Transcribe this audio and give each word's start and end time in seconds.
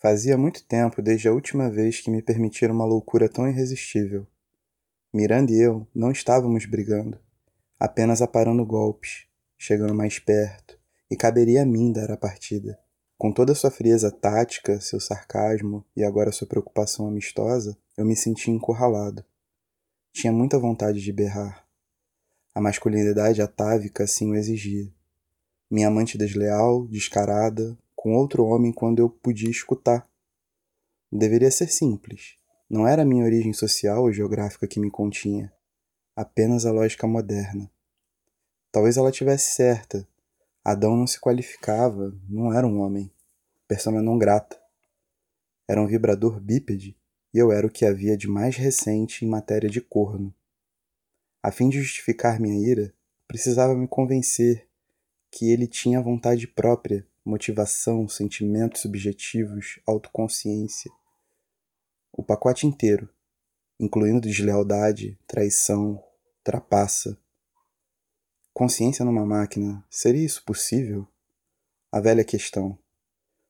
Fazia 0.00 0.38
muito 0.38 0.64
tempo 0.64 1.02
desde 1.02 1.28
a 1.28 1.32
última 1.32 1.68
vez 1.68 2.00
que 2.00 2.10
me 2.10 2.22
permitiram 2.22 2.74
uma 2.74 2.86
loucura 2.86 3.28
tão 3.28 3.46
irresistível. 3.46 4.26
Miranda 5.12 5.52
e 5.52 5.60
eu 5.60 5.86
não 5.94 6.10
estávamos 6.10 6.64
brigando, 6.64 7.20
apenas 7.78 8.22
aparando 8.22 8.64
golpes, 8.64 9.26
chegando 9.58 9.94
mais 9.94 10.18
perto, 10.18 10.78
e 11.10 11.16
caberia 11.16 11.62
a 11.62 11.66
mim 11.66 11.92
dar 11.92 12.10
a 12.10 12.16
partida. 12.16 12.78
Com 13.18 13.30
toda 13.30 13.54
sua 13.54 13.70
frieza 13.70 14.10
tática, 14.10 14.80
seu 14.80 14.98
sarcasmo 14.98 15.84
e 15.94 16.02
agora 16.02 16.32
sua 16.32 16.48
preocupação 16.48 17.06
amistosa, 17.06 17.76
eu 17.94 18.06
me 18.06 18.16
senti 18.16 18.50
encurralado. 18.50 19.22
Tinha 20.14 20.32
muita 20.32 20.58
vontade 20.58 21.02
de 21.02 21.12
berrar. 21.12 21.66
A 22.54 22.60
masculinidade 22.60 23.42
atávica 23.42 24.04
assim 24.04 24.30
o 24.30 24.34
exigia. 24.34 24.90
Minha 25.70 25.88
amante 25.88 26.16
desleal, 26.16 26.86
descarada, 26.88 27.76
com 28.00 28.14
outro 28.14 28.46
homem 28.46 28.72
quando 28.72 29.00
eu 29.00 29.10
podia 29.10 29.50
escutar. 29.50 30.08
Deveria 31.12 31.50
ser 31.50 31.66
simples. 31.66 32.38
Não 32.66 32.88
era 32.88 33.02
a 33.02 33.04
minha 33.04 33.22
origem 33.22 33.52
social 33.52 34.04
ou 34.04 34.10
geográfica 34.10 34.66
que 34.66 34.80
me 34.80 34.90
continha, 34.90 35.52
apenas 36.16 36.64
a 36.64 36.72
lógica 36.72 37.06
moderna. 37.06 37.70
Talvez 38.72 38.96
ela 38.96 39.12
tivesse 39.12 39.52
certa, 39.52 40.08
Adão 40.64 40.96
não 40.96 41.06
se 41.06 41.20
qualificava, 41.20 42.18
não 42.26 42.54
era 42.54 42.66
um 42.66 42.80
homem. 42.80 43.12
Persona 43.68 44.00
não 44.00 44.16
grata. 44.16 44.58
Era 45.68 45.82
um 45.82 45.86
vibrador 45.86 46.40
bípede 46.40 46.96
e 47.34 47.38
eu 47.38 47.52
era 47.52 47.66
o 47.66 47.70
que 47.70 47.84
havia 47.84 48.16
de 48.16 48.26
mais 48.26 48.56
recente 48.56 49.26
em 49.26 49.28
matéria 49.28 49.68
de 49.68 49.82
corno. 49.82 50.34
A 51.42 51.52
fim 51.52 51.68
de 51.68 51.78
justificar 51.82 52.40
minha 52.40 52.66
ira, 52.66 52.94
precisava 53.28 53.74
me 53.74 53.86
convencer 53.86 54.66
que 55.30 55.52
ele 55.52 55.66
tinha 55.66 56.00
vontade 56.00 56.46
própria, 56.46 57.06
motivação, 57.24 58.08
sentimentos 58.08 58.82
subjetivos, 58.82 59.80
autoconsciência. 59.86 60.90
O 62.12 62.22
pacote 62.22 62.66
inteiro, 62.66 63.08
incluindo 63.78 64.20
deslealdade, 64.20 65.18
traição, 65.26 66.02
trapaça, 66.42 67.18
Consciência 68.52 69.04
numa 69.04 69.24
máquina, 69.24 69.82
seria 69.88 70.24
isso 70.24 70.44
possível? 70.44 71.06
A 71.90 72.00
velha 72.00 72.24
questão. 72.24 72.78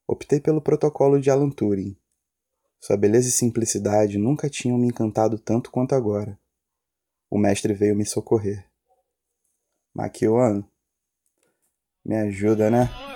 Optei 0.06 0.40
pelo 0.40 0.60
protocolo 0.60 1.20
de 1.20 1.30
Alan 1.30 1.50
Turing. 1.50 1.96
Sua 2.78 2.96
beleza 2.96 3.28
e 3.28 3.32
simplicidade 3.32 4.18
nunca 4.18 4.48
tinham 4.48 4.78
me 4.78 4.86
encantado 4.86 5.38
tanto 5.38 5.70
quanto 5.70 5.94
agora. 5.94 6.38
O 7.28 7.38
mestre 7.38 7.74
veio 7.74 7.96
me 7.96 8.06
socorrer. 8.06 8.64
Maquion, 9.92 10.62
me 12.04 12.16
ajuda, 12.16 12.70
né? 12.70 13.09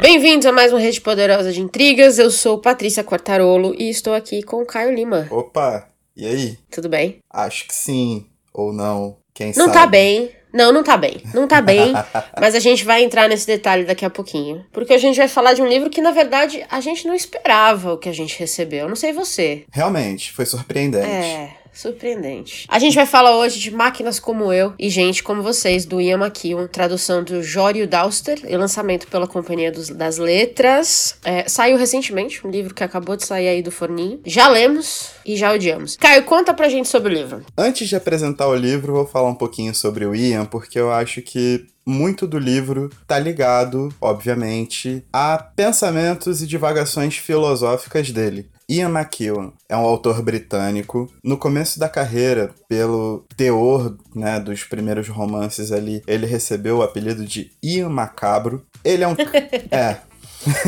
Bem-vindos 0.00 0.44
a 0.46 0.52
mais 0.52 0.72
uma 0.72 0.80
Rede 0.80 1.00
Poderosa 1.00 1.52
de 1.52 1.60
Intrigas. 1.60 2.18
Eu 2.18 2.30
sou 2.30 2.58
Patrícia 2.58 3.04
Quartarolo 3.04 3.74
e 3.78 3.88
estou 3.88 4.12
aqui 4.12 4.42
com 4.42 4.62
o 4.62 4.66
Caio 4.66 4.94
Lima. 4.94 5.28
Opa, 5.30 5.88
e 6.16 6.26
aí? 6.26 6.58
Tudo 6.70 6.88
bem? 6.88 7.18
Acho 7.30 7.66
que 7.68 7.74
sim, 7.74 8.26
ou 8.52 8.72
não, 8.72 9.16
quem 9.32 9.52
não 9.56 9.66
sabe. 9.66 9.72
tá 9.72 9.86
bem. 9.86 10.30
Não, 10.52 10.72
não 10.72 10.82
tá 10.82 10.96
bem. 10.96 11.22
Não 11.34 11.46
tá 11.46 11.60
bem. 11.60 11.92
mas 12.40 12.54
a 12.54 12.58
gente 12.58 12.84
vai 12.84 13.02
entrar 13.02 13.28
nesse 13.28 13.46
detalhe 13.46 13.84
daqui 13.84 14.04
a 14.04 14.10
pouquinho. 14.10 14.64
Porque 14.72 14.92
a 14.92 14.98
gente 14.98 15.16
vai 15.16 15.28
falar 15.28 15.54
de 15.54 15.62
um 15.62 15.66
livro 15.66 15.90
que, 15.90 16.00
na 16.00 16.10
verdade, 16.10 16.64
a 16.70 16.80
gente 16.80 17.06
não 17.06 17.14
esperava 17.14 17.94
o 17.94 17.98
que 17.98 18.08
a 18.08 18.12
gente 18.12 18.38
recebeu. 18.38 18.80
Eu 18.80 18.88
não 18.88 18.96
sei 18.96 19.12
você. 19.12 19.64
Realmente, 19.72 20.32
foi 20.32 20.46
surpreendente. 20.46 21.06
É. 21.06 21.59
Surpreendente. 21.72 22.66
A 22.68 22.78
gente 22.78 22.94
vai 22.94 23.06
falar 23.06 23.36
hoje 23.36 23.58
de 23.58 23.70
Máquinas 23.70 24.18
Como 24.18 24.52
Eu 24.52 24.74
e 24.78 24.90
Gente 24.90 25.22
Como 25.22 25.42
Vocês, 25.42 25.84
do 25.84 26.00
Ian 26.00 26.18
McEwan, 26.18 26.66
tradução 26.66 27.22
do 27.22 27.42
Jório 27.42 27.86
Dauster 27.86 28.40
e 28.46 28.56
lançamento 28.56 29.06
pela 29.06 29.26
Companhia 29.26 29.70
dos, 29.70 29.88
das 29.88 30.18
Letras. 30.18 31.16
É, 31.24 31.48
saiu 31.48 31.76
recentemente, 31.76 32.46
um 32.46 32.50
livro 32.50 32.74
que 32.74 32.84
acabou 32.84 33.16
de 33.16 33.24
sair 33.24 33.48
aí 33.48 33.62
do 33.62 33.70
forninho. 33.70 34.20
Já 34.24 34.48
lemos 34.48 35.10
e 35.24 35.36
já 35.36 35.52
odiamos. 35.52 35.96
Caio, 35.96 36.24
conta 36.24 36.52
pra 36.52 36.68
gente 36.68 36.88
sobre 36.88 37.12
o 37.12 37.16
livro. 37.16 37.44
Antes 37.56 37.88
de 37.88 37.96
apresentar 37.96 38.48
o 38.48 38.54
livro, 38.54 38.92
vou 38.92 39.06
falar 39.06 39.28
um 39.28 39.34
pouquinho 39.34 39.74
sobre 39.74 40.04
o 40.04 40.14
Ian, 40.14 40.44
porque 40.44 40.78
eu 40.78 40.90
acho 40.90 41.22
que 41.22 41.66
muito 41.86 42.26
do 42.26 42.38
livro 42.38 42.90
tá 43.06 43.18
ligado, 43.18 43.88
obviamente, 44.00 45.04
a 45.12 45.38
pensamentos 45.38 46.42
e 46.42 46.46
divagações 46.46 47.16
filosóficas 47.16 48.10
dele. 48.10 48.48
Ian 48.70 48.90
McEwan 48.90 49.52
é 49.68 49.76
um 49.76 49.80
autor 49.80 50.22
britânico. 50.22 51.12
No 51.24 51.36
começo 51.36 51.80
da 51.80 51.88
carreira, 51.88 52.54
pelo 52.68 53.26
teor 53.36 53.96
né, 54.14 54.38
dos 54.38 54.62
primeiros 54.62 55.08
romances 55.08 55.72
ali, 55.72 56.00
ele 56.06 56.24
recebeu 56.24 56.78
o 56.78 56.82
apelido 56.82 57.24
de 57.26 57.50
Ian 57.60 57.88
Macabro. 57.88 58.64
Ele 58.84 59.02
é 59.02 59.08
um. 59.08 59.16
é. 59.74 59.96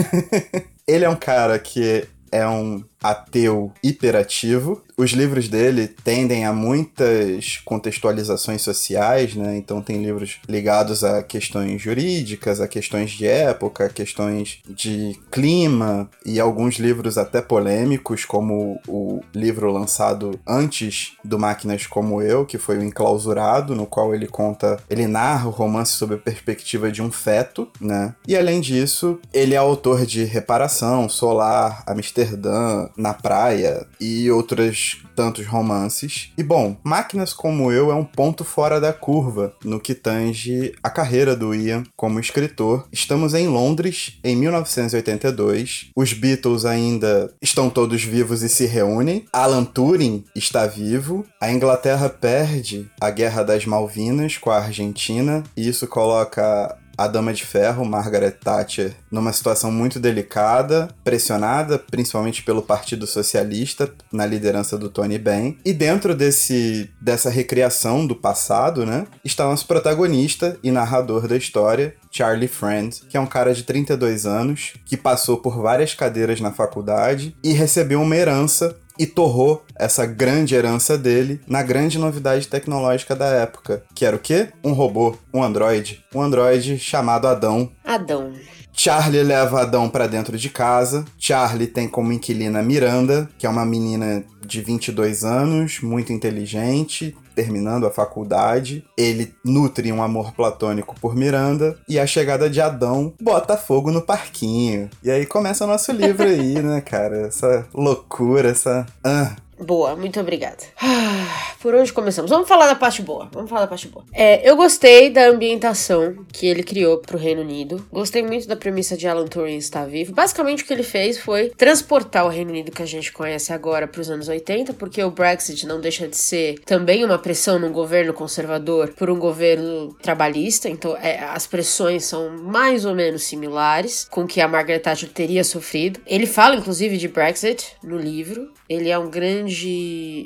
ele 0.85 1.05
é 1.05 1.09
um 1.09 1.15
cara 1.15 1.57
que 1.61 2.05
é 2.33 2.45
um 2.49 2.83
ateu 3.03 3.73
hiperativo. 3.83 4.83
Os 4.97 5.13
livros 5.13 5.49
dele 5.49 5.89
tendem 5.89 6.45
a 6.45 6.53
muitas 6.53 7.61
contextualizações 7.65 8.63
sociais, 8.63 9.35
né? 9.35 9.57
Então 9.57 9.81
tem 9.81 10.03
livros 10.03 10.39
ligados 10.49 11.03
a 11.03 11.23
questões 11.23 11.81
jurídicas, 11.81 12.61
a 12.61 12.69
questões 12.69 13.11
de 13.11 13.27
época, 13.27 13.87
a 13.87 13.89
questões 13.89 14.61
de 14.69 15.19
clima 15.31 16.09
e 16.25 16.39
alguns 16.39 16.77
livros 16.77 17.19
até 17.19 17.41
polêmicos, 17.41 18.25
como 18.25 18.81
o 18.87 19.21
livro 19.35 19.73
lançado 19.73 20.39
antes 20.47 21.17
do 21.25 21.39
Máquinas 21.39 21.87
como 21.87 22.23
Eu, 22.23 22.45
que 22.45 22.59
foi 22.59 22.79
o 22.79 22.85
Enclausurado, 22.85 23.75
no 23.75 23.87
qual 23.87 24.15
ele 24.15 24.27
conta, 24.27 24.79
ele 24.89 25.07
narra 25.07 25.49
o 25.49 25.51
romance 25.51 25.93
sob 25.93 26.15
a 26.15 26.19
perspectiva 26.19 26.93
de 26.93 27.03
um 27.03 27.11
feto, 27.11 27.69
né? 27.81 28.15
E 28.27 28.37
além 28.37 28.61
disso, 28.61 29.19
ele 29.33 29.55
é 29.55 29.59
autor 29.59 30.07
de 30.07 30.25
Reparação, 30.25 31.09
Solar, 31.09 31.83
Amsterdã, 31.87 32.89
na 32.97 33.15
praia 33.15 33.87
e 34.01 34.31
outros 34.31 35.03
tantos 35.15 35.47
romances. 35.47 36.33
E 36.37 36.43
bom, 36.43 36.77
Máquinas 36.83 37.33
como 37.33 37.71
Eu 37.71 37.91
é 37.91 37.95
um 37.95 38.05
ponto 38.05 38.45
fora 38.45 38.81
da 38.81 38.93
curva 38.93 39.55
no 39.65 39.81
que 39.81 39.95
tange 39.95 40.75
a 40.83 40.91
carreira 40.91 41.37
do 41.37 41.55
Ian 41.55 41.85
como 41.97 42.21
escritor. 42.21 42.87
Estamos 42.91 43.35
em 43.35 43.49
Londres 43.49 44.19
em 44.25 44.37
1982. 44.37 45.91
Os 45.95 46.13
Beatles 46.13 46.65
ainda 46.65 47.33
estão 47.41 47.69
todos 47.69 48.03
vivos 48.03 48.43
e 48.43 48.49
se 48.49 48.67
reúnem. 48.67 49.27
Alan 49.33 49.65
Turing 49.65 50.25
está 50.35 50.67
vivo. 50.67 51.25
A 51.41 51.53
Inglaterra 51.53 52.09
perde 52.09 52.91
a 53.01 53.11
Guerra 53.11 53.43
das 53.43 53.67
Malvinas 53.67 54.39
com 54.39 54.51
a 54.51 54.59
Argentina 54.59 55.43
e 55.57 55.69
isso 55.69 55.87
coloca 55.87 56.77
a 56.97 57.07
Dama 57.07 57.33
de 57.33 57.45
Ferro, 57.45 57.85
Margaret 57.85 58.33
Thatcher, 58.33 58.95
numa 59.11 59.33
situação 59.33 59.71
muito 59.71 59.99
delicada, 59.99 60.89
pressionada 61.05 61.79
principalmente 61.79 62.43
pelo 62.43 62.63
Partido 62.63 63.07
Socialista, 63.07 63.93
na 64.13 64.27
liderança 64.27 64.79
do 64.79 64.89
Tony 64.89 65.19
Benn. 65.19 65.57
E 65.65 65.73
dentro 65.73 66.15
desse, 66.15 66.91
dessa 67.01 67.31
recriação 67.31 68.07
do 68.07 68.15
passado, 68.15 68.87
né, 68.87 69.07
está 69.25 69.45
nosso 69.45 69.67
protagonista 69.67 70.59
e 70.63 70.71
narrador 70.71 71.27
da 71.27 71.37
história, 71.37 71.95
Charlie 72.11 72.49
Friend, 72.49 73.03
que 73.09 73.17
é 73.17 73.21
um 73.21 73.27
cara 73.27 73.55
de 73.55 73.63
32 73.63 74.27
anos, 74.27 74.75
que 74.85 74.97
passou 74.97 75.39
por 75.39 75.61
várias 75.61 75.95
cadeiras 75.95 76.41
na 76.41 76.53
faculdade 76.53 77.35
e 77.43 77.53
recebeu 77.53 78.03
uma 78.03 78.17
herança 78.17 78.77
e 78.99 79.07
torrou 79.07 79.65
essa 79.75 80.07
grande 80.07 80.55
herança 80.55 80.97
dele 80.97 81.41
na 81.47 81.63
grande 81.63 81.99
novidade 81.99 82.49
tecnológica 82.49 83.15
da 83.15 83.27
época, 83.27 83.83
que 83.95 84.05
era 84.05 84.17
o 84.17 84.19
quê? 84.19 84.49
Um 84.63 84.73
robô, 84.73 85.17
um 85.33 85.43
androide, 85.43 86.05
um 86.15 86.23
androide 86.23 86.79
chamado 86.79 87.27
Adão. 87.27 87.71
Adão. 87.85 88.33
Charlie 88.73 89.23
leva 89.23 89.63
Adão 89.63 89.89
para 89.89 90.07
dentro 90.07 90.37
de 90.37 90.49
casa. 90.49 91.05
Charlie 91.19 91.67
tem 91.67 91.89
como 91.89 92.13
inquilina 92.13 92.63
Miranda, 92.63 93.29
que 93.39 93.47
é 93.47 93.51
uma 93.51 93.65
menina 93.65 94.25
de 94.45 94.61
22 94.61 95.25
anos, 95.25 95.81
muito 95.81 96.13
inteligente, 96.13 97.17
terminando 97.35 97.87
a 97.87 97.91
faculdade. 97.91 98.85
Ele 98.97 99.35
nutre 99.45 99.93
um 99.93 100.03
amor 100.03 100.33
platônico 100.33 100.97
por 101.01 101.15
Miranda 101.15 101.79
e 101.89 101.99
a 101.99 102.07
chegada 102.07 102.49
de 102.49 102.61
Adão 102.61 103.13
bota 103.21 103.57
fogo 103.57 103.91
no 103.91 104.03
parquinho. 104.03 104.91
E 105.03 105.11
aí 105.11 105.27
começa 105.27 105.65
o 105.65 105.69
nosso 105.69 105.93
livro 105.93 106.27
aí, 106.27 106.61
né, 106.61 106.81
cara? 106.81 107.27
Essa 107.27 107.67
loucura, 107.73 108.51
essa. 108.51 108.87
Ah, 109.05 109.37
Boa, 109.63 109.95
muito 109.95 110.19
obrigada. 110.19 110.59
Por 111.61 111.75
onde 111.75 111.93
começamos? 111.93 112.31
Vamos 112.31 112.49
falar 112.49 112.67
da 112.67 112.75
parte 112.75 113.03
boa. 113.03 113.29
Vamos 113.33 113.49
falar 113.49 113.63
da 113.63 113.69
parte 113.69 113.87
boa. 113.87 114.05
É, 114.13 114.49
eu 114.49 114.57
gostei 114.57 115.11
da 115.11 115.29
ambientação 115.29 116.27
que 116.33 116.47
ele 116.47 116.65
criou 116.65 116.99
pro 116.99 117.17
Reino 117.17 117.41
Unido. 117.41 117.87
Gostei 117.93 118.21
muito 118.23 118.49
da 118.49 118.57
premissa 118.57 118.97
de 118.97 119.07
Alan 119.07 119.29
Turing 119.29 119.57
estar 119.57 119.87
vivo. 119.87 120.13
Basicamente, 120.13 120.65
o 120.65 120.67
que 120.67 120.73
ele 120.73 120.83
fez 120.83 121.19
foi 121.19 121.51
transportar 121.51 122.27
o 122.27 122.29
Reino 122.29 122.51
Unido 122.51 122.73
que 122.73 122.83
a 122.83 122.87
gente 122.87 123.13
conhece 123.13 123.53
agora 123.53 123.87
para 123.87 124.01
os 124.01 124.11
anos 124.11 124.27
80, 124.27 124.75
porque 124.75 125.03
o 125.05 125.11
Brexit 125.13 125.65
não 125.65 125.81
deixa 125.81 126.09
de 126.09 126.17
ser 126.17 126.59
também 126.67 127.05
uma 127.05 127.19
pressão 127.19 127.61
num 127.61 127.73
governo 127.73 128.13
conservador 128.13 128.93
por 128.95 129.09
um 129.09 129.19
governo 129.19 129.95
trabalhista. 130.03 130.69
Então, 130.69 130.97
é, 130.97 131.21
as 131.21 131.47
pressões 131.47 132.05
são 132.05 132.31
mais 132.39 132.85
ou 132.85 132.95
menos 132.95 133.23
similares 133.23 134.09
com 134.11 134.27
que 134.27 134.41
a 134.41 134.49
Margaret 134.49 134.81
Thatcher 134.81 135.11
teria 135.11 135.45
sofrido. 135.45 136.01
Ele 136.05 136.27
fala, 136.27 136.57
inclusive, 136.57 136.99
de 136.99 137.07
Brexit 137.07 137.77
no 137.85 137.97
livro. 137.97 138.51
Ele 138.69 138.91
é 138.91 138.99
um 138.99 139.09
grande 139.09 139.52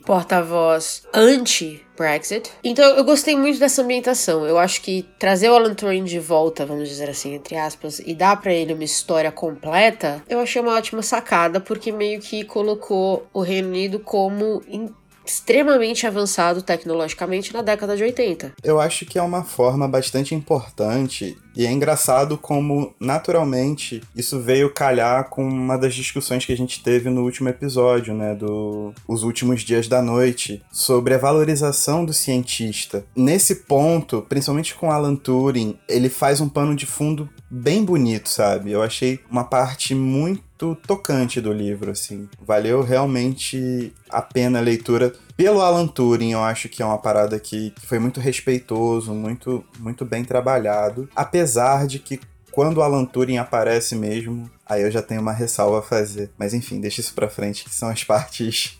porta-voz 0.04 1.02
anti-Brexit. 1.12 2.50
Então 2.62 2.84
eu 2.96 3.04
gostei 3.04 3.36
muito 3.36 3.58
dessa 3.58 3.82
ambientação. 3.82 4.46
Eu 4.46 4.58
acho 4.58 4.80
que 4.82 5.06
trazer 5.18 5.48
o 5.50 5.54
Alan 5.54 5.74
Turing 5.74 6.04
de 6.04 6.18
volta, 6.18 6.66
vamos 6.66 6.88
dizer 6.88 7.08
assim, 7.08 7.34
entre 7.34 7.56
aspas, 7.56 7.98
e 7.98 8.14
dar 8.14 8.40
para 8.40 8.52
ele 8.52 8.74
uma 8.74 8.84
história 8.84 9.32
completa, 9.32 10.22
eu 10.28 10.40
achei 10.40 10.60
uma 10.60 10.74
ótima 10.74 11.02
sacada, 11.02 11.60
porque 11.60 11.92
meio 11.92 12.20
que 12.20 12.44
colocou 12.44 13.26
o 13.32 13.40
Reino 13.40 13.68
Unido 13.68 13.98
como 13.98 14.62
extremamente 15.26 16.06
avançado 16.06 16.62
tecnologicamente 16.62 17.52
na 17.52 17.60
década 17.60 17.96
de 17.96 18.04
80. 18.04 18.52
Eu 18.62 18.80
acho 18.80 19.04
que 19.04 19.18
é 19.18 19.22
uma 19.22 19.42
forma 19.42 19.88
bastante 19.88 20.34
importante 20.34 21.36
e 21.56 21.64
é 21.64 21.72
engraçado 21.72 22.36
como, 22.36 22.94
naturalmente, 23.00 24.02
isso 24.14 24.38
veio 24.40 24.72
calhar 24.72 25.30
com 25.30 25.42
uma 25.42 25.78
das 25.78 25.94
discussões 25.94 26.44
que 26.44 26.52
a 26.52 26.56
gente 26.56 26.82
teve 26.82 27.08
no 27.08 27.22
último 27.22 27.48
episódio, 27.48 28.14
né, 28.14 28.34
do 28.34 28.92
Os 29.08 29.22
Últimos 29.22 29.62
Dias 29.62 29.88
da 29.88 30.02
Noite, 30.02 30.62
sobre 30.70 31.14
a 31.14 31.18
valorização 31.18 32.04
do 32.04 32.12
cientista. 32.12 33.04
Nesse 33.16 33.56
ponto, 33.66 34.20
principalmente 34.28 34.74
com 34.74 34.90
Alan 34.90 35.16
Turing, 35.16 35.78
ele 35.88 36.10
faz 36.10 36.40
um 36.40 36.48
pano 36.48 36.76
de 36.76 36.84
fundo 36.84 37.28
bem 37.50 37.84
bonito, 37.84 38.28
sabe? 38.28 38.72
Eu 38.72 38.82
achei 38.82 39.20
uma 39.30 39.44
parte 39.44 39.94
muito 39.94 40.74
tocante 40.86 41.40
do 41.40 41.52
livro, 41.52 41.90
assim. 41.90 42.28
Valeu 42.44 42.82
realmente 42.82 43.92
a 44.10 44.20
pena 44.20 44.58
a 44.58 44.62
leitura. 44.62 45.12
Pelo 45.36 45.60
Alan 45.60 45.86
Turing, 45.86 46.32
eu 46.32 46.42
acho 46.42 46.68
que 46.68 46.82
é 46.82 46.86
uma 46.86 46.96
parada 46.96 47.38
que 47.38 47.74
foi 47.84 47.98
muito 47.98 48.20
respeitoso, 48.20 49.12
muito, 49.12 49.62
muito 49.78 50.04
bem 50.04 50.24
trabalhado. 50.24 51.08
Apesar 51.14 51.86
de 51.86 51.98
que 51.98 52.18
quando 52.50 52.78
o 52.78 52.82
Alan 52.82 53.04
Turing 53.04 53.36
aparece 53.36 53.94
mesmo, 53.94 54.50
aí 54.64 54.82
eu 54.82 54.90
já 54.90 55.02
tenho 55.02 55.20
uma 55.20 55.32
ressalva 55.32 55.80
a 55.80 55.82
fazer. 55.82 56.30
Mas 56.38 56.54
enfim, 56.54 56.80
deixa 56.80 57.02
isso 57.02 57.12
pra 57.14 57.28
frente, 57.28 57.64
que 57.64 57.74
são 57.74 57.90
as 57.90 58.02
partes 58.04 58.78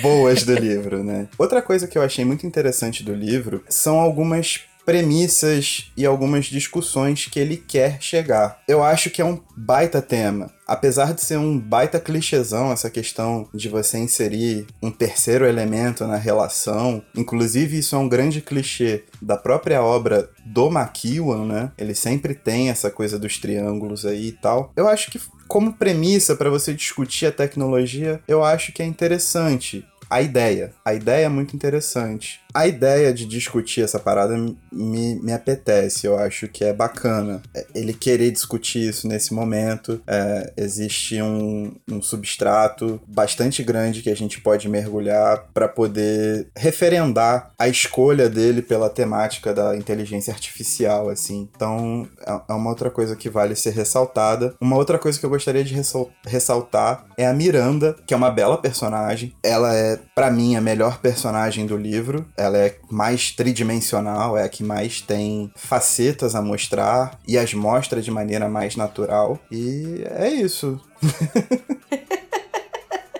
boas 0.00 0.44
do 0.44 0.54
livro, 0.54 1.02
né? 1.02 1.28
Outra 1.36 1.60
coisa 1.60 1.88
que 1.88 1.98
eu 1.98 2.02
achei 2.02 2.24
muito 2.24 2.46
interessante 2.46 3.02
do 3.02 3.12
livro 3.12 3.64
são 3.68 3.98
algumas 3.98 4.60
premissas 4.86 5.90
e 5.96 6.06
algumas 6.06 6.46
discussões 6.46 7.26
que 7.26 7.40
ele 7.40 7.56
quer 7.56 8.00
chegar. 8.00 8.62
Eu 8.68 8.84
acho 8.84 9.10
que 9.10 9.20
é 9.20 9.24
um 9.24 9.40
baita 9.56 10.00
tema. 10.00 10.48
Apesar 10.64 11.12
de 11.12 11.20
ser 11.20 11.38
um 11.38 11.58
baita 11.58 12.00
clichêzão 12.00 12.72
essa 12.72 12.88
questão 12.88 13.48
de 13.52 13.68
você 13.68 13.98
inserir 13.98 14.66
um 14.82 14.90
terceiro 14.90 15.44
elemento 15.44 16.06
na 16.06 16.16
relação, 16.16 17.02
inclusive 17.16 17.78
isso 17.78 17.94
é 17.94 17.98
um 17.98 18.08
grande 18.08 18.40
clichê 18.40 19.04
da 19.20 19.36
própria 19.36 19.82
obra 19.82 20.30
do 20.44 20.68
McEwan, 20.68 21.46
né? 21.46 21.72
Ele 21.76 21.94
sempre 21.94 22.34
tem 22.34 22.68
essa 22.68 22.90
coisa 22.90 23.18
dos 23.18 23.38
triângulos 23.38 24.06
aí 24.06 24.28
e 24.28 24.32
tal. 24.32 24.72
Eu 24.76 24.88
acho 24.88 25.10
que 25.10 25.20
como 25.48 25.72
premissa 25.72 26.34
para 26.34 26.50
você 26.50 26.74
discutir 26.74 27.26
a 27.26 27.32
tecnologia, 27.32 28.20
eu 28.26 28.44
acho 28.44 28.72
que 28.72 28.82
é 28.82 28.86
interessante 28.86 29.84
a 30.08 30.22
ideia. 30.22 30.72
A 30.84 30.94
ideia 30.94 31.26
é 31.26 31.28
muito 31.28 31.54
interessante 31.54 32.40
a 32.56 32.66
ideia 32.66 33.12
de 33.12 33.26
discutir 33.26 33.82
essa 33.82 33.98
parada 33.98 34.34
me, 34.72 35.14
me 35.16 35.30
apetece, 35.30 36.06
eu 36.06 36.16
acho 36.16 36.48
que 36.48 36.64
é 36.64 36.72
bacana. 36.72 37.42
É, 37.54 37.66
ele 37.74 37.92
querer 37.92 38.30
discutir 38.30 38.88
isso 38.88 39.06
nesse 39.06 39.34
momento, 39.34 40.00
é, 40.06 40.54
existe 40.56 41.20
um, 41.20 41.74
um 41.86 42.00
substrato 42.00 42.98
bastante 43.06 43.62
grande 43.62 44.00
que 44.00 44.08
a 44.08 44.16
gente 44.16 44.40
pode 44.40 44.70
mergulhar 44.70 45.44
para 45.52 45.68
poder 45.68 46.48
referendar 46.56 47.50
a 47.58 47.68
escolha 47.68 48.26
dele 48.26 48.62
pela 48.62 48.88
temática 48.88 49.52
da 49.52 49.76
inteligência 49.76 50.32
artificial, 50.32 51.10
assim. 51.10 51.50
Então, 51.54 52.08
é, 52.26 52.40
é 52.48 52.52
uma 52.54 52.70
outra 52.70 52.90
coisa 52.90 53.14
que 53.14 53.28
vale 53.28 53.54
ser 53.54 53.74
ressaltada. 53.74 54.54
Uma 54.58 54.76
outra 54.76 54.98
coisa 54.98 55.20
que 55.20 55.26
eu 55.26 55.30
gostaria 55.30 55.62
de 55.62 55.78
ressaltar 56.24 57.04
é 57.18 57.26
a 57.26 57.34
Miranda, 57.34 57.94
que 58.06 58.14
é 58.14 58.16
uma 58.16 58.30
bela 58.30 58.56
personagem. 58.56 59.34
Ela 59.42 59.74
é, 59.74 59.95
para 60.14 60.30
mim, 60.30 60.56
a 60.56 60.60
melhor 60.60 60.98
personagem 60.98 61.66
do 61.66 61.76
livro 61.76 62.26
ela 62.36 62.56
é 62.58 62.76
mais 62.90 63.30
tridimensional, 63.30 64.36
é 64.36 64.44
a 64.44 64.48
que 64.48 64.62
mais 64.64 65.00
tem 65.00 65.50
facetas 65.56 66.34
a 66.34 66.42
mostrar 66.42 67.18
e 67.26 67.36
as 67.36 67.52
mostra 67.54 68.00
de 68.00 68.10
maneira 68.10 68.48
mais 68.48 68.76
natural. 68.76 69.38
E 69.50 70.02
é 70.10 70.28
isso. 70.28 70.80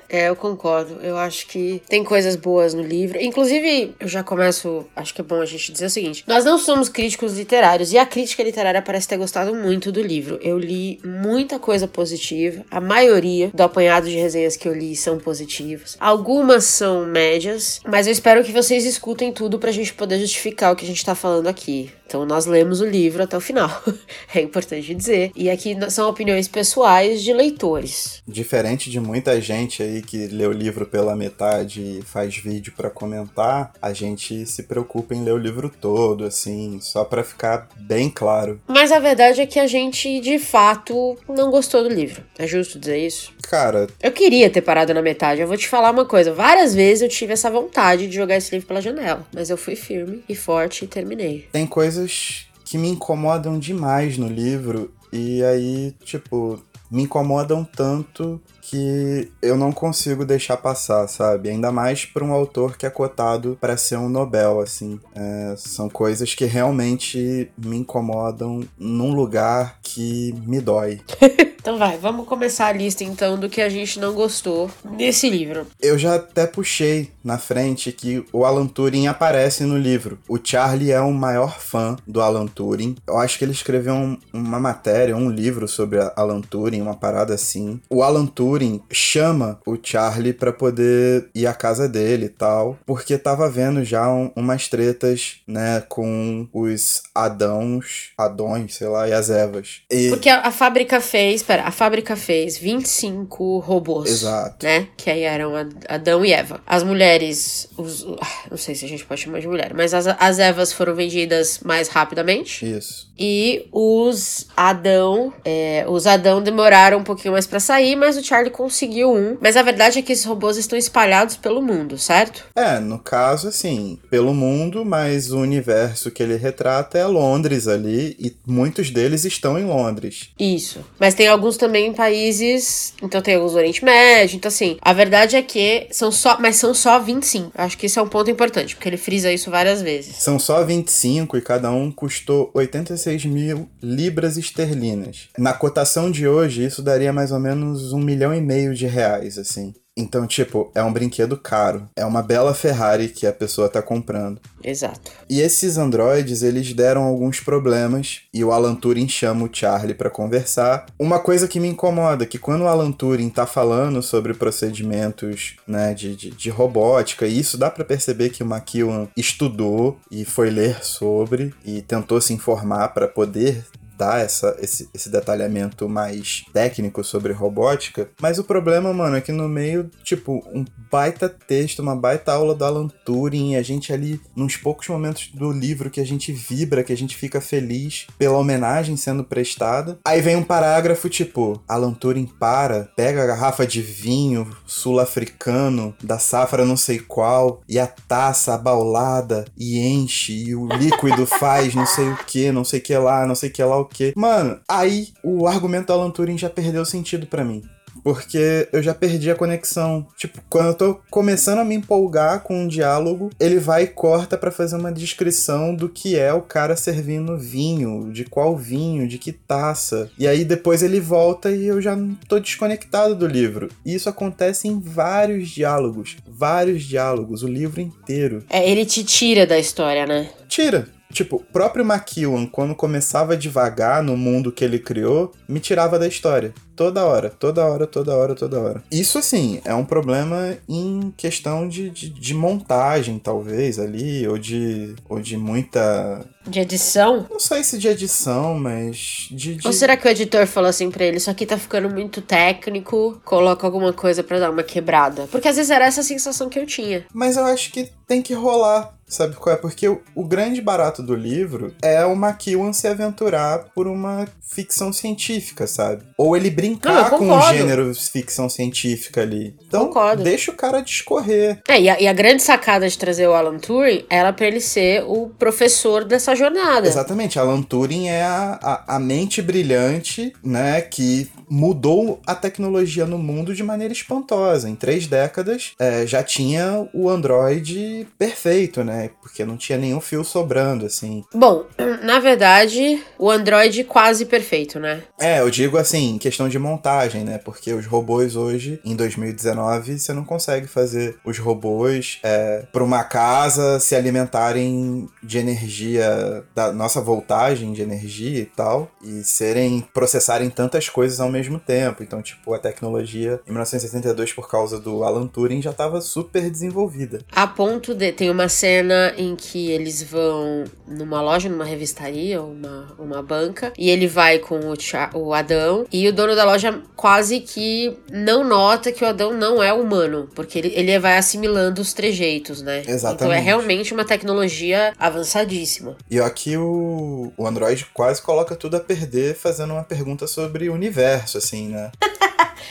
É, 0.08 0.28
eu 0.28 0.36
concordo. 0.36 0.98
Eu 1.02 1.16
acho 1.16 1.46
que 1.46 1.82
tem 1.88 2.04
coisas 2.04 2.36
boas 2.36 2.74
no 2.74 2.82
livro. 2.82 3.18
Inclusive, 3.20 3.94
eu 3.98 4.08
já 4.08 4.22
começo. 4.22 4.86
Acho 4.94 5.14
que 5.14 5.20
é 5.20 5.24
bom 5.24 5.40
a 5.40 5.46
gente 5.46 5.72
dizer 5.72 5.86
o 5.86 5.90
seguinte: 5.90 6.24
nós 6.26 6.44
não 6.44 6.58
somos 6.58 6.88
críticos 6.88 7.36
literários 7.36 7.92
e 7.92 7.98
a 7.98 8.06
crítica 8.06 8.42
literária 8.42 8.82
parece 8.82 9.08
ter 9.08 9.16
gostado 9.16 9.54
muito 9.54 9.90
do 9.90 10.02
livro. 10.02 10.38
Eu 10.42 10.58
li 10.58 11.00
muita 11.04 11.58
coisa 11.58 11.88
positiva. 11.88 12.64
A 12.70 12.80
maioria 12.80 13.50
do 13.52 13.62
apanhado 13.62 14.08
de 14.08 14.16
resenhas 14.16 14.56
que 14.56 14.68
eu 14.68 14.74
li 14.74 14.94
são 14.94 15.18
positivas. 15.18 15.96
Algumas 15.98 16.64
são 16.64 17.06
médias, 17.06 17.80
mas 17.86 18.06
eu 18.06 18.12
espero 18.12 18.44
que 18.44 18.52
vocês 18.52 18.84
escutem 18.84 19.32
tudo 19.32 19.58
pra 19.58 19.72
gente 19.72 19.92
poder 19.94 20.18
justificar 20.18 20.72
o 20.72 20.76
que 20.76 20.84
a 20.84 20.88
gente 20.88 21.04
tá 21.04 21.14
falando 21.14 21.48
aqui. 21.48 21.90
Então 22.06 22.24
nós 22.24 22.46
lemos 22.46 22.80
o 22.80 22.86
livro 22.86 23.22
até 23.22 23.36
o 23.36 23.40
final. 23.40 23.70
é 24.34 24.40
importante 24.40 24.94
dizer. 24.94 25.32
E 25.34 25.50
aqui 25.50 25.76
são 25.90 26.08
opiniões 26.08 26.48
pessoais 26.48 27.22
de 27.22 27.32
leitores. 27.32 28.22
Diferente 28.26 28.90
de 28.90 29.00
muita 29.00 29.40
gente 29.40 29.82
aí 29.82 30.02
que 30.02 30.26
lê 30.28 30.46
o 30.46 30.52
livro 30.52 30.86
pela 30.86 31.16
metade 31.16 31.80
e 31.80 32.02
faz 32.02 32.36
vídeo 32.36 32.72
para 32.76 32.90
comentar, 32.90 33.72
a 33.80 33.92
gente 33.92 34.46
se 34.46 34.62
preocupa 34.62 35.14
em 35.14 35.24
ler 35.24 35.32
o 35.32 35.38
livro 35.38 35.70
todo, 35.80 36.24
assim, 36.24 36.78
só 36.80 37.04
para 37.04 37.24
ficar 37.24 37.68
bem 37.76 38.08
claro. 38.08 38.60
Mas 38.66 38.92
a 38.92 38.98
verdade 38.98 39.40
é 39.40 39.46
que 39.46 39.58
a 39.58 39.66
gente, 39.66 40.20
de 40.20 40.38
fato, 40.38 41.16
não 41.28 41.50
gostou 41.50 41.82
do 41.82 41.88
livro. 41.88 42.22
É 42.38 42.46
justo 42.46 42.78
dizer 42.78 42.98
isso? 42.98 43.32
Cara. 43.48 43.86
Eu 44.02 44.12
queria 44.12 44.50
ter 44.50 44.60
parado 44.60 44.92
na 44.92 45.02
metade. 45.02 45.40
Eu 45.40 45.46
vou 45.46 45.56
te 45.56 45.68
falar 45.68 45.90
uma 45.90 46.04
coisa. 46.04 46.32
Várias 46.32 46.74
vezes 46.74 47.02
eu 47.02 47.08
tive 47.08 47.32
essa 47.32 47.50
vontade 47.50 48.06
de 48.06 48.14
jogar 48.14 48.36
esse 48.36 48.52
livro 48.52 48.66
pela 48.66 48.80
janela. 48.80 49.26
Mas 49.32 49.50
eu 49.50 49.56
fui 49.56 49.76
firme 49.76 50.22
e 50.28 50.34
forte 50.34 50.84
e 50.84 50.88
terminei. 50.88 51.48
Tem 51.52 51.66
coisa 51.66 51.95
coisas 51.96 52.46
que 52.64 52.76
me 52.76 52.88
incomodam 52.88 53.58
demais 53.58 54.18
no 54.18 54.28
livro. 54.28 54.92
E 55.12 55.42
aí, 55.42 55.94
tipo, 56.04 56.62
me 56.90 57.04
incomodam 57.04 57.64
tanto 57.64 58.40
que 58.68 59.30
eu 59.40 59.56
não 59.56 59.70
consigo 59.70 60.24
deixar 60.24 60.56
passar, 60.56 61.06
sabe? 61.08 61.50
Ainda 61.50 61.70
mais 61.70 62.04
para 62.04 62.24
um 62.24 62.32
autor 62.32 62.76
que 62.76 62.84
é 62.84 62.90
cotado 62.90 63.56
para 63.60 63.76
ser 63.76 63.96
um 63.96 64.08
Nobel, 64.08 64.60
assim. 64.60 65.00
É, 65.14 65.54
são 65.56 65.88
coisas 65.88 66.34
que 66.34 66.44
realmente 66.44 67.48
me 67.56 67.76
incomodam 67.76 68.62
num 68.76 69.14
lugar 69.14 69.78
que 69.82 70.34
me 70.44 70.60
dói. 70.60 71.00
então 71.60 71.78
vai, 71.78 71.96
vamos 71.96 72.26
começar 72.26 72.66
a 72.66 72.72
lista 72.72 73.04
então 73.04 73.38
do 73.38 73.48
que 73.48 73.60
a 73.60 73.68
gente 73.68 74.00
não 74.00 74.14
gostou 74.14 74.70
nesse 74.84 75.30
livro. 75.30 75.66
Eu 75.80 75.96
já 75.96 76.16
até 76.16 76.46
puxei 76.46 77.10
na 77.22 77.38
frente 77.38 77.92
que 77.92 78.24
o 78.32 78.44
Alan 78.44 78.66
Turing 78.66 79.06
aparece 79.06 79.64
no 79.64 79.78
livro. 79.78 80.18
O 80.28 80.38
Charlie 80.42 80.92
é 80.92 81.00
o 81.00 81.12
maior 81.12 81.58
fã 81.60 81.96
do 82.06 82.20
Alan 82.20 82.46
Turing. 82.46 82.96
Eu 83.06 83.18
acho 83.18 83.38
que 83.38 83.44
ele 83.44 83.52
escreveu 83.52 83.94
um, 83.94 84.18
uma 84.32 84.58
matéria, 84.58 85.16
um 85.16 85.30
livro 85.30 85.68
sobre 85.68 85.98
Alan 86.16 86.40
Turing, 86.40 86.80
uma 86.80 86.94
parada 86.94 87.34
assim. 87.34 87.80
O 87.90 88.02
Alan 88.02 88.26
Turing 88.26 88.55
Turing 88.56 88.82
chama 88.90 89.60
o 89.66 89.76
Charlie 89.80 90.32
para 90.32 90.50
poder 90.50 91.28
ir 91.34 91.46
à 91.46 91.52
casa 91.52 91.86
dele 91.86 92.26
e 92.26 92.30
tal, 92.30 92.78
porque 92.86 93.18
tava 93.18 93.50
vendo 93.50 93.84
já 93.84 94.10
um, 94.10 94.32
umas 94.34 94.66
tretas, 94.68 95.40
né, 95.46 95.82
com 95.86 96.48
os 96.54 97.02
Adãos, 97.14 98.12
Adões, 98.16 98.76
sei 98.76 98.88
lá, 98.88 99.06
e 99.06 99.12
as 99.12 99.28
Evas. 99.28 99.82
E... 99.90 100.08
Porque 100.08 100.30
a, 100.30 100.40
a, 100.40 100.50
fábrica 100.50 101.00
fez, 101.02 101.42
pera, 101.42 101.64
a 101.64 101.70
fábrica 101.70 102.16
fez 102.16 102.56
25 102.56 103.58
robôs. 103.58 104.10
Exato. 104.10 104.64
Né, 104.64 104.88
que 104.96 105.10
aí 105.10 105.22
eram 105.22 105.52
Adão 105.86 106.24
e 106.24 106.32
Eva. 106.32 106.60
As 106.66 106.82
mulheres, 106.82 107.68
os, 107.76 108.06
ah, 108.20 108.44
não 108.50 108.56
sei 108.56 108.74
se 108.74 108.86
a 108.86 108.88
gente 108.88 109.04
pode 109.04 109.20
chamar 109.20 109.40
de 109.40 109.48
mulher, 109.48 109.74
mas 109.74 109.92
as, 109.92 110.06
as 110.06 110.38
Evas 110.38 110.72
foram 110.72 110.94
vendidas 110.94 111.60
mais 111.62 111.88
rapidamente. 111.88 112.64
Isso. 112.64 113.06
E 113.18 113.66
os 113.72 114.46
Adão, 114.56 115.32
é, 115.44 115.84
os 115.88 116.06
Adão 116.06 116.42
demoraram 116.42 116.98
um 116.98 117.04
pouquinho 117.04 117.32
mais 117.32 117.46
para 117.46 117.60
sair, 117.60 117.96
mas 117.96 118.16
o 118.16 118.24
Charlie 118.24 118.45
Charlie 118.46 118.50
conseguiu 118.50 119.12
um, 119.12 119.36
mas 119.40 119.56
a 119.56 119.62
verdade 119.62 119.98
é 119.98 120.02
que 120.02 120.12
esses 120.12 120.24
robôs 120.24 120.56
estão 120.56 120.78
espalhados 120.78 121.36
pelo 121.36 121.62
mundo, 121.62 121.98
certo? 121.98 122.44
É, 122.54 122.78
no 122.78 122.98
caso, 122.98 123.48
assim, 123.48 123.98
pelo 124.10 124.32
mundo, 124.32 124.84
mas 124.84 125.30
o 125.30 125.38
universo 125.38 126.10
que 126.10 126.22
ele 126.22 126.36
retrata 126.36 126.98
é 126.98 127.06
Londres 127.06 127.68
ali, 127.68 128.16
e 128.18 128.34
muitos 128.46 128.90
deles 128.90 129.24
estão 129.24 129.58
em 129.58 129.64
Londres. 129.64 130.30
Isso. 130.38 130.84
Mas 130.98 131.14
tem 131.14 131.28
alguns 131.28 131.56
também 131.56 131.86
em 131.86 131.92
países. 131.92 132.94
Então 133.02 133.20
tem 133.20 133.34
alguns 133.34 133.52
do 133.52 133.58
Oriente 133.58 133.84
Médio. 133.84 134.36
Então, 134.36 134.48
assim, 134.48 134.76
a 134.80 134.92
verdade 134.92 135.36
é 135.36 135.42
que 135.42 135.88
são 135.90 136.10
só. 136.10 136.38
Mas 136.38 136.56
são 136.56 136.74
só 136.74 136.98
25. 136.98 137.52
Acho 137.54 137.76
que 137.76 137.86
esse 137.86 137.98
é 137.98 138.02
um 138.02 138.08
ponto 138.08 138.30
importante, 138.30 138.74
porque 138.74 138.88
ele 138.88 138.96
frisa 138.96 139.32
isso 139.32 139.50
várias 139.50 139.82
vezes. 139.82 140.16
São 140.16 140.38
só 140.38 140.64
25 140.64 141.36
e 141.36 141.40
cada 141.40 141.70
um 141.70 141.90
custou 141.90 142.50
86 142.54 143.24
mil 143.26 143.68
libras 143.82 144.36
esterlinas. 144.36 145.28
Na 145.38 145.52
cotação 145.52 146.10
de 146.10 146.26
hoje, 146.26 146.64
isso 146.64 146.82
daria 146.82 147.12
mais 147.12 147.32
ou 147.32 147.38
menos 147.38 147.92
um 147.92 147.98
milhão 147.98 148.35
e 148.36 148.40
meio 148.40 148.74
de 148.74 148.86
reais, 148.86 149.38
assim. 149.38 149.74
Então, 149.98 150.26
tipo, 150.26 150.70
é 150.74 150.82
um 150.82 150.92
brinquedo 150.92 151.38
caro. 151.38 151.88
É 151.96 152.04
uma 152.04 152.22
bela 152.22 152.52
Ferrari 152.52 153.08
que 153.08 153.26
a 153.26 153.32
pessoa 153.32 153.66
tá 153.66 153.80
comprando. 153.80 154.38
Exato. 154.62 155.10
E 155.28 155.40
esses 155.40 155.78
androides, 155.78 156.42
eles 156.42 156.74
deram 156.74 157.04
alguns 157.04 157.40
problemas 157.40 158.20
e 158.34 158.44
o 158.44 158.52
Alan 158.52 158.74
Turing 158.74 159.08
chama 159.08 159.46
o 159.46 159.50
Charlie 159.50 159.94
para 159.94 160.10
conversar. 160.10 160.84
Uma 160.98 161.18
coisa 161.18 161.48
que 161.48 161.58
me 161.58 161.68
incomoda, 161.68 162.26
que 162.26 162.38
quando 162.38 162.62
o 162.62 162.68
Alan 162.68 162.92
Turing 162.92 163.30
tá 163.30 163.46
falando 163.46 164.02
sobre 164.02 164.34
procedimentos, 164.34 165.56
né, 165.66 165.94
de, 165.94 166.14
de, 166.14 166.30
de 166.30 166.50
robótica, 166.50 167.26
e 167.26 167.38
isso 167.38 167.56
dá 167.56 167.70
para 167.70 167.84
perceber 167.84 168.28
que 168.28 168.42
o 168.42 168.46
McEwan 168.46 169.08
estudou 169.16 169.98
e 170.10 170.26
foi 170.26 170.50
ler 170.50 170.84
sobre 170.84 171.54
e 171.64 171.80
tentou 171.80 172.20
se 172.20 172.34
informar 172.34 172.88
para 172.88 173.08
poder 173.08 173.64
dar 173.96 174.20
essa, 174.20 174.56
esse, 174.60 174.88
esse 174.94 175.10
detalhamento 175.10 175.88
mais 175.88 176.44
técnico 176.52 177.02
sobre 177.02 177.32
robótica. 177.32 178.08
Mas 178.20 178.38
o 178.38 178.44
problema, 178.44 178.92
mano, 178.92 179.16
é 179.16 179.20
que 179.20 179.32
no 179.32 179.48
meio, 179.48 179.90
tipo, 180.02 180.44
um 180.52 180.64
baita 180.90 181.28
texto, 181.28 181.80
uma 181.80 181.96
baita 181.96 182.32
aula 182.32 182.54
do 182.54 182.64
Alan 182.64 182.88
Turing, 183.04 183.56
a 183.56 183.62
gente 183.62 183.92
ali, 183.92 184.20
nos 184.34 184.56
poucos 184.56 184.88
momentos 184.88 185.30
do 185.34 185.50
livro 185.50 185.90
que 185.90 186.00
a 186.00 186.06
gente 186.06 186.32
vibra, 186.32 186.84
que 186.84 186.92
a 186.92 186.96
gente 186.96 187.16
fica 187.16 187.40
feliz 187.40 188.06
pela 188.18 188.38
homenagem 188.38 188.96
sendo 188.96 189.24
prestada. 189.24 189.98
Aí 190.04 190.20
vem 190.20 190.36
um 190.36 190.42
parágrafo 190.42 191.08
tipo: 191.08 191.62
Alan 191.68 191.92
Turing 191.92 192.26
para, 192.26 192.88
pega 192.96 193.22
a 193.22 193.26
garrafa 193.26 193.66
de 193.66 193.80
vinho 193.80 194.56
sul-africano 194.66 195.94
da 196.02 196.18
safra 196.18 196.64
não 196.64 196.76
sei 196.76 196.98
qual 196.98 197.62
e 197.68 197.78
a 197.78 197.86
taça 197.86 198.54
abaulada 198.54 199.44
e 199.56 199.78
enche 199.78 200.32
e 200.32 200.54
o 200.54 200.66
líquido 200.66 201.26
faz 201.26 201.74
não 201.74 201.86
sei 201.86 202.08
o 202.08 202.16
que, 202.16 202.52
não 202.52 202.64
sei 202.64 202.80
que 202.80 202.96
lá, 202.96 203.26
não 203.26 203.34
sei 203.34 203.50
que 203.50 203.62
lá 203.62 203.78
o 203.78 203.85
que. 203.86 204.12
Mano, 204.16 204.60
aí 204.68 205.08
o 205.22 205.46
argumento 205.46 205.86
do 205.86 205.92
Alan 205.92 206.10
Turing 206.10 206.38
já 206.38 206.50
perdeu 206.50 206.84
sentido 206.84 207.26
para 207.26 207.44
mim 207.44 207.62
porque 208.02 208.68
eu 208.72 208.82
já 208.82 208.94
perdi 208.94 209.30
a 209.30 209.34
conexão. 209.34 210.06
Tipo, 210.16 210.40
quando 210.48 210.66
eu 210.66 210.74
tô 210.74 211.00
começando 211.10 211.58
a 211.58 211.64
me 211.64 211.74
empolgar 211.74 212.40
com 212.40 212.62
um 212.62 212.68
diálogo, 212.68 213.30
ele 213.38 213.58
vai 213.58 213.84
e 213.84 213.88
corta 213.88 214.36
para 214.36 214.50
fazer 214.50 214.76
uma 214.76 214.92
descrição 214.92 215.74
do 215.74 215.88
que 215.88 216.16
é 216.16 216.32
o 216.32 216.42
cara 216.42 216.76
servindo 216.76 217.36
vinho, 217.36 218.12
de 218.12 218.24
qual 218.24 218.56
vinho, 218.56 219.08
de 219.08 219.18
que 219.18 219.32
taça. 219.32 220.10
E 220.18 220.26
aí 220.26 220.44
depois 220.44 220.82
ele 220.82 221.00
volta 221.00 221.50
e 221.50 221.66
eu 221.66 221.80
já 221.80 221.96
tô 222.28 222.38
desconectado 222.38 223.14
do 223.14 223.26
livro. 223.26 223.68
E 223.84 223.94
isso 223.94 224.08
acontece 224.08 224.68
em 224.68 224.78
vários 224.78 225.48
diálogos, 225.48 226.16
vários 226.28 226.84
diálogos, 226.84 227.42
o 227.42 227.48
livro 227.48 227.80
inteiro. 227.80 228.44
É, 228.48 228.68
ele 228.68 228.84
te 228.84 229.04
tira 229.04 229.46
da 229.46 229.58
história, 229.58 230.06
né? 230.06 230.30
Tira. 230.48 230.95
Tipo, 231.12 231.36
o 231.36 231.40
próprio 231.40 231.84
McEwan, 231.84 232.46
quando 232.46 232.74
começava 232.74 233.36
devagar 233.36 234.02
no 234.02 234.16
mundo 234.16 234.52
que 234.52 234.64
ele 234.64 234.78
criou, 234.78 235.32
me 235.48 235.60
tirava 235.60 235.98
da 235.98 236.06
história. 236.06 236.52
Toda 236.74 237.04
hora, 237.04 237.30
toda 237.30 237.64
hora, 237.64 237.86
toda 237.86 238.14
hora, 238.14 238.34
toda 238.34 238.60
hora. 238.60 238.82
Isso, 238.90 239.18
assim, 239.18 239.60
é 239.64 239.74
um 239.74 239.84
problema 239.84 240.58
em 240.68 241.12
questão 241.16 241.66
de, 241.66 241.88
de, 241.88 242.10
de 242.10 242.34
montagem, 242.34 243.18
talvez, 243.18 243.78
ali, 243.78 244.28
ou 244.28 244.36
de, 244.36 244.94
ou 245.08 245.20
de 245.20 245.36
muita 245.36 246.26
de 246.46 246.60
edição? 246.60 247.26
Não 247.28 247.40
sei 247.40 247.64
se 247.64 247.76
de 247.76 247.88
edição, 247.88 248.54
mas 248.54 249.26
de, 249.30 249.56
de... 249.56 249.66
Ou 249.66 249.72
será 249.72 249.96
que 249.96 250.06
o 250.06 250.10
editor 250.10 250.46
falou 250.46 250.70
assim 250.70 250.90
pra 250.90 251.04
ele, 251.04 251.16
isso 251.16 251.30
aqui 251.30 251.44
tá 251.44 251.58
ficando 251.58 251.90
muito 251.90 252.22
técnico, 252.22 253.20
coloca 253.24 253.66
alguma 253.66 253.92
coisa 253.92 254.22
para 254.22 254.38
dar 254.38 254.50
uma 254.50 254.62
quebrada? 254.62 255.26
Porque 255.30 255.48
às 255.48 255.56
vezes 255.56 255.70
era 255.70 255.86
essa 255.86 256.02
a 256.02 256.04
sensação 256.04 256.48
que 256.48 256.58
eu 256.58 256.66
tinha. 256.66 257.04
Mas 257.12 257.36
eu 257.36 257.44
acho 257.44 257.72
que 257.72 257.90
tem 258.06 258.22
que 258.22 258.32
rolar. 258.32 258.95
Sabe 259.06 259.36
qual 259.36 259.54
é? 259.54 259.58
Porque 259.58 259.88
o, 259.88 260.00
o 260.14 260.24
grande 260.24 260.60
barato 260.60 261.02
do 261.02 261.14
livro 261.14 261.74
é 261.80 262.04
o 262.04 262.14
McEwan 262.14 262.72
se 262.72 262.88
aventurar 262.88 263.66
por 263.74 263.86
uma 263.86 264.26
ficção 264.42 264.92
científica, 264.92 265.66
sabe? 265.66 266.02
Ou 266.16 266.36
ele 266.36 266.50
brincar 266.50 267.10
Não, 267.10 267.18
com 267.18 267.30
o 267.30 267.40
gênero 267.52 267.94
ficção 267.94 268.48
científica 268.48 269.22
ali. 269.22 269.54
Então, 269.66 269.86
concordo. 269.86 270.22
deixa 270.22 270.50
o 270.50 270.54
cara 270.54 270.80
discorrer. 270.80 271.60
É, 271.68 271.80
e 271.80 271.88
a, 271.88 272.00
e 272.00 272.08
a 272.08 272.12
grande 272.12 272.42
sacada 272.42 272.88
de 272.88 272.98
trazer 272.98 273.26
o 273.28 273.34
Alan 273.34 273.58
Turing 273.58 274.04
era 274.10 274.32
para 274.32 274.46
ele 274.46 274.60
ser 274.60 275.04
o 275.04 275.28
professor 275.28 276.04
dessa 276.04 276.34
jornada. 276.34 276.88
Exatamente. 276.88 277.38
Alan 277.38 277.62
Turing 277.62 278.08
é 278.08 278.22
a, 278.22 278.58
a, 278.62 278.96
a 278.96 278.98
mente 278.98 279.40
brilhante, 279.40 280.32
né, 280.42 280.80
que 280.80 281.30
mudou 281.48 282.20
a 282.26 282.34
tecnologia 282.34 283.06
no 283.06 283.18
mundo 283.18 283.54
de 283.54 283.62
maneira 283.62 283.92
espantosa. 283.92 284.68
Em 284.68 284.74
três 284.74 285.06
décadas 285.06 285.72
é, 285.78 286.06
já 286.06 286.22
tinha 286.22 286.88
o 286.92 287.08
Android 287.08 288.06
perfeito, 288.18 288.84
né? 288.84 289.10
Porque 289.22 289.44
não 289.44 289.56
tinha 289.56 289.78
nenhum 289.78 290.00
fio 290.00 290.24
sobrando, 290.24 290.86
assim. 290.86 291.24
Bom, 291.34 291.64
na 292.02 292.18
verdade, 292.18 293.02
o 293.18 293.30
Android 293.30 293.84
quase 293.84 294.26
perfeito, 294.26 294.78
né? 294.78 295.02
É, 295.18 295.40
eu 295.40 295.50
digo 295.50 295.76
assim, 295.78 296.18
questão 296.18 296.48
de 296.48 296.58
montagem, 296.58 297.24
né? 297.24 297.38
Porque 297.38 297.72
os 297.72 297.86
robôs 297.86 298.36
hoje, 298.36 298.80
em 298.84 298.96
2019, 298.96 299.98
você 299.98 300.12
não 300.12 300.24
consegue 300.24 300.66
fazer 300.66 301.16
os 301.24 301.38
robôs 301.38 302.18
é, 302.22 302.64
para 302.72 302.84
uma 302.84 303.04
casa 303.04 303.78
se 303.80 303.94
alimentarem 303.94 305.08
de 305.22 305.38
energia, 305.38 306.44
da 306.54 306.72
nossa 306.72 307.00
voltagem 307.00 307.72
de 307.72 307.82
energia 307.82 308.40
e 308.40 308.46
tal, 308.46 308.90
e 309.02 309.22
serem 309.22 309.86
processarem 309.94 310.50
tantas 310.50 310.88
coisas 310.88 311.20
ao 311.20 311.30
mesmo 311.30 311.35
tempo. 311.58 312.02
Então, 312.02 312.22
tipo, 312.22 312.54
a 312.54 312.58
tecnologia 312.58 313.40
em 313.46 313.50
1962, 313.50 314.32
por 314.32 314.48
causa 314.48 314.78
do 314.78 315.04
Alan 315.04 315.26
Turing, 315.26 315.62
já 315.62 315.70
estava 315.70 316.00
super 316.00 316.50
desenvolvida. 316.50 317.20
A 317.32 317.46
ponto 317.46 317.94
de. 317.94 318.12
Tem 318.12 318.30
uma 318.30 318.48
cena 318.48 319.12
em 319.16 319.34
que 319.36 319.70
eles 319.70 320.02
vão 320.02 320.64
numa 320.86 321.20
loja, 321.20 321.48
numa 321.48 321.64
revistaria, 321.64 322.40
uma, 322.40 322.94
uma 322.98 323.22
banca, 323.22 323.72
e 323.76 323.90
ele 323.90 324.06
vai 324.06 324.38
com 324.38 324.58
o, 324.58 324.74
o 325.18 325.34
Adão, 325.34 325.86
e 325.92 326.08
o 326.08 326.12
dono 326.12 326.34
da 326.34 326.44
loja 326.44 326.80
quase 326.94 327.40
que 327.40 327.96
não 328.10 328.44
nota 328.44 328.92
que 328.92 329.04
o 329.04 329.06
Adão 329.06 329.32
não 329.34 329.62
é 329.62 329.72
humano, 329.72 330.28
porque 330.34 330.58
ele, 330.58 330.72
ele 330.74 330.98
vai 330.98 331.18
assimilando 331.18 331.80
os 331.80 331.92
trejeitos, 331.92 332.62
né? 332.62 332.82
Exatamente. 332.86 333.14
Então 333.14 333.32
é 333.32 333.40
realmente 333.40 333.92
uma 333.92 334.04
tecnologia 334.04 334.94
avançadíssima. 334.98 335.96
E 336.10 336.20
aqui 336.20 336.56
o, 336.56 337.32
o 337.36 337.46
Android 337.46 337.86
quase 337.92 338.22
coloca 338.22 338.54
tudo 338.54 338.76
a 338.76 338.80
perder 338.80 339.34
fazendo 339.34 339.72
uma 339.72 339.84
pergunta 339.84 340.26
sobre 340.26 340.68
o 340.68 340.74
universo, 340.74 341.25
assim, 341.34 341.68
né? 341.68 341.90